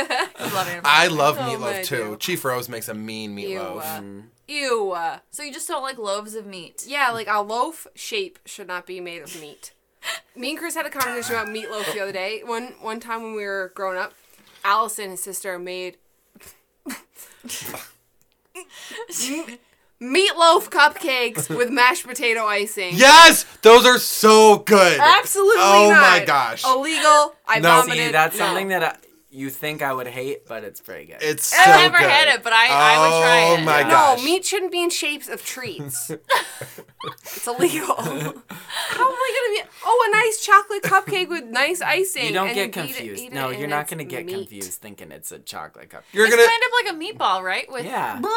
Love. 0.45 0.81
I 0.83 1.07
love 1.07 1.37
Oh, 1.39 1.43
meatloaf 1.43 1.83
too. 1.85 2.09
God. 2.11 2.19
Chief 2.19 2.43
Rose 2.43 2.67
makes 2.69 2.87
a 2.89 2.93
mean 2.95 3.35
meatloaf. 3.35 3.81
uh, 3.81 4.01
Mm. 4.01 4.23
Ew. 4.47 4.91
uh, 4.91 5.19
So 5.31 5.43
you 5.43 5.51
just 5.53 5.67
don't 5.67 5.81
like 5.83 5.97
loaves 5.97 6.33
of 6.35 6.45
meat? 6.45 6.85
Yeah, 6.87 7.09
like 7.11 7.27
a 7.27 7.41
loaf 7.41 7.87
shape 7.95 8.39
should 8.45 8.67
not 8.67 8.85
be 8.85 8.99
made 8.99 9.21
of 9.21 9.39
meat. 9.39 9.73
Me 10.35 10.49
and 10.51 10.59
Chris 10.59 10.75
had 10.75 10.85
a 10.85 10.89
conversation 10.89 11.35
about 11.35 11.47
meatloaf 11.47 11.91
the 11.93 11.99
other 11.99 12.11
day. 12.11 12.41
One 12.43 12.73
one 12.81 12.99
time 12.99 13.23
when 13.23 13.33
we 13.35 13.43
were 13.43 13.71
growing 13.75 13.97
up, 13.97 14.13
Allison, 14.63 15.09
his 15.11 15.23
sister, 15.23 15.57
made 15.59 15.97
meatloaf 20.01 20.69
cupcakes 20.69 21.49
with 21.55 21.69
mashed 21.69 22.05
potato 22.05 22.45
icing. 22.45 22.91
Yes, 22.95 23.45
those 23.61 23.85
are 23.85 23.97
so 23.97 24.57
good. 24.57 24.99
Absolutely 24.99 25.55
Oh 25.63 25.89
not. 25.91 26.01
my 26.01 26.25
gosh. 26.25 26.63
Illegal. 26.65 27.35
I 27.47 27.59
No. 27.59 27.81
vomited. 27.81 28.05
See, 28.07 28.11
that's 28.11 28.37
No. 28.37 28.45
something 28.45 28.67
that 28.69 28.83
I, 28.83 28.95
you 29.35 29.49
think 29.49 29.81
I 29.81 29.91
would 29.93 30.07
hate, 30.07 30.47
but 30.47 30.63
it's 30.63 30.79
pretty 30.81 31.05
good. 31.05 31.17
It's 31.21 31.47
so 31.47 31.57
I've 31.59 31.81
never 31.91 31.97
good. 31.97 32.09
had 32.09 32.27
it, 32.35 32.43
but 32.43 32.53
I, 32.53 32.67
I 32.67 32.99
would 32.99 33.21
try 33.21 33.41
oh 33.49 33.53
it. 33.55 33.59
Oh 33.59 33.63
my 33.63 33.79
Yeah. 33.81 33.89
gosh. 33.89 34.17
No, 34.19 34.23
meat 34.23 34.45
shouldn't 34.45 34.71
be 34.71 34.81
in 34.81 34.89
shapes 34.89 35.27
of 35.27 35.43
treats. 35.45 36.09
it's 37.23 37.45
illegal. 37.47 37.95
How 37.97 39.05
am 39.05 39.13
I 39.13 39.53
gonna 39.59 39.63
be? 39.63 39.69
Oh, 39.85 40.07
a 40.07 40.15
nice 40.15 40.43
chocolate 40.45 40.83
cupcake 40.83 41.29
with 41.29 41.43
nice 41.45 41.81
icing. 41.81 42.25
you 42.27 42.33
don't 42.33 42.47
and 42.47 42.55
get 42.55 42.63
eat 42.67 42.69
it- 42.69 42.73
confused. 42.95 43.23
eat 43.23 43.33
no, 43.33 43.49
it 43.49 43.59
you're 43.59 43.67
not 43.67 43.87
gonna 43.87 44.03
get 44.05 44.25
meat. 44.25 44.33
confused 44.35 44.73
thinking 44.81 45.11
it's 45.11 45.31
a 45.31 45.39
chocolate 45.39 45.89
cupcake. 45.89 46.01
You're 46.13 46.25
It's 46.27 46.35
gonna. 46.35 46.47
kind 46.47 46.63
of 46.63 46.71
like 46.73 46.93
a 46.93 46.97
meatball, 47.13 47.43
right? 47.43 47.69
With 47.71 47.85
Yeah. 47.85 48.19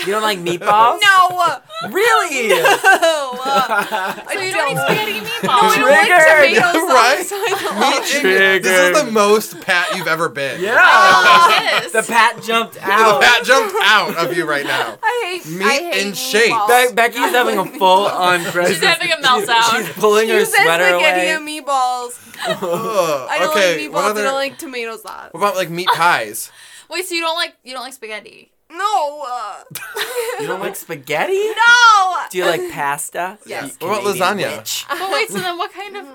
You 0.00 0.12
don't 0.12 0.22
like 0.22 0.38
meatballs? 0.38 1.00
No, 1.02 1.58
Really? 1.90 2.50
So 2.50 4.40
you 4.40 4.52
don't 4.52 4.70
eat 4.72 4.78
spaghetti 4.78 5.20
meatballs. 5.20 5.40
I 5.42 5.76
don't 5.76 5.90
like 5.90 6.06
Triggered. 6.06 6.62
tomato 6.62 6.86
Right? 6.86 7.26
sauce. 7.26 7.32
I 7.32 7.80
Meat 7.80 8.14
in- 8.14 8.20
Triggered. 8.20 8.62
This 8.62 8.96
is 8.96 9.04
the 9.04 9.10
most 9.10 9.60
Pat 9.88 9.96
you've 9.96 10.06
ever 10.06 10.28
been. 10.28 10.60
Yeah. 10.60 10.78
Oh, 10.82 11.58
it 11.78 11.84
is. 11.86 11.92
The 11.92 12.02
pat 12.02 12.42
jumped 12.42 12.76
out. 12.82 13.20
The. 13.20 13.26
Pat 13.26 13.44
jumped 13.44 13.74
out 13.82 14.16
of 14.16 14.36
you 14.36 14.44
right 14.48 14.64
now. 14.64 14.98
I 15.02 15.40
hate 15.44 15.52
Meat 15.52 15.64
I 15.66 15.72
hate 15.92 16.06
in 16.06 16.12
shape. 16.14 16.52
meatballs. 16.52 16.88
Be- 16.90 16.94
Becky's 16.94 17.18
having 17.32 17.58
a 17.58 17.64
full 17.78 18.06
on 18.06 18.44
crisis. 18.44 18.74
She's 18.76 18.84
having 18.84 19.10
a 19.12 19.16
meltdown. 19.16 19.76
She's 19.76 19.88
pulling 19.94 20.28
her 20.28 20.38
You 20.40 20.44
said 20.44 20.62
sweater 20.62 20.84
spaghetti 20.88 21.20
away. 21.20 21.30
and 21.30 21.46
meatballs. 21.48 22.36
Ugh. 22.48 23.28
I 23.30 23.38
don't 23.38 23.50
okay, 23.50 23.84
like 23.88 23.94
what 23.94 24.04
meatballs. 24.04 24.10
other? 24.10 24.20
I 24.20 24.24
don't 24.24 24.34
like 24.34 24.58
tomato 24.58 24.96
sauce. 24.96 25.28
What 25.32 25.40
about 25.40 25.56
like 25.56 25.70
meat 25.70 25.88
pies? 25.88 26.50
Wait, 26.90 27.04
so 27.06 27.14
you 27.14 27.20
don't 27.22 27.36
like 27.36 27.54
you 27.64 27.72
don't 27.72 27.82
like 27.82 27.92
spaghetti? 27.92 28.52
No. 28.70 29.24
uh, 29.28 29.64
You 30.40 30.46
don't 30.46 30.60
like 30.60 30.76
spaghetti? 30.76 31.32
no. 31.48 32.16
Do 32.30 32.38
you 32.38 32.44
like 32.44 32.70
pasta? 32.70 33.36
Yes. 33.46 33.76
What 33.80 34.00
about 34.00 34.14
Canadian 34.14 34.38
lasagna? 34.50 34.56
witch. 34.58 34.86
But 34.88 35.10
wait, 35.12 35.28
so 35.28 35.38
then 35.38 35.58
what 35.58 35.72
kind 35.72 35.96
of? 35.96 36.06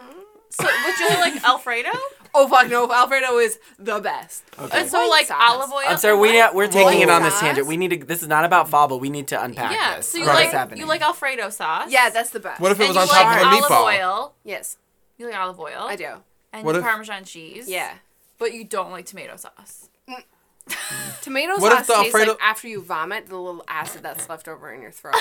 So 0.52 0.64
would 0.66 1.00
you 1.00 1.10
like 1.20 1.44
Alfredo? 1.44 1.90
Oh 2.38 2.48
fuck 2.50 2.70
no! 2.70 2.92
Alfredo 2.92 3.38
is 3.38 3.58
the 3.80 4.00
best. 4.00 4.44
Okay. 4.60 4.80
And 4.82 4.90
so 4.90 5.00
White 5.00 5.10
like 5.10 5.28
sauce. 5.28 5.38
olive 5.42 5.72
oil. 5.72 5.82
I'm 5.88 5.98
sorry, 5.98 6.18
we 6.18 6.34
what? 6.38 6.54
we're 6.54 6.68
taking 6.68 7.00
it 7.02 7.10
on 7.10 7.24
this 7.24 7.34
sauce? 7.34 7.42
tangent. 7.42 7.68
We 7.68 7.78
need 7.78 7.90
to. 7.90 7.98
This 8.06 8.22
is 8.22 8.28
not 8.28 8.44
about 8.46 8.70
fall, 8.70 8.88
but 8.88 8.98
we 8.98 9.10
need 9.10 9.28
to 9.30 9.42
unpack 9.42 9.72
Yeah, 9.72 9.98
this. 9.98 10.08
so 10.10 10.18
you 10.18 10.26
What's 10.26 10.36
like 10.36 10.50
happening? 10.52 10.80
you 10.82 10.86
like 10.86 11.02
Alfredo 11.02 11.50
sauce. 11.50 11.90
Yeah, 11.90 12.10
that's 12.10 12.32
the 12.32 12.40
best. 12.42 12.60
What 12.62 12.72
if 12.72 12.80
it 12.80 12.88
was 12.88 12.96
you 12.96 13.02
on 13.02 13.08
top 13.08 13.26
like 13.26 13.38
of 13.38 13.42
a 13.42 13.46
olive 13.48 13.64
meatball? 13.64 14.00
oil. 14.02 14.34
Yes, 14.44 14.78
You 15.18 15.28
like 15.28 15.38
olive 15.40 15.60
oil. 15.60 15.86
I 15.88 15.96
do. 15.96 16.10
And 16.52 16.66
What 16.66 16.74
you 16.76 16.80
if- 16.80 16.86
Parmesan 16.86 17.24
cheese. 17.24 17.70
Yeah. 17.70 17.94
But 18.38 18.54
you 18.54 18.64
don't 18.66 18.92
like 18.92 19.06
tomato 19.06 19.38
sauce. 19.38 19.90
Tomato 21.22 21.58
What 21.60 21.72
if 21.72 21.86
sauce 21.86 21.88
the 21.88 21.94
tastes 21.94 22.16
Alfredo- 22.16 22.32
like 22.32 22.42
after 22.42 22.68
you 22.68 22.82
vomit 22.82 23.28
the 23.28 23.38
little 23.38 23.64
acid 23.68 24.04
that's 24.04 24.28
left 24.30 24.48
over 24.48 24.74
in 24.74 24.82
your 24.82 24.92
throat. 24.92 25.16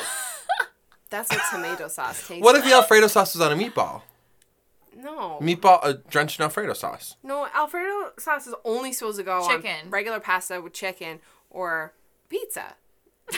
that's 1.11 1.31
what 1.31 1.43
tomato 1.51 1.89
sauce 1.89 2.27
tastes. 2.27 2.43
What 2.43 2.57
if 2.57 2.63
like. 2.63 2.71
the 2.71 2.77
Alfredo 2.77 3.07
sauce 3.09 3.35
was 3.35 3.43
on 3.43 3.53
a 3.53 3.57
meatball? 3.63 4.03
No. 5.05 5.39
Meatball 5.43 5.81
uh, 5.83 5.93
drenched 6.09 6.41
in 6.41 6.45
Alfredo 6.45 6.73
sauce. 6.73 7.17
No, 7.23 7.47
Alfredo 7.55 8.13
sauce 8.19 8.47
is 8.47 8.55
only 8.65 8.93
supposed 8.93 9.19
to 9.19 9.23
go 9.23 9.47
Chicken. 9.47 9.77
on 9.85 9.91
regular 9.91 10.19
pasta 10.19 10.61
with 10.63 10.73
chicken 10.73 11.21
or 11.51 11.93
pizza. 12.31 12.75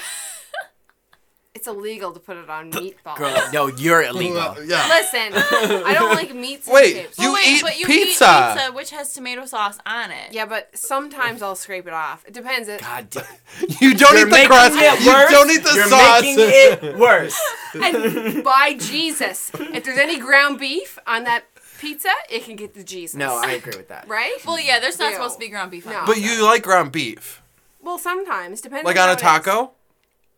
it's 1.55 1.67
illegal 1.67 2.13
to 2.13 2.21
put 2.21 2.37
it 2.37 2.51
on 2.51 2.71
meatballs. 2.71 3.17
Girl, 3.17 3.35
no, 3.53 3.67
you're 3.67 4.03
illegal. 4.03 4.55
yeah. 4.65 4.87
Listen, 4.89 5.33
I 5.33 5.95
don't 5.95 6.15
like 6.15 6.35
meats 6.35 6.67
and 6.67 6.75
Wait, 6.75 6.93
shapes. 6.95 7.19
You 7.19 7.33
wait, 7.33 7.47
eat 7.47 7.63
but 7.63 7.79
you 7.81 7.87
pizza. 7.87 8.25
eat 8.25 8.55
pizza 8.59 8.73
which 8.73 8.91
has 8.91 9.13
tomato 9.15 9.47
sauce 9.47 9.79
on 9.87 10.11
it. 10.11 10.33
Yeah, 10.33 10.45
but 10.47 10.77
sometimes 10.77 11.41
I'll 11.43 11.57
scrape 11.57 11.87
it 11.87 11.93
off. 11.95 12.25
It 12.27 12.35
depends. 12.35 12.69
It, 12.69 12.81
God 12.83 13.09
damn. 13.11 13.25
You 13.81 13.95
don't 13.95 14.13
You're 14.13 14.21
eat 14.21 14.25
the 14.25 14.31
making 14.31 14.49
crust. 14.49 14.75
it 14.79 15.01
You 15.01 15.07
worse. 15.13 15.31
don't 15.31 15.51
eat 15.51 15.65
the 15.65 15.75
You're 15.75 15.89
sauce. 15.89 16.23
making 16.23 16.37
it 16.91 16.99
worse. 16.99 17.41
and 17.75 18.45
by 18.45 18.75
Jesus, 18.79 19.51
if 19.55 19.83
there's 19.85 19.99
any 19.99 20.19
ground 20.19 20.59
beef 20.61 20.99
on 21.07 21.25
that 21.25 21.45
pizza, 21.79 22.11
it 22.31 22.45
can 22.45 22.57
get 22.57 22.75
the 22.75 22.85
Jesus. 22.85 23.17
No, 23.17 23.37
I 23.37 23.53
agree 23.53 23.77
with 23.77 23.89
that. 23.89 24.07
right? 24.09 24.37
Well, 24.47 24.59
yeah, 24.61 24.79
there's 24.81 24.99
not 24.99 25.11
Ew. 25.11 25.17
supposed 25.17 25.35
to 25.35 25.41
be 25.41 25.49
ground 25.49 25.71
beef 25.71 25.87
on 25.87 25.93
No. 25.93 26.03
it. 26.03 26.07
but 26.07 26.19
you 26.21 26.45
like 26.45 26.63
ground 26.63 26.93
beef, 26.93 27.43
Well, 27.83 27.99
sometimes 27.99 28.61
depending. 28.61 28.85
like 28.87 28.97
on 28.97 29.05
on 29.05 29.09
a 29.11 29.13
it 29.13 29.17
is. 29.17 29.23
taco. 29.23 29.71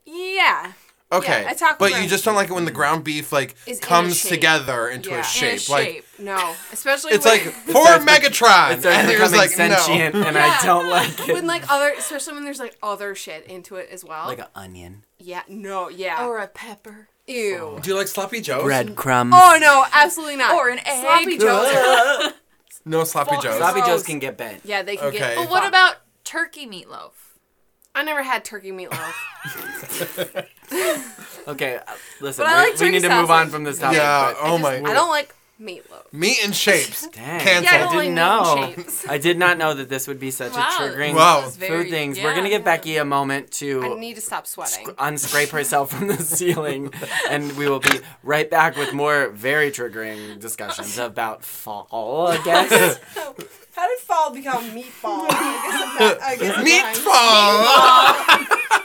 Yeah. 0.05 0.73
Okay, 1.11 1.47
a 1.51 1.55
taco 1.55 1.77
but 1.79 1.89
ground 1.91 2.05
you 2.05 2.11
just 2.11 2.23
don't 2.23 2.35
like 2.35 2.51
it 2.51 2.53
when 2.53 2.67
the 2.67 2.71
ground 2.71 3.03
beef 3.03 3.33
like 3.33 3.55
Is 3.67 3.79
in 3.79 3.85
a 3.85 3.87
comes 3.87 4.19
shape. 4.19 4.29
together 4.31 4.89
into 4.89 5.09
Yeah. 5.09 5.15
In 5.15 5.21
a 5.21 5.23
a 5.23 5.25
shape. 5.59 5.69
Like 5.71 5.87
shape. 5.87 6.05
No, 6.19 6.55
especially 6.71 7.13
it's 7.13 7.25
when, 7.25 7.39
like 7.45 7.53
for 7.55 7.73
Megatron, 8.05 8.73
It 8.73 8.81
starts 8.81 8.85
and 8.87 9.09
you're 9.09 9.19
becoming 9.19 9.39
like 9.39 9.51
sentient, 9.51 10.15
no. 10.15 10.23
and 10.23 10.37
Yeah. 10.37 10.59
I 10.61 10.67
don't 10.67 10.89
like 10.91 11.19
it. 11.29 11.33
when 11.33 11.47
like 11.47 11.71
other, 11.71 11.95
especially 11.97 12.35
when 12.35 12.45
there's 12.45 12.59
like 12.59 12.77
other 12.83 13.15
shit 13.15 13.47
into 13.47 13.77
it 13.77 13.89
as 13.91 14.05
well. 14.05 14.27
like 14.27 14.39
an 14.41 14.49
onion. 14.55 15.05
yeah, 15.19 15.43
no, 15.49 15.89
yeah. 15.89 16.27
or 16.27 16.39
a 16.39 16.47
pepper. 16.47 17.09
Ew. 17.29 17.79
Do 17.83 17.91
you 17.91 17.97
like 17.97 18.09
sloppy 18.09 18.41
joes? 18.41 18.63
Breadcrumbs. 18.65 19.35
Oh 19.37 19.59
no, 19.61 19.85
absolutely 19.93 20.37
not. 20.37 20.55
Or 20.55 20.69
an 20.71 20.79
egg. 20.79 21.01
Sloppy 21.03 21.39
joes. 21.39 22.33
No 22.85 23.05
sloppy 23.05 23.33
Well, 23.33 23.43
joes. 23.43 23.57
Sloppy 23.59 23.81
Gross. 23.81 23.87
joes 23.89 24.03
can 24.05 24.19
get 24.19 24.37
bent. 24.39 24.63
yeah, 24.65 24.83
they 24.83 24.97
can 24.97 25.07
Okay. 25.09 25.19
get. 25.19 25.37
But 25.37 25.51
what 25.51 25.67
about 25.67 25.97
turkey 26.25 26.67
meatloaf? 26.67 27.13
I 27.95 28.03
never 28.03 28.23
had 28.23 28.45
turkey 28.45 28.73
meatloaf. 28.73 30.47
Okay, 31.49 31.77
uh, 31.77 31.81
listen, 32.21 32.45
we, 32.47 32.53
like 32.53 32.79
we 32.79 32.91
need 32.91 33.01
to 33.01 33.09
turkey 33.09 33.21
move 33.23 33.31
on 33.31 33.49
from 33.49 33.65
this 33.65 33.79
topic. 33.79 33.97
Yeah. 33.97 34.35
but- 34.35 34.37
Oh 34.43 34.59
my. 34.59 34.77
I 34.77 34.93
don't 34.93 35.09
like 35.09 35.35
meatloaf. 35.61 36.13
Meat 36.13 36.39
and 36.45 36.55
shapes. 36.55 37.07
Dang. 37.13 37.41
Cancel. 37.41 37.63
Yeah, 37.65 37.85
I 37.85 37.89
I 37.89 38.01
didn't 38.03 38.15
know. 38.15 38.55
meat 38.57 38.65
and 38.65 38.75
shapes. 38.77 39.09
I 39.09 39.19
did 39.19 39.39
not 39.39 39.59
know 39.59 39.75
that 39.75 39.89
this 39.89 40.07
would 40.07 40.21
be 40.21 40.31
such 40.31 40.53
Wow, 40.53 40.69
a 40.79 40.83
triggering 40.83 41.15
Wow. 41.15 41.41
this 41.43 41.57
very- 41.57 41.83
food 41.85 41.91
things. 41.91 42.19
We're 42.21 42.35
gonna 42.35 42.49
give 42.49 42.65
Becky 42.65 42.97
a 42.97 43.05
moment 43.05 43.51
to 43.53 43.83
I 43.85 43.95
need 43.99 44.15
to 44.15 44.21
stop 44.21 44.47
sweating. 44.47 44.87
unscrape 44.87 45.51
herself 45.51 45.91
from 45.91 46.09
the 46.09 46.17
ceiling, 46.23 46.93
and 47.31 47.57
we 47.57 47.69
will 47.69 47.81
be 47.81 48.01
right 48.23 48.49
back 48.51 48.77
with 48.77 48.93
more 48.93 49.29
very 49.31 49.71
triggering 49.71 50.39
discussions 50.41 50.99
about 51.11 51.45
fall. 51.45 52.29
I 52.29 52.39
guess. 52.43 52.99
How 53.75 53.87
did 53.87 53.99
fall 54.01 54.33
become 54.35 54.65
meatball? 54.71 55.27
I 55.31 55.37
guess 55.63 55.83
I'm 55.85 55.95
not, 55.99 56.21
I 56.23 56.37
guess 56.37 56.57
Meatball. 58.49 58.85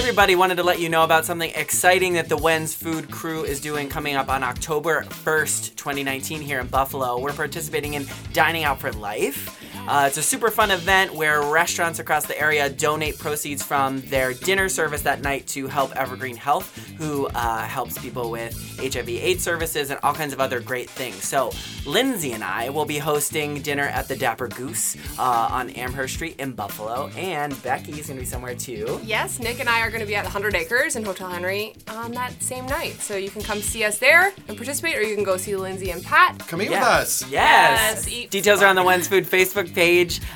Everybody, 0.00 0.34
wanted 0.34 0.54
to 0.54 0.62
let 0.62 0.80
you 0.80 0.88
know 0.88 1.04
about 1.04 1.26
something 1.26 1.52
exciting 1.54 2.14
that 2.14 2.30
the 2.30 2.36
When's 2.36 2.74
Food 2.74 3.10
Crew 3.10 3.44
is 3.44 3.60
doing 3.60 3.90
coming 3.90 4.16
up 4.16 4.30
on 4.30 4.42
October 4.42 5.02
1st, 5.02 5.76
2019 5.76 6.40
here 6.40 6.58
in 6.58 6.68
Buffalo. 6.68 7.18
We're 7.18 7.34
participating 7.34 7.92
in 7.92 8.06
Dining 8.32 8.64
Out 8.64 8.80
for 8.80 8.90
Life. 8.92 9.59
Uh, 9.88 10.04
it's 10.06 10.16
a 10.18 10.22
super 10.22 10.50
fun 10.50 10.70
event 10.70 11.12
where 11.14 11.42
restaurants 11.42 11.98
across 11.98 12.24
the 12.26 12.38
area 12.40 12.68
donate 12.70 13.18
proceeds 13.18 13.62
from 13.62 14.00
their 14.02 14.32
dinner 14.32 14.68
service 14.68 15.02
that 15.02 15.20
night 15.20 15.46
to 15.48 15.66
help 15.66 15.94
Evergreen 15.96 16.36
Health, 16.36 16.76
who 16.98 17.26
uh, 17.28 17.58
helps 17.64 17.98
people 17.98 18.30
with 18.30 18.54
HIV/AIDS 18.78 19.42
services 19.42 19.90
and 19.90 19.98
all 20.02 20.14
kinds 20.14 20.32
of 20.32 20.40
other 20.40 20.60
great 20.60 20.88
things. 20.88 21.24
So 21.24 21.50
Lindsay 21.86 22.32
and 22.32 22.44
I 22.44 22.68
will 22.70 22.84
be 22.84 22.98
hosting 22.98 23.62
dinner 23.62 23.84
at 23.84 24.06
the 24.06 24.14
Dapper 24.16 24.48
Goose 24.48 24.96
uh, 25.18 25.48
on 25.50 25.70
Amherst 25.70 26.14
Street 26.14 26.36
in 26.38 26.52
Buffalo, 26.52 27.08
and 27.16 27.60
Becky's 27.62 28.06
gonna 28.06 28.20
be 28.20 28.26
somewhere 28.26 28.54
too. 28.54 29.00
Yes, 29.02 29.40
Nick 29.40 29.58
and 29.60 29.68
I 29.68 29.80
are 29.80 29.90
going 29.90 30.00
to 30.00 30.06
be 30.06 30.14
at 30.14 30.24
100 30.24 30.54
Acres 30.54 30.94
in 30.96 31.04
Hotel 31.04 31.28
Henry 31.28 31.74
on 31.88 32.12
that 32.12 32.40
same 32.42 32.66
night. 32.66 33.00
So 33.00 33.16
you 33.16 33.30
can 33.30 33.42
come 33.42 33.60
see 33.60 33.82
us 33.84 33.98
there 33.98 34.32
and 34.46 34.56
participate, 34.56 34.96
or 34.96 35.02
you 35.02 35.14
can 35.14 35.24
go 35.24 35.36
see 35.36 35.56
Lindsay 35.56 35.90
and 35.90 36.02
Pat. 36.04 36.38
Come 36.46 36.62
eat 36.62 36.70
Yeah. 36.70 36.80
with 36.80 36.88
us. 36.88 37.24
Yes. 37.28 38.06
Yes, 38.08 38.28
Details 38.30 38.62
are 38.62 38.66
on 38.66 38.76
the 38.76 38.82
When's 38.84 39.08
Food 39.08 39.24
Facebook 39.26 39.72
page, 39.74 39.79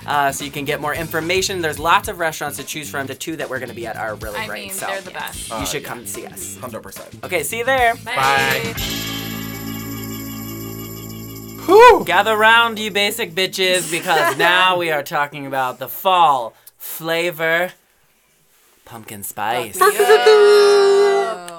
uh, 0.06 0.32
so 0.32 0.44
you 0.44 0.50
can 0.50 0.64
get 0.64 0.80
more 0.80 0.94
information. 0.94 1.60
There's 1.60 1.78
lots 1.78 2.08
of 2.08 2.18
restaurants 2.18 2.56
to 2.58 2.64
choose 2.64 2.88
from. 2.90 3.06
The 3.06 3.14
two 3.14 3.36
that 3.36 3.48
we're 3.50 3.58
going 3.58 3.68
to 3.68 3.74
be 3.74 3.86
at 3.86 3.96
are 3.96 4.14
really 4.16 4.38
I 4.38 4.46
great. 4.46 4.66
mean, 4.66 4.72
so 4.74 4.86
they're 4.86 5.00
the 5.02 5.10
best. 5.10 5.50
you 5.50 5.66
should 5.66 5.84
come 5.84 6.06
see 6.06 6.26
us. 6.26 6.56
Hundred 6.58 6.80
percent. 6.82 7.08
Okay, 7.24 7.42
see 7.42 7.58
you 7.58 7.64
there. 7.64 7.94
Bye. 8.04 8.74
Whew. 11.66 12.04
Gather 12.04 12.36
round, 12.36 12.78
you 12.78 12.90
basic 12.90 13.32
bitches, 13.32 13.90
because 13.90 14.36
now 14.38 14.76
we 14.76 14.90
are 14.90 15.02
talking 15.02 15.46
about 15.46 15.78
the 15.78 15.88
fall 15.88 16.54
flavor 16.76 17.72
pumpkin 18.84 19.22
spice. 19.22 19.78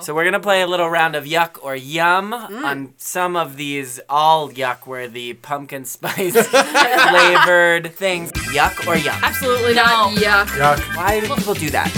So 0.02 0.14
we're 0.14 0.26
gonna 0.26 0.40
play 0.40 0.62
a 0.62 0.68
little 0.68 0.90
round 0.90 1.16
of 1.16 1.26
yuck 1.26 1.58
or 1.64 1.76
yum 1.76 2.34
on 2.34 2.94
some 2.98 3.36
of 3.36 3.56
these 3.58 4.00
all 4.10 4.50
yuck 4.50 4.86
worthy 4.88 5.34
pumpkin 5.34 5.86
spice 5.96 6.36
flavored 6.48 7.94
things. 7.96 8.32
Yuck 8.54 8.88
or 8.88 8.96
yum? 8.98 9.16
Absolutely 9.24 9.74
No. 9.76 9.84
not. 9.84 10.14
Yuck. 10.18 10.46
Yuck. 10.48 10.96
Why 10.98 11.20
do 11.20 11.34
people 11.34 11.54
do 11.54 11.70
that? 11.72 11.90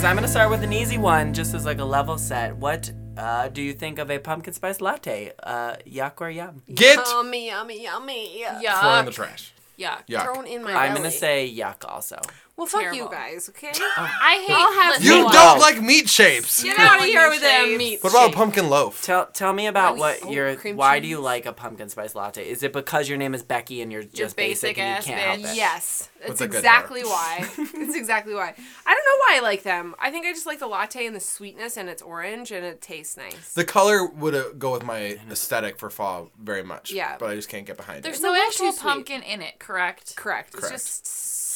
So 0.00 0.06
I'm 0.06 0.14
gonna 0.14 0.28
start 0.28 0.50
with 0.50 0.62
an 0.62 0.72
easy 0.72 0.96
one, 0.98 1.34
just 1.34 1.54
as 1.54 1.64
like 1.66 1.78
a 1.80 1.84
level 1.84 2.18
set. 2.18 2.56
What 2.56 2.90
uh, 3.16 3.48
do 3.48 3.60
you 3.62 3.72
think 3.72 3.98
of 3.98 4.10
a 4.12 4.18
pumpkin 4.20 4.52
spice 4.54 4.80
latte? 4.80 5.32
Uh, 5.42 5.74
yuck 5.86 6.20
or 6.20 6.30
yum? 6.30 6.62
Get 6.72 6.98
Yummy, 7.08 7.46
yummy, 7.48 7.82
yummy. 7.82 8.44
Yuck. 8.44 8.80
throw 8.80 8.98
in 9.00 9.04
the 9.06 9.10
trash. 9.12 9.52
Yuck. 9.76 10.06
Yuck. 10.08 10.22
Thrown 10.24 10.46
in 10.46 10.62
my 10.62 10.72
I'm 10.72 10.90
belly. 10.90 10.98
gonna 11.00 11.10
say 11.10 11.52
yuck 11.52 11.84
also. 11.84 12.20
Well, 12.58 12.66
fuck 12.66 12.92
you 12.92 13.08
guys, 13.08 13.48
okay? 13.50 13.70
I 13.96 14.44
hate. 14.44 14.50
I'll 14.54 14.72
have 14.72 15.02
You 15.04 15.24
Wow. 15.24 15.30
don't 15.30 15.60
like 15.60 15.80
meat 15.80 16.08
shapes. 16.08 16.60
Get 16.62 16.76
out 16.76 16.98
of 16.98 17.04
here 17.04 17.28
with 17.30 17.40
them 17.40 17.66
shapes. 17.66 17.78
meat. 17.78 18.02
What 18.02 18.12
about 18.12 18.32
a 18.32 18.36
pumpkin 18.36 18.68
loaf? 18.68 19.00
Tell 19.00 19.26
tell 19.26 19.52
me 19.52 19.68
about 19.68 19.92
Nice. 19.96 20.00
what 20.00 20.18
Oh, 20.24 20.32
your 20.32 20.56
cream 20.56 20.76
why 20.76 20.98
do 20.98 21.06
you 21.06 21.18
cheese. 21.18 21.24
like 21.24 21.46
a 21.46 21.52
pumpkin 21.52 21.88
spice 21.88 22.16
latte? 22.16 22.42
Is 22.50 22.64
it 22.64 22.72
because 22.72 23.08
your 23.08 23.16
name 23.16 23.32
is 23.32 23.44
Becky 23.44 23.80
and 23.80 23.92
you're 23.92 24.02
just 24.02 24.34
basic, 24.36 24.74
basic 24.76 24.78
and 24.78 25.04
you 25.06 25.12
can't 25.14 25.40
help 25.40 25.52
it? 25.52 25.56
Yes, 25.56 26.08
What's 26.16 26.28
that's 26.28 26.40
a 26.40 26.48
good 26.48 26.56
exactly 26.58 27.02
why. 27.04 27.48
It's 27.58 27.94
exactly 27.96 28.34
why. 28.34 28.54
I 28.86 28.94
don't 28.94 29.04
know 29.06 29.18
why 29.20 29.36
I 29.36 29.40
like 29.40 29.62
them. 29.62 29.94
I 30.00 30.10
think 30.10 30.26
I 30.26 30.32
just 30.32 30.44
like 30.46 30.58
the 30.58 30.66
latte 30.66 31.06
and 31.06 31.14
the 31.14 31.20
sweetness, 31.20 31.76
and 31.76 31.88
it's 31.88 32.02
orange 32.02 32.50
and 32.50 32.66
it 32.66 32.82
tastes 32.82 33.16
nice. 33.16 33.52
The 33.54 33.64
color 33.64 34.04
would 34.04 34.34
uh, 34.34 34.44
go 34.58 34.72
with 34.72 34.82
my 34.84 35.16
aesthetic 35.30 35.78
for 35.78 35.90
fall 35.90 36.30
very 36.42 36.64
much. 36.64 36.90
Yeah. 36.90 37.16
But 37.20 37.30
I 37.30 37.34
just 37.36 37.48
can't 37.48 37.66
get 37.66 37.76
behind 37.76 37.98
it. 38.00 38.02
There's 38.02 38.18
it. 38.18 38.22
no 38.24 38.30
little 38.32 38.46
actual 38.48 38.66
too 38.66 38.72
sweet. 38.72 38.82
pumpkin 38.82 39.22
in 39.22 39.42
it, 39.42 39.60
correct? 39.60 40.16
Correct. 40.16 40.52
Correct. 40.52 40.74
It's 40.74 40.84
just 41.00 41.06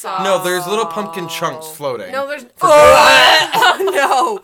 soft. 0.03 0.23
No, 0.23 0.43
there's 0.43 0.67
little 0.67 0.85
pumpkin 0.85 1.27
chunks 1.27 1.67
floating. 1.69 2.11
No, 2.11 2.27
there's. 2.27 2.45
Oh, 2.61 3.77
no. 3.79 4.39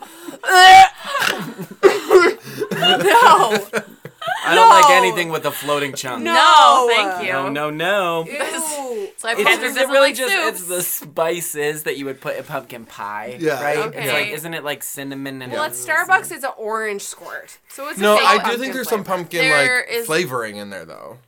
no. 2.80 3.58
I 4.42 4.54
don't 4.54 4.68
like 4.68 4.88
No. 4.88 4.94
anything 4.96 5.28
with 5.30 5.44
a 5.46 5.50
floating 5.50 5.92
chunk. 5.94 6.22
No. 6.24 6.32
No, 6.34 6.86
thank 6.94 7.08
uh, 7.08 7.20
you. 7.22 7.32
no, 7.32 7.48
no. 7.48 7.70
no. 7.70 8.24
Ew. 8.26 9.08
So 9.16 9.28
I 9.28 9.32
It's, 9.32 9.42
Patrick 9.42 9.48
is 9.48 9.58
it 9.58 9.60
doesn't 9.74 9.88
really 9.90 10.08
like 10.08 10.14
just 10.16 10.32
soups. 10.34 10.60
it's 10.60 10.68
the 10.68 10.82
spices 10.82 11.82
that 11.84 11.96
you 11.98 12.04
would 12.06 12.20
put 12.20 12.36
in 12.36 12.44
pumpkin 12.44 12.86
pie? 12.86 13.36
Yeah. 13.38 13.62
Right? 13.62 13.78
Okay. 13.78 14.02
It's 14.02 14.12
like 14.12 14.28
isn't 14.28 14.54
it 14.54 14.64
like 14.64 14.82
cinnamon 14.82 15.42
and 15.42 15.52
Well, 15.52 15.64
at 15.64 15.72
Starbucks, 15.72 16.32
it's 16.32 16.44
an 16.44 16.52
orange 16.56 17.02
squirt. 17.02 17.58
So 17.68 17.88
it's 17.88 17.98
a 17.98 18.02
No, 18.02 18.16
fake 18.16 18.26
I 18.26 18.32
do 18.34 18.40
pumpkin 18.40 18.60
think 18.60 18.74
there's 18.74 18.88
some 18.88 19.04
flavor. 19.04 19.16
pumpkin 19.18 19.40
There 19.42 19.76
like 19.86 19.94
is- 19.94 20.06
flavoring 20.06 20.56
in 20.56 20.70
there 20.70 20.84
though. 20.84 21.18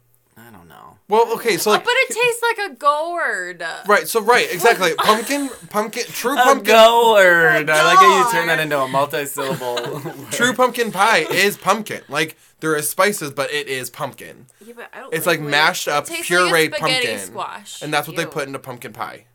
I 1.12 1.16
don't 1.18 1.28
know. 1.28 1.32
Well, 1.34 1.36
okay, 1.38 1.56
so 1.56 1.72
Oh, 1.72 1.78
but 1.78 1.84
it 1.86 2.08
tastes 2.14 2.42
like 2.42 2.70
a 2.70 2.74
gourd. 2.74 3.62
right, 3.86 4.08
so 4.08 4.20
right, 4.22 4.48
exactly. 4.52 4.94
pumpkin, 4.96 5.50
pumpkin, 5.70 6.04
true 6.08 6.34
A 6.38 6.42
pumpkin, 6.42 6.74
gourd. 6.74 7.70
I 7.70 7.84
like 7.84 7.98
how 7.98 8.18
you 8.26 8.32
turn 8.32 8.46
that 8.48 8.60
into 8.60 8.78
a 8.80 8.88
multi-syllable. 8.88 10.00
true 10.30 10.54
pumpkin 10.54 10.90
pie 10.92 11.26
is 11.30 11.56
pumpkin. 11.56 12.02
Like 12.08 12.36
there 12.60 12.74
is 12.76 12.88
spices, 12.88 13.30
but 13.30 13.52
it 13.52 13.68
is 13.68 13.90
pumpkin. 13.90 14.46
Yeah, 14.64 14.74
but 14.76 14.88
I 14.92 15.00
don't 15.00 15.14
It's 15.14 15.26
like 15.26 15.40
weird- 15.40 15.50
mashed 15.50 15.88
up 15.88 16.06
tastes 16.06 16.28
pureed 16.30 16.50
like 16.50 16.72
a 16.72 16.76
spaghetti 16.76 17.06
pumpkin, 17.06 17.18
squash. 17.26 17.82
and 17.82 17.92
that's 17.92 18.06
what 18.08 18.16
they 18.16 18.22
Ew. 18.22 18.28
put 18.28 18.46
into 18.46 18.58
pumpkin 18.58 18.92
pie. 18.92 19.26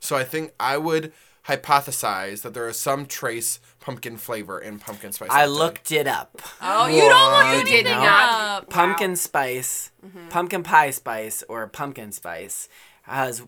So 0.00 0.16
I 0.16 0.24
think 0.24 0.52
I 0.60 0.76
would 0.78 1.12
hypothesize 1.48 2.42
that 2.42 2.54
there 2.54 2.68
is 2.68 2.78
some 2.78 3.06
trace 3.06 3.60
pumpkin 3.80 4.16
flavor 4.16 4.58
in 4.58 4.78
pumpkin 4.78 5.12
spice. 5.12 5.30
I 5.30 5.46
latte. 5.46 5.58
looked 5.58 5.92
it 5.92 6.06
up. 6.06 6.40
Oh, 6.60 6.86
you 6.86 7.00
don't 7.00 7.10
look 7.32 7.44
What? 7.44 7.54
anything 7.60 7.86
You 7.86 7.92
know? 7.94 8.02
up. 8.02 8.70
Pumpkin 8.70 9.16
spice, 9.16 9.90
Mm-hmm. 10.06 10.28
pumpkin 10.28 10.62
pie 10.62 10.90
spice, 10.90 11.42
or 11.48 11.66
pumpkin 11.66 12.12
spice 12.12 12.68
has 13.02 13.42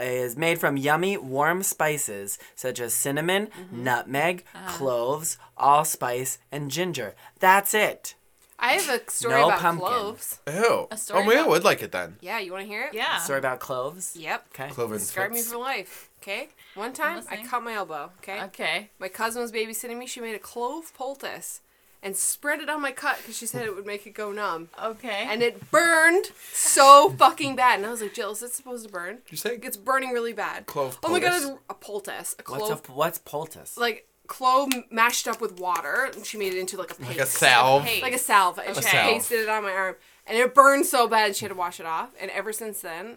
is 0.00 0.36
made 0.38 0.58
from 0.58 0.78
yummy 0.78 1.18
warm 1.18 1.62
spices 1.62 2.38
such 2.54 2.80
as 2.80 2.94
cinnamon, 2.94 3.46
Mm-hmm. 3.48 3.84
nutmeg, 3.84 4.44
Uh-huh. 4.54 4.70
cloves, 4.78 5.36
allspice, 5.58 6.38
and 6.50 6.70
ginger. 6.70 7.14
That's 7.40 7.74
it. 7.74 8.14
I 8.58 8.72
have 8.74 8.88
a 8.88 9.10
story 9.10 9.34
No 9.34 9.46
about 9.48 9.58
pumpkin. 9.60 9.86
cloves. 9.88 10.38
Ew. 10.46 10.86
A 10.90 10.96
story 10.96 11.20
oh, 11.20 11.24
maybe 11.24 11.36
I 11.36 11.40
about- 11.40 11.50
would 11.50 11.64
like 11.64 11.82
it 11.82 11.92
then. 11.92 12.16
Yeah, 12.20 12.38
you 12.38 12.52
want 12.52 12.62
to 12.62 12.68
hear 12.68 12.84
it? 12.84 12.94
Yeah. 12.94 13.18
Story 13.18 13.38
about 13.40 13.60
cloves. 13.60 14.16
Yep. 14.16 14.46
Okay. 14.54 14.68
Cloven 14.70 14.98
Scarred 14.98 15.32
me 15.32 15.38
fits. 15.38 15.50
for 15.52 15.58
life. 15.58 16.08
Okay. 16.22 16.48
One 16.74 16.92
time, 16.92 17.22
I 17.30 17.38
cut 17.38 17.62
my 17.64 17.74
elbow. 17.74 18.10
Okay. 18.18 18.42
Okay. 18.44 18.90
My 19.00 19.08
cousin 19.08 19.42
was 19.42 19.50
babysitting 19.50 19.98
me. 19.98 20.06
She 20.06 20.20
made 20.20 20.34
a 20.36 20.38
clove 20.38 20.94
poultice 20.94 21.60
and 22.00 22.16
spread 22.16 22.60
it 22.60 22.68
on 22.68 22.80
my 22.80 22.92
cut 22.92 23.16
because 23.18 23.36
she 23.36 23.46
said 23.46 23.64
it 23.66 23.74
would 23.74 23.86
make 23.86 24.06
it 24.06 24.10
go 24.14 24.30
numb. 24.32 24.68
Okay. 24.82 25.26
And 25.28 25.42
it 25.42 25.70
burned 25.70 26.26
so 26.52 27.10
fucking 27.18 27.56
bad. 27.56 27.78
And 27.78 27.86
I 27.86 27.90
was 27.90 28.00
like, 28.02 28.14
Jill, 28.14 28.30
is 28.32 28.42
it 28.42 28.52
supposed 28.52 28.86
to 28.86 28.92
burn? 28.92 29.16
Did 29.24 29.32
you 29.32 29.36
say 29.36 29.58
It's 29.62 29.76
burning 29.76 30.10
really 30.10 30.32
bad. 30.32 30.66
Clove 30.66 30.98
Oh 31.02 31.10
my 31.10 31.18
god, 31.20 31.30
poultice? 31.42 31.50
it's 31.50 31.60
a 31.70 31.74
poultice. 31.74 32.36
A 32.38 32.42
What's 32.50 32.64
clove. 32.66 32.82
a, 32.88 32.92
what's 32.92 33.18
poultice? 33.18 33.76
like 33.76 34.08
clove 34.28 34.70
mashed 34.90 35.26
up 35.28 35.40
with 35.40 35.58
water. 35.60 36.08
And 36.14 36.24
she 36.24 36.38
made 36.38 36.52
it 36.54 36.58
into 36.60 36.76
like 36.76 36.92
a 36.92 36.94
paste. 36.94 37.08
like 37.10 37.18
a 37.20 37.26
salve? 37.26 37.84
Hey. 37.84 38.00
Like 38.00 38.14
a 38.14 38.18
salve. 38.18 38.58
And 38.64 38.76
she 38.76 38.82
salve. 38.82 39.12
pasted 39.12 39.40
it 39.40 39.48
on 39.48 39.62
my 39.64 39.72
arm. 39.72 39.96
And 40.26 40.38
it 40.38 40.54
burned 40.54 40.86
so 40.86 41.08
bad 41.08 41.34
she 41.36 41.44
had 41.44 41.50
to 41.50 41.58
wash 41.58 41.80
it 41.80 41.86
off. 41.86 42.10
And 42.20 42.30
ever 42.30 42.52
since 42.52 42.80
then, 42.80 43.16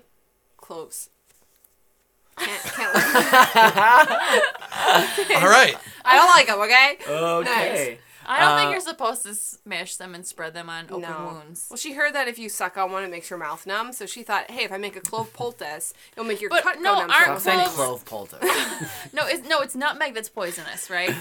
cloves. 0.57 1.09
Can't, 2.37 2.63
can't 2.63 2.95
All 5.43 5.49
right. 5.49 5.75
I 6.03 6.15
don't 6.15 6.29
like 6.29 6.47
them, 6.47 6.59
okay? 6.61 6.97
okay. 7.07 7.99
I 8.27 8.39
don't 8.39 8.53
Uh, 8.53 8.57
think 8.57 8.71
you're 8.71 8.81
supposed 8.81 9.21
to 9.23 9.35
smash 9.35 9.97
them 9.97 10.15
and 10.15 10.25
spread 10.25 10.53
them 10.55 10.67
on 10.69 10.85
open 10.85 11.01
No. 11.01 11.31
wounds. 11.43 11.67
Well, 11.69 11.77
she 11.77 11.93
heard 11.93 12.15
that 12.15 12.27
if 12.27 12.39
you 12.39 12.49
suck 12.49 12.75
on 12.75 12.91
one, 12.91 13.03
it 13.03 13.11
makes 13.11 13.29
your 13.29 13.37
mouth 13.37 13.67
numb. 13.67 13.93
So 13.93 14.07
she 14.07 14.23
thought, 14.23 14.49
hey, 14.49 14.63
if 14.63 14.71
I 14.71 14.77
make 14.77 14.95
a 14.95 15.01
clove 15.01 15.31
poultice, 15.33 15.93
it'll 16.13 16.23
make 16.25 16.41
your 16.41 16.49
But 16.49 16.63
cut 16.63 16.81
no, 16.81 16.95
go 16.95 17.01
numb. 17.01 17.11
aren't 17.11 17.25
So- 17.25 17.31
I'm 17.33 17.39
saying 17.39 17.59
Cloves- 17.69 18.03
clove 18.03 18.05
poultice. 18.05 18.41
No, 19.13 19.27
it's 19.27 19.47
no, 19.47 19.61
it's 19.61 19.75
nutmeg 19.75 20.15
that's 20.15 20.29
poisonous, 20.29 20.89
right? 20.89 21.13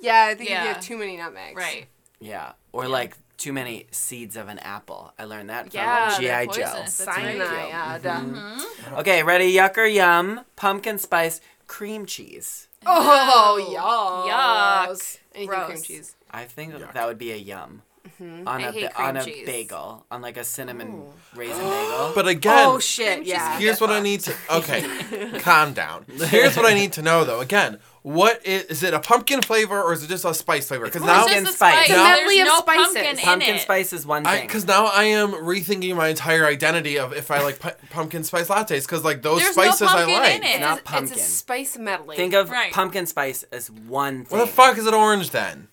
yeah, 0.00 0.24
I 0.30 0.34
think 0.34 0.50
if 0.50 0.54
Yeah. 0.54 0.62
you 0.64 0.68
have 0.74 0.82
too 0.82 0.96
many 0.98 1.16
nutmegs. 1.16 1.56
right. 1.56 1.86
yeah. 2.18 2.52
Or 2.72 2.88
like 2.88 3.16
too 3.40 3.52
many 3.52 3.86
seeds 3.90 4.36
of 4.36 4.48
an 4.48 4.58
apple. 4.60 5.12
I 5.18 5.24
learned 5.24 5.48
that 5.50 5.70
from 5.70 5.80
Yeah, 5.80 6.10
they're 6.20 6.46
GI 6.46 6.46
Joe. 6.60 6.62
poisonous. 6.66 6.98
That's 6.98 7.16
right. 7.16 7.38
Cyanide. 7.38 8.02
Mm-hmm. 8.02 8.94
Okay, 8.96 9.22
ready? 9.22 9.52
Yuck 9.52 9.76
or 9.78 9.86
yum? 9.86 10.42
Pumpkin 10.56 10.98
spice 10.98 11.40
cream 11.66 12.04
cheese. 12.06 12.68
Oh, 12.86 13.58
yuck. 13.74 14.30
Yuck. 14.30 15.18
Anything 15.34 15.48
Gross. 15.48 15.66
cream 15.70 15.82
cheese. 15.82 16.16
I 16.30 16.44
think 16.44 16.74
Yuck. 16.74 16.92
that 16.92 17.06
would 17.06 17.18
be 17.18 17.32
a 17.32 17.36
yum. 17.36 17.82
Mm-hmm. 18.20 18.48
On 18.48 18.62
I 18.62 18.66
a 18.68 18.72
ba- 18.72 19.02
on 19.02 19.16
a 19.18 19.24
cheese. 19.24 19.46
bagel, 19.46 20.06
on 20.10 20.22
like 20.22 20.36
a 20.38 20.44
cinnamon 20.44 21.02
raisin 21.34 21.58
bagel. 21.64 22.12
But 22.14 22.28
again, 22.28 22.66
Oh, 22.68 22.78
shit, 22.78 23.24
yeah. 23.24 23.58
here's 23.58 23.80
what 23.80 23.90
I 23.90 24.00
need 24.00 24.20
to. 24.20 24.34
Okay, 24.50 25.38
calm 25.40 25.72
down. 25.74 26.04
Here's 26.08 26.56
what 26.56 26.64
I 26.66 26.74
need 26.74 26.92
to 26.94 27.02
know 27.02 27.24
though. 27.24 27.40
Again, 27.40 27.78
what 28.02 28.44
is, 28.46 28.64
is 28.64 28.82
it 28.82 28.94
a 28.94 29.00
pumpkin 29.00 29.42
flavor 29.42 29.80
or 29.82 29.92
is 29.92 30.02
it 30.02 30.08
just 30.08 30.24
a 30.24 30.32
spice 30.32 30.68
flavor? 30.68 30.86
Because 30.86 31.02
now, 31.02 31.20
pumpkin 31.24 31.44
just 31.44 31.54
a 31.54 31.56
spice. 31.58 31.74
spice. 31.74 31.90
It's 31.90 31.98
There's 31.98 32.18
medley 32.20 32.40
of 32.40 32.46
no 32.46 32.58
spices. 32.60 32.84
pumpkin 32.86 33.04
in 33.04 33.16
Pumpkin 33.18 33.54
it. 33.56 33.60
spice 33.60 33.92
is 33.92 34.06
one 34.06 34.26
I 34.26 34.36
thing. 34.38 34.46
because 34.46 34.66
now 34.66 34.86
I 34.86 35.04
am 35.04 35.32
rethinking 35.32 35.94
my 35.96 36.08
entire 36.08 36.46
identity 36.46 36.98
of 36.98 37.12
if 37.12 37.30
I 37.30 37.42
like 37.42 37.58
pu- 37.60 37.86
pumpkin 37.90 38.24
spice 38.24 38.48
lattes 38.48 38.82
because 38.86 39.04
like 39.04 39.20
those 39.20 39.40
There's 39.42 39.56
no 39.56 39.62
spices 39.64 39.88
I 39.90 40.04
like. 40.04 40.36
in 40.36 40.44
it. 40.44 40.60
not 40.60 40.78
It's 40.78 40.80
a- 40.80 40.84
pumpkin. 40.92 41.12
It's 41.18 41.26
a 41.28 41.30
spice 41.30 41.76
medley. 41.78 42.16
Think 42.16 42.32
of 42.32 42.48
Right. 42.50 42.72
pumpkin 42.72 43.04
spice 43.04 43.42
as 43.52 43.70
one 43.70 44.24
thing. 44.24 44.38
What 44.38 44.46
the 44.46 44.50
fuck 44.50 44.78
is 44.78 44.86
it 44.86 44.94
orange 44.94 45.30
then? 45.30 45.68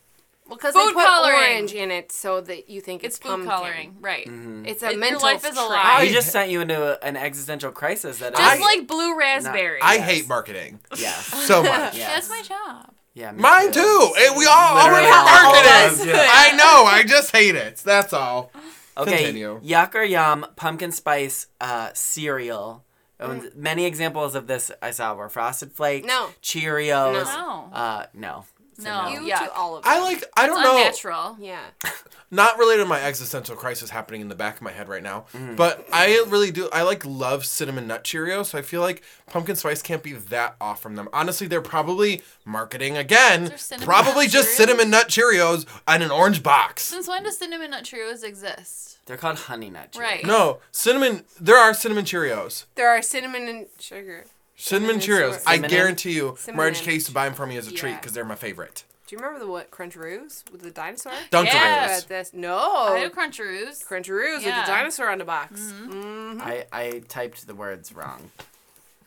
Because 0.49 0.73
Food 0.73 0.89
they 0.89 0.93
put 0.93 1.03
coloring. 1.05 1.35
orange 1.39 1.73
in 1.73 1.91
it 1.91 2.11
so 2.11 2.41
that 2.41 2.69
you 2.69 2.81
think 2.81 3.03
it's, 3.03 3.15
It's 3.17 3.23
food 3.23 3.29
pumpkin. 3.29 3.49
coloring, 3.49 3.95
right? 4.01 4.25
It's 4.65 4.83
a 4.83 4.87
It- 4.87 4.91
your 4.91 4.99
mental 4.99 5.21
life 5.21 5.43
is 5.45 5.51
a 5.51 5.53
trick. 5.53 5.69
lie. 5.69 6.05
He 6.05 6.13
just 6.13 6.31
sent 6.31 6.49
you 6.51 6.61
into 6.61 6.81
a, 7.01 7.05
an 7.05 7.15
existential 7.17 7.71
crisis. 7.71 8.19
That 8.19 8.35
Just 8.35 8.41
I- 8.43 8.59
like 8.59 8.87
blue 8.87 9.17
raspberry. 9.17 9.81
I 9.81 9.95
Yes. 9.95 10.05
hate 10.09 10.27
marketing 10.27 10.79
yeah, 10.97 11.11
so 11.47 11.61
much. 11.63 11.95
yeah, 11.97 12.07
That's 12.15 12.29
my 12.29 12.41
job. 12.41 12.91
yeah. 13.13 13.31
Mine 13.31 13.71
too. 13.71 14.13
And 14.19 14.37
we 14.37 14.45
all 14.45 14.75
Literally 14.75 15.05
already 15.05 15.07
all 15.11 15.25
marketing. 15.25 15.71
us, 16.01 16.05
yeah. 16.05 16.27
I 16.29 16.55
know. 16.55 16.85
I 16.85 17.03
just 17.03 17.31
hate 17.31 17.55
it. 17.55 17.77
That's 17.77 18.13
all. 18.13 18.51
Okay, 18.97 19.17
Continue. 19.25 19.59
yuck 19.63 19.93
or 19.93 20.03
yum, 20.03 20.45
pumpkin 20.55 20.91
spice 20.91 21.45
uh, 21.61 21.89
cereal. 21.93 22.83
Mm. 23.21 23.55
Many 23.55 23.85
examples 23.85 24.35
of 24.35 24.45
this 24.47 24.71
I 24.81 24.91
saw 24.91 25.13
were 25.15 25.27
Frosted 25.29 25.71
Flakes, 25.71 26.07
No. 26.07 26.29
Cheerios. 26.43 27.25
No. 27.25 27.69
Uh, 27.73 28.05
no. 28.13 28.45
So 28.77 28.83
No. 28.83 29.07
You 29.09 29.19
Yuck. 29.21 29.39
to 29.45 29.53
all 29.53 29.77
of 29.77 29.83
them. 29.83 29.91
I 29.93 29.99
like. 30.01 30.23
I 30.37 30.45
don't 30.47 30.59
It's 30.59 30.63
know. 30.67 30.77
unnatural. 30.77 31.37
Yeah. 31.39 31.59
not 32.31 32.57
related 32.59 32.83
to 32.83 32.89
my 32.89 33.01
existential 33.01 33.55
crisis 33.55 33.89
happening 33.89 34.19
in 34.21 34.27
the 34.27 34.35
back 34.35 34.57
of 34.57 34.61
my 34.61 34.71
head 34.71 34.87
right 34.89 35.01
now, 35.01 35.25
Mm-hmm. 35.33 35.55
but 35.55 35.87
I 35.93 36.23
really 36.27 36.51
do. 36.51 36.69
I 36.73 36.81
like 36.83 37.05
love 37.05 37.45
cinnamon 37.45 37.87
nut 37.87 38.03
Cheerios, 38.03 38.47
so 38.47 38.57
I 38.57 38.61
feel 38.61 38.81
like 38.81 39.01
pumpkin 39.27 39.55
spice 39.55 39.81
can't 39.81 40.03
be 40.03 40.11
that 40.13 40.55
off 40.59 40.81
from 40.81 40.95
them. 40.95 41.07
Honestly, 41.13 41.47
they're 41.47 41.61
probably 41.61 42.21
marketing 42.45 42.97
again. 42.97 43.45
They're 43.45 43.57
cinnamon 43.57 43.85
Probably 43.87 44.25
nut 44.25 44.33
just 44.33 44.49
Cheerios? 44.49 44.55
cinnamon 44.57 44.89
nut 44.89 45.07
Cheerios 45.07 45.65
in 45.93 46.01
an 46.01 46.11
orange 46.11 46.43
box. 46.43 46.83
Since 46.83 47.07
when 47.07 47.23
does 47.23 47.37
cinnamon 47.37 47.71
nut 47.71 47.83
Cheerios 47.85 48.23
exist? 48.23 48.99
They're 49.05 49.15
called 49.17 49.37
honey 49.39 49.69
nut. 49.69 49.93
Cheerios. 49.93 49.99
Right. 50.01 50.25
No, 50.25 50.59
cinnamon. 50.71 51.23
There 51.39 51.57
are 51.57 51.73
cinnamon 51.73 52.03
Cheerios. 52.05 52.65
There 52.75 52.89
are 52.89 53.01
cinnamon 53.01 53.47
and 53.47 53.65
sugar. 53.79 54.25
Cinnamon 54.57 54.99
Cinnamon 54.99 55.31
Cheerios. 55.31 55.43
I 55.45 55.53
Cinnamon. 55.53 55.69
guarantee 55.69 56.11
you, 56.13 56.35
Cinnamon 56.39 56.57
Marge 56.57 56.77
and- 56.79 56.85
K 56.87 56.93
used 56.95 57.07
to 57.07 57.13
buy 57.13 57.25
them 57.25 57.33
for 57.35 57.45
me 57.45 57.57
as 57.57 57.67
a 57.67 57.71
treat 57.71 57.91
Yeah. 57.91 57.97
because 57.99 58.13
they're 58.13 58.25
my 58.25 58.35
favorite. 58.35 58.83
Do 59.07 59.15
you 59.15 59.21
remember 59.21 59.39
the 59.39 59.49
what 59.49 59.71
Cruncharoos 59.71 60.43
with 60.51 60.61
the 60.63 60.71
dinosaur? 60.71 61.13
Dunkaroos. 61.31 61.45
Yes. 61.53 61.99
About 61.99 62.09
this? 62.09 62.31
No. 62.33 62.57
I 62.57 62.99
do 63.07 63.09
Cruncharoos. 63.09 63.85
Cruncharoos 63.87 64.37
with 64.37 64.45
Yeah. 64.47 64.61
the 64.61 64.67
dinosaur 64.67 65.09
on 65.09 65.17
the 65.19 65.23
box. 65.25 65.61
Mm. 65.61 66.41
I, 66.41 66.65
I 66.73 67.01
typed 67.07 67.47
the 67.47 67.55
words 67.55 67.93
wrong. 67.93 68.31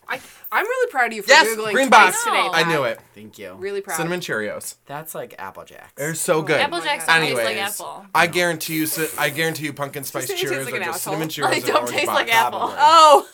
I, 0.09 0.19
I'm 0.51 0.65
really 0.65 0.91
proud 0.91 1.09
of 1.09 1.13
you 1.13 1.23
for 1.23 1.29
Yes, 1.31 1.47
googling 1.57 1.73
green 1.73 1.89
twice 1.89 2.13
box. 2.15 2.25
today. 2.25 2.49
I 2.51 2.63
Pat. 2.65 2.69
knew 2.69 2.83
it. 2.83 2.99
Thank 3.15 3.39
you. 3.39 3.53
Really 3.53 3.81
proud. 3.81 3.97
Cinnamon 3.97 4.19
Cheerios. 4.21 4.75
That's 4.87 5.15
like 5.15 5.37
Apple 5.39 5.65
Jacks. 5.65 5.93
They're 5.95 6.15
so 6.17 6.43
good. 6.43 6.61
Apple 6.61 6.79
my 6.79 6.85
Jacks 6.85 7.05
God. 7.07 7.19
don't 7.19 7.27
taste 7.29 7.45
like 7.45 7.57
apple. 7.59 8.07
I 8.13 8.27
guarantee 8.27 8.75
you, 8.77 8.87
ci- 8.89 9.07
I 9.19 9.31
guarantee 9.31 9.67
you, 9.67 9.73
pumpkin 9.73 10.03
spice 10.03 10.25
It 10.25 10.39
tastes 10.39 10.45
Cheerios 10.51 10.65
like 10.65 10.75
are 10.75 10.77
an 10.79 10.83
just 10.85 11.07
asshole. 11.07 11.13
cinnamon 11.13 11.29
Cheerios 11.29 11.51
They 11.51 11.57
in 11.59 11.63
don't 11.67 11.77
orange 11.77 11.91
taste 11.91 12.07
box. 12.07 12.17
like 12.19 12.35
apple. 12.35 12.59
Probably. 12.59 12.77
Oh, 12.81 13.29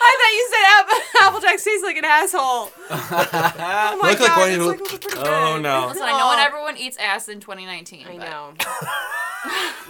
I 0.00 0.16
thought 0.18 0.34
you 0.34 0.48
said 0.50 0.64
Apple, 0.78 0.98
Apple 1.28 1.40
Jack 1.40 1.58
tastes 1.62 1.82
like 1.84 1.96
an 1.96 2.04
asshole. 2.04 2.70
Oh 3.90 3.98
my 4.02 4.10
Look 4.10 4.20
like 4.20 4.28
god, 4.28 4.38
one 4.38 4.48
it's 4.50 4.56
you 4.58 4.66
like 4.68 4.80
look- 4.80 4.88
pretty 5.00 5.06
Oh 5.18 5.54
good. 5.54 5.62
no. 5.62 5.86
Listen, 5.88 6.02
I 6.04 6.18
know 6.18 6.28
when 6.28 6.38
everyone 6.38 6.76
eats 6.76 6.96
ass 6.98 7.28
in 7.28 7.40
2019. 7.40 8.06
I 8.06 8.16
but- 8.16 8.30
know. 8.30 8.54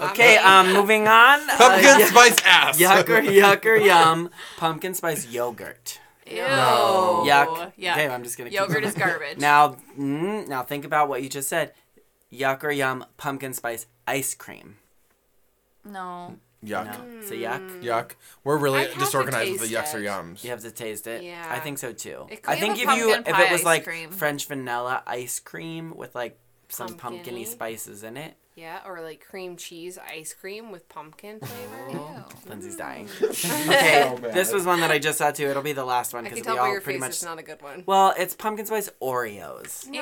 Okay, 0.01 0.37
um, 0.37 0.73
moving 0.73 1.09
on. 1.09 1.41
Uh, 1.51 1.57
Pumpkin 1.57 1.99
y- 1.99 2.05
spice 2.05 2.37
ass. 2.45 2.79
yuck 2.79 3.09
or 3.09 3.21
yuck 3.23 3.65
or 3.65 3.77
yum. 3.77 4.31
Pumpkin 4.57 4.95
spice 4.95 5.27
yogurt. 5.27 5.99
Ew. 6.27 6.37
No. 6.37 7.25
Yuck. 7.27 7.73
Yeah. 7.77 7.95
Okay, 7.95 8.07
I'm 8.09 8.23
just 8.23 8.37
gonna. 8.39 8.51
keep 8.51 8.59
Yogurt 8.59 8.85
is 8.85 8.95
garbage. 8.95 9.39
Now, 9.39 9.77
mm, 9.99 10.47
now 10.47 10.63
think 10.63 10.85
about 10.85 11.09
what 11.09 11.23
you 11.23 11.29
just 11.29 11.49
said. 11.49 11.73
Yuck 12.33 12.63
or 12.63 12.71
yum 12.71 13.05
pumpkin 13.17 13.53
spice 13.55 13.87
ice 14.07 14.35
cream. 14.35 14.77
No. 15.85 16.37
Yuck. 16.65 16.87
No, 16.87 16.93
mm. 16.93 17.21
it's 17.21 17.31
a 17.31 17.35
yuck. 17.35 17.83
Yuck. 17.83 18.13
We're 18.43 18.57
really 18.59 18.81
I'd 18.81 18.87
have 18.89 18.95
to 18.95 18.99
disorganized 19.01 19.53
with 19.53 19.61
the 19.61 19.69
taste 19.69 19.95
yucks 19.95 19.95
or 19.95 20.03
it. 20.03 20.07
yums. 20.07 20.43
You 20.45 20.51
have 20.51 20.61
to 20.63 20.71
taste 20.71 21.07
it. 21.07 21.23
Yeah. 21.23 21.47
I 21.49 21.61
think 21.61 21.79
so 21.79 21.93
too. 21.93 22.27
It 22.29 22.41
I 22.47 22.55
could 22.55 22.61
think 22.61 22.79
if 22.79 22.89
a 22.89 22.97
you 22.97 23.13
pumpkin 23.13 23.35
if 23.35 23.41
it 23.41 23.53
was 23.53 23.61
ice 23.61 23.65
like 23.65 23.85
cream. 23.85 24.11
French 24.11 24.47
vanilla 24.47 25.03
ice 25.07 25.39
cream 25.39 25.95
with 25.97 26.15
like 26.15 26.39
some 26.69 26.89
pumpkin-y 26.89 27.23
Pumpkin-y. 27.23 27.45
spices 27.45 28.03
in 28.03 28.17
it, 28.17 28.35
Yeah, 28.59 28.81
or 28.85 29.01
like 29.03 29.25
cream 29.25 29.57
cheese 29.57 29.99
ice 29.99 30.35
cream 30.35 30.73
with 30.73 30.89
pumpkin 30.89 31.39
flavor. 31.39 31.91
Ew. 31.93 32.25
Lindsay's 32.49 32.75
dying. 32.77 33.09
okay, 33.23 34.17
this 34.33 34.53
was 34.53 34.67
one 34.67 34.81
that 34.81 34.91
I 34.91 34.99
just 34.99 35.19
saw 35.19 35.31
too. 35.31 35.47
It'll 35.47 35.63
be 35.63 35.73
the 35.75 35.85
last 35.85 36.13
one 36.13 36.25
because 36.25 36.41
we 36.41 36.43
by 36.43 36.57
all 36.59 36.69
your 36.69 36.81
pretty 36.81 36.99
face 36.99 37.01
much. 37.01 37.11
it's 37.11 37.23
not 37.25 37.39
a 37.39 37.45
good 37.45 37.63
one. 37.63 37.85
Well, 37.87 38.15
it's 38.19 38.35
pumpkin 38.35 38.67
spice 38.67 38.91
Oreos. 39.01 39.87
Ew. 39.87 40.01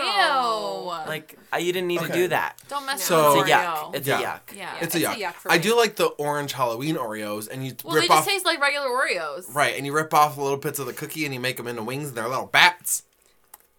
Like 1.06 1.38
uh, 1.52 1.58
you 1.58 1.70
didn't 1.74 1.88
need 1.88 2.00
to 2.00 2.08
do 2.12 2.28
that. 2.28 2.56
Don't 2.68 2.86
mess 2.86 3.02
So- 3.04 3.36
with 3.36 3.48
It's 3.48 3.50
a 3.50 3.52
Oreo. 3.52 3.64
yuck. 3.76 3.94
It's 3.94 4.08
Yeah. 4.08 4.20
a 4.20 4.24
yuck. 4.24 4.40
yeah. 4.56 4.74
It's 4.80 4.94
a 4.94 4.98
It's 4.98 5.06
a 5.06 5.10
yuck. 5.10 5.16
yuck 5.22 5.34
for 5.34 5.52
I 5.52 5.58
do 5.58 5.76
like 5.76 5.96
the 5.96 6.06
orange 6.06 6.52
Halloween 6.54 6.96
Oreos, 6.96 7.48
and 7.50 7.62
you 7.66 7.74
well, 7.84 7.94
they 7.94 8.00
rip 8.00 8.08
just 8.08 8.20
off 8.20 8.26
taste 8.26 8.46
like 8.46 8.58
regular 8.60 8.88
Oreos. 8.88 9.54
right, 9.54 9.76
and 9.76 9.84
you 9.84 9.92
rip 9.92 10.14
off 10.14 10.38
little 10.38 10.56
bits 10.56 10.78
of 10.78 10.86
the 10.86 10.94
cookie, 10.94 11.26
and 11.26 11.34
you 11.34 11.40
make 11.40 11.58
them 11.58 11.66
into 11.66 11.82
wings, 11.82 12.08
and 12.08 12.16
they're 12.16 12.26
little 12.28 12.46
bats. 12.46 13.02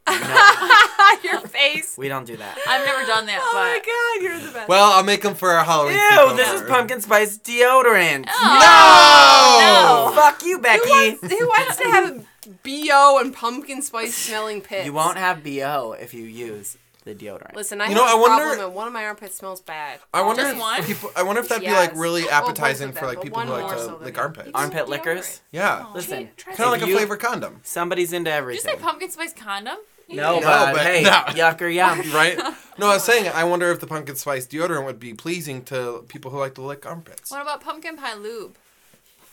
your 1.24 1.39
face. 1.47 1.97
We 1.97 2.08
don't 2.08 2.26
do 2.26 2.38
that. 2.38 2.58
I've 2.68 2.86
never 2.86 3.05
done 3.05 3.26
that, 3.28 3.39
Oh 3.41 3.53
my 3.53 3.80
but 3.80 3.86
god, 3.86 4.24
you're 4.24 4.47
the 4.47 4.53
best. 4.53 4.70
Well, 4.70 4.91
I'll 4.93 5.03
make 5.03 5.22
them 5.22 5.36
for 5.36 5.51
our 5.51 5.64
Halloween. 5.64 5.95
Ew, 5.95 5.99
sleepover. 5.99 6.36
this 6.38 6.62
is 6.62 6.68
pumpkin 6.70 7.01
spice 7.01 7.38
deodorant. 7.38 8.26
No! 8.26 9.58
No. 9.60 10.12
Fuck 10.16 10.43
you, 10.45 10.60
Becky. 10.60 10.84
who, 10.88 10.89
wants, 10.89 11.22
who 11.39 11.47
wants 11.47 11.78
to 11.78 11.84
have 11.86 12.26
bo 12.64 13.20
and 13.20 13.34
pumpkin 13.34 13.82
spice 13.82 14.16
smelling 14.16 14.62
pits? 14.62 14.86
You 14.86 14.93
won't 14.93 15.18
have 15.18 15.43
bo 15.43 15.95
if 15.99 16.14
you 16.14 16.24
use 16.24 16.78
the 17.03 17.16
deodorant. 17.16 17.55
Listen, 17.55 17.80
I 17.80 17.86
You 17.86 17.95
have 17.95 17.97
know, 17.97 18.05
a 18.05 18.12
I 18.12 18.16
wonder- 18.16 18.43
problem, 18.45 18.66
and 18.68 18.76
one 18.76 18.88
of 18.88 18.93
my 18.93 19.05
armpits 19.05 19.36
smells 19.38 19.62
bad. 19.62 19.99
I 20.14 20.22
wonder 20.24 20.41
Just 20.41 20.55
if 20.55 20.60
one? 20.60 20.84
people. 20.84 21.12
I 21.16 21.24
wonder 21.24 21.41
if 21.41 21.47
that'd 21.49 21.64
be 21.66 21.72
like 21.72 21.91
Yes. 21.91 21.97
really 21.99 22.24
Well, 22.24 22.41
both 22.41 22.49
appetizing 22.49 22.89
of 22.89 22.95
for 22.95 22.99
them, 23.01 23.08
like 23.10 23.18
but 23.18 23.24
people 23.24 23.39
who 23.41 23.49
like 23.51 23.62
more 23.62 23.74
to 23.74 23.80
so 23.80 23.86
than 23.95 24.03
lick 24.03 24.14
the 24.16 24.20
other. 24.20 24.22
armpits. 24.28 24.51
Armpit 24.53 24.78
Deodorant. 24.80 24.86
Oh, 24.88 24.89
lickers. 24.89 25.41
Yeah, 25.51 25.86
Listen, 25.93 26.30
kind 26.38 26.60
of 26.60 26.70
like 26.72 26.82
if 26.82 26.88
a 26.88 26.89
you- 26.89 26.95
flavor 26.97 27.16
condom, 27.18 27.62
Somebody's 27.64 28.12
into 28.14 28.30
Did 28.30 28.34
you 28.36 28.38
everything. 28.38 28.76
say 28.78 28.82
pumpkin 28.82 29.10
spice 29.10 29.34
condom? 29.34 29.78
No, 30.10 30.39
No, 30.39 30.41
but, 30.41 30.74
but 30.74 30.82
hey, 30.84 31.03
no. 31.03 31.10
yuck 31.10 31.62
or 31.62 31.68
yum. 31.68 31.99
right? 32.14 32.38
No, 32.78 32.88
I 32.88 32.93
was 32.95 33.03
saying 33.03 33.30
I 33.34 33.43
wonder 33.43 33.72
if 33.72 33.80
the 33.80 33.88
pumpkin 33.88 34.16
spice 34.16 34.47
deodorant 34.47 34.86
would 34.86 34.99
be 34.99 35.14
pleasing 35.14 35.64
to 35.66 36.03
people 36.08 36.32
who 36.32 36.38
like 36.39 36.55
to 36.55 36.62
lick 36.62 36.86
armpits. 36.86 37.32
What 37.32 37.41
about 37.41 37.62
pumpkin 37.62 37.97
pie 37.97 38.16
lube? 38.16 38.55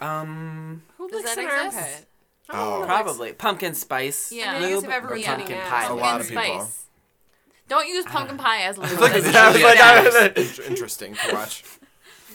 Um, 0.01 0.83
Who 0.99 1.09
Does 1.09 1.23
licks 1.25 1.35
that 1.37 1.39
an 1.45 1.67
exist? 1.67 1.77
armpit? 1.85 2.07
Oh. 2.51 2.83
probably 2.85 3.33
pumpkin 3.33 3.75
spice. 3.75 4.31
Yeah. 4.33 4.53
I 4.53 4.61
mean, 4.61 4.69
I 4.71 4.75
lube 4.75 4.85
or 4.85 5.19
pumpkin 5.19 5.57
ass. 5.57 5.69
pie. 5.71 5.87
A 5.87 5.95
lot 5.95 6.21
of 6.21 6.29
people. 6.29 6.43
spice. 6.43 6.81
Don't 7.69 7.89
use 7.89 8.05
pumpkin 8.05 8.37
pie 8.37 8.63
as 8.63 8.77
lube. 8.79 8.91
It's 8.91 9.01
like 9.01 9.13
That's 9.15 9.27
it's 9.27 9.37
I 9.37 9.47
was 9.49 9.57
really 9.57 9.69
like, 9.71 9.81
I 9.81 10.05
was 10.05 10.15
like- 10.15 10.39
int- 10.39 10.59
interesting 10.71 11.15
to 11.15 11.35
watch. 11.35 11.65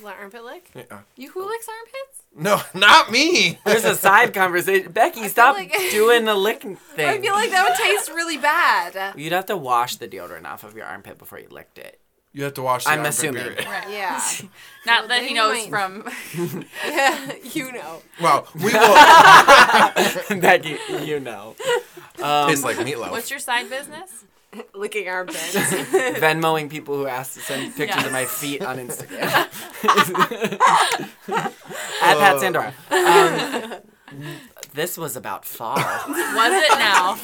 Let 0.03 0.17
armpit 0.19 0.43
lick? 0.43 0.69
Yeah. 0.73 0.99
you 1.17 1.31
who 1.31 1.47
licks 1.47 1.67
armpits? 1.67 2.23
No, 2.35 2.61
not 2.79 3.11
me. 3.11 3.59
There's 3.65 3.83
a 3.85 3.95
side 3.95 4.33
conversation. 4.33 4.91
Becky, 4.93 5.27
stop 5.27 5.55
like- 5.55 5.73
doing 5.91 6.25
the 6.25 6.35
licking 6.35 6.75
thing. 6.75 7.07
I 7.09 7.19
feel 7.21 7.33
like 7.33 7.49
that 7.51 7.67
would 7.69 7.77
taste 7.77 8.09
really 8.09 8.37
bad. 8.37 9.15
You'd 9.17 9.33
have 9.33 9.45
to 9.47 9.57
wash 9.57 9.95
the 9.97 10.07
deodorant 10.07 10.45
off 10.45 10.63
of 10.63 10.75
your 10.75 10.85
armpit 10.85 11.17
before 11.17 11.39
you 11.39 11.47
licked 11.49 11.77
it. 11.77 11.99
You 12.31 12.43
have 12.43 12.53
to 12.53 12.61
wash. 12.61 12.83
The 12.83 12.91
I'm 12.91 12.99
armpit 12.99 13.13
assuming. 13.15 13.41
period. 13.43 13.65
Right. 13.65 13.89
Yeah. 13.89 14.21
Not 14.85 15.07
that 15.07 15.23
he 15.23 15.29
they 15.29 15.33
knows 15.33 15.67
might- 15.67 15.69
from. 15.69 16.07
yeah, 16.85 17.33
you 17.43 17.71
know. 17.71 18.01
Well, 18.21 18.47
we 18.55 18.65
will 18.65 20.39
Becky, 20.39 20.77
you 21.03 21.19
know. 21.19 21.55
Um, 22.21 22.49
taste 22.49 22.63
like 22.63 22.77
meatloaf. 22.77 23.11
What's 23.11 23.31
your 23.31 23.39
side 23.39 23.69
business? 23.69 24.25
Licking 24.73 25.07
our 25.07 25.17
armpits. 25.17 25.53
Venmoing 25.55 26.69
people 26.69 26.95
who 26.95 27.07
ask 27.07 27.33
to 27.33 27.39
send 27.39 27.75
pictures 27.75 27.97
Yes. 27.97 28.05
of 28.07 28.11
my 28.11 28.25
feet 28.25 28.63
on 28.63 28.77
Instagram. 28.77 29.21
At 32.01 32.17
Pat 32.17 32.37
Sandora. 32.37 32.73
Um, 32.91 33.81
this 34.73 34.97
was 34.97 35.15
about 35.15 35.45
far. 35.45 35.75
Was 35.77 36.07
it 36.07 36.77
now? 36.79 37.17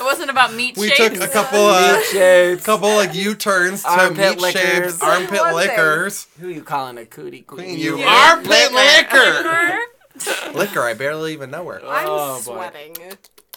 It 0.00 0.02
wasn't 0.04 0.30
about 0.30 0.54
meat 0.54 0.76
we 0.76 0.88
shapes. 0.88 1.18
took 1.18 1.28
a 1.28 1.32
couple 1.32 1.58
uh, 1.66 2.00
shapes. 2.02 2.64
couple 2.64 2.88
like 2.90 3.14
U 3.14 3.34
turns 3.34 3.82
to 3.82 3.88
Armpit 3.90 4.40
meat 4.40 4.52
shapes, 4.52 5.02
armpit 5.02 5.30
One 5.40 5.46
thing. 5.48 5.54
lickers. 5.54 6.26
Who 6.40 6.48
are 6.48 6.50
you 6.52 6.62
calling 6.62 6.98
a 6.98 7.04
cootie 7.06 7.42
queen? 7.42 7.78
You 7.78 7.98
Yeah. 7.98 8.30
armpit 8.34 8.72
liquor. 8.72 9.42
Liquor? 9.42 10.58
Liquor. 10.58 10.82
I 10.82 10.94
barely 10.94 11.32
even 11.32 11.50
know 11.50 11.66
her. 11.68 11.80
I'm 11.84 12.06
Oh, 12.08 12.34
boy. 12.36 12.40
sweating. 12.70 12.96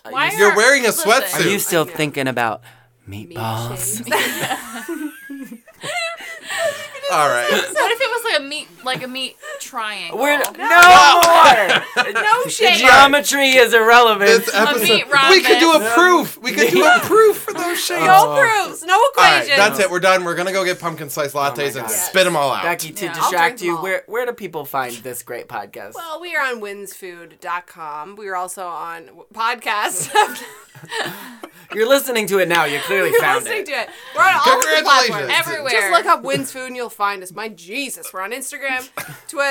Why 0.09 0.31
You're 0.37 0.51
are- 0.51 0.57
wearing 0.57 0.83
a 0.85 0.87
listen. 0.87 1.41
Are 1.41 1.47
you 1.47 1.59
still 1.59 1.85
thinking 1.85 2.27
about 2.27 2.61
Meat 2.61 2.69
meatballs? 3.07 3.97
shapes. 3.97 4.01
All 7.11 7.27
right. 7.27 7.49
What 7.51 7.91
if 7.91 8.01
it 8.01 8.09
was 8.09 8.23
like 8.23 8.39
a 8.39 8.43
meat, 8.43 8.67
like 8.85 9.03
a 9.03 9.07
meat 9.07 9.35
triangle? 9.61 10.19
We're 10.19 10.39
no, 10.39 10.51
more. 11.95 12.13
no 12.13 12.43
shade. 12.47 12.79
Geometry 12.79 13.49
is 13.51 13.73
irrelevant. 13.73 14.45
This 14.45 14.53
episode, 14.53 15.03
we 15.29 15.41
could 15.41 15.59
do 15.59 15.71
a 15.71 15.79
rhombus. 15.79 15.93
proof. 15.93 16.37
We 16.41 16.51
could 16.51 16.71
do 16.71 16.83
a 16.83 16.99
proof 17.01 17.37
for 17.37 17.53
those 17.53 17.63
oh. 17.63 17.75
shapes. 17.75 18.05
No 18.05 18.35
proofs. 18.39 18.83
No 18.83 18.93
right, 19.17 19.37
equations. 19.43 19.57
that's 19.57 19.79
it. 19.79 19.89
We're 19.91 19.99
done. 19.99 20.25
We're 20.25 20.35
gonna 20.35 20.51
go 20.51 20.65
get 20.65 20.79
pumpkin 20.79 21.09
spice 21.09 21.33
oh 21.35 21.39
lattes 21.39 21.59
Oh 21.75 21.79
and 21.79 21.87
God. 21.87 21.91
spit 21.91 22.25
them 22.25 22.35
all 22.35 22.51
out. 22.51 22.63
Becky, 22.63 22.91
to 22.91 23.05
Yeah. 23.05 23.13
Distract 23.13 23.61
you, 23.61 23.77
where 23.77 24.03
where 24.07 24.25
do 24.25 24.33
people 24.33 24.65
find 24.65 24.93
this 24.97 25.23
great 25.23 25.47
podcast? 25.47 25.93
Well, 25.95 26.19
we 26.19 26.35
are 26.35 26.43
on 26.45 26.59
winsfood.com. 26.61 28.15
We 28.15 28.27
are 28.27 28.35
also 28.35 28.65
on 28.65 29.09
podcast. 29.33 30.11
You're 31.73 31.87
listening 31.87 32.27
to 32.27 32.39
it 32.39 32.49
now. 32.49 32.65
You 32.65 32.79
clearly 32.79 33.11
You're 33.11 33.21
found 33.21 33.43
listening 33.45 33.61
it. 33.61 33.65
to 33.67 33.71
it. 33.73 33.89
We're 34.15 34.23
on 34.23 34.33
all 34.45 34.57
of 34.57 34.61
the 34.61 34.81
platforms. 34.83 35.31
Everywhere. 35.33 35.71
Just 35.71 35.91
look 35.91 36.05
up 36.05 36.23
When's 36.23 36.51
Food 36.51 36.67
and 36.67 36.75
you'll 36.75 36.89
find 36.89 37.23
us. 37.23 37.31
My 37.31 37.47
Jesus, 37.47 38.11
we're 38.11 38.21
on 38.21 38.31
Instagram, 38.31 38.89
Twitter, 39.27 39.50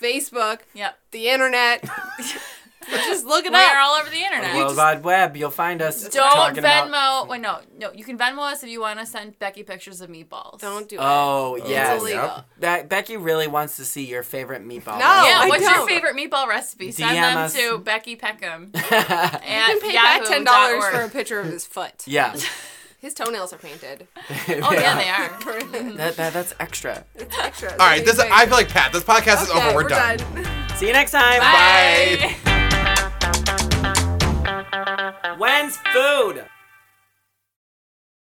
Facebook, 0.00 0.60
Yep. 0.74 0.98
the 1.10 1.28
internet. 1.28 1.84
Just 2.88 3.26
look 3.26 3.44
it 3.44 3.50
We're 3.50 3.58
up. 3.58 3.76
all 3.78 3.94
over 4.00 4.08
the 4.10 4.22
internet. 4.22 4.54
World 4.54 4.76
Wide 4.76 5.02
Web. 5.02 5.36
You'll 5.36 5.50
find 5.50 5.82
us. 5.82 6.08
Don't 6.08 6.54
Venmo. 6.56 6.86
About, 6.88 7.26
Wait, 7.28 7.40
no, 7.40 7.58
no. 7.76 7.90
You 7.92 8.04
can 8.04 8.16
Venmo 8.16 8.38
us 8.52 8.62
if 8.62 8.68
you 8.70 8.80
want 8.80 9.00
to 9.00 9.06
send 9.06 9.36
Becky 9.40 9.64
pictures 9.64 10.00
of 10.00 10.08
meatballs. 10.08 10.60
Don't 10.60 10.88
do 10.88 10.94
it. 10.94 11.00
oh 11.02 11.56
yes. 11.66 11.94
It's 11.94 12.02
illegal. 12.02 12.24
Yep. 12.26 12.44
That 12.60 12.88
Becky 12.88 13.16
really 13.16 13.48
wants 13.48 13.74
to 13.78 13.84
see 13.84 14.04
your 14.04 14.22
favorite 14.22 14.62
meatball. 14.62 15.00
No. 15.00 15.24
Yeah, 15.24 15.40
I 15.40 15.46
what's 15.48 15.64
don't. 15.64 15.74
your 15.74 15.88
favorite 15.88 16.14
meatball 16.14 16.46
recipe? 16.46 16.92
Send 16.92 17.10
DM 17.10 17.22
them 17.22 17.38
us. 17.38 17.54
to 17.54 17.78
Becky 17.78 18.14
Peckham 18.14 18.70
You 18.74 18.80
can 18.82 19.80
pay 19.80 19.92
back 19.92 20.24
ten 20.24 20.44
dollars 20.44 20.84
for 20.86 21.00
a 21.00 21.08
picture 21.08 21.40
of 21.40 21.46
his 21.46 21.66
foot. 21.66 22.04
yeah. 22.06 22.36
His 22.98 23.14
toenails 23.14 23.52
are 23.52 23.58
painted. 23.58 24.08
Oh 24.48 24.72
yeah, 24.72 24.96
they 24.96 25.08
are. 25.08 25.28
That, 25.96 26.16
that, 26.16 26.32
that's 26.32 26.54
extra. 26.60 27.04
It's 27.14 27.36
extra. 27.38 27.72
All 27.72 27.78
right, 27.78 28.04
this 28.04 28.18
I 28.18 28.46
feel 28.46 28.54
like 28.54 28.68
Pat. 28.68 28.92
This 28.92 29.02
podcast 29.04 29.42
is 29.42 29.50
over. 29.50 29.74
We're, 29.74 29.88
done. 29.88 30.18
See 30.76 30.86
you 30.86 30.92
next 30.92 31.10
time. 31.12 31.40
Bye. 31.40 32.36
When's 35.38 35.76
food? 35.92 36.44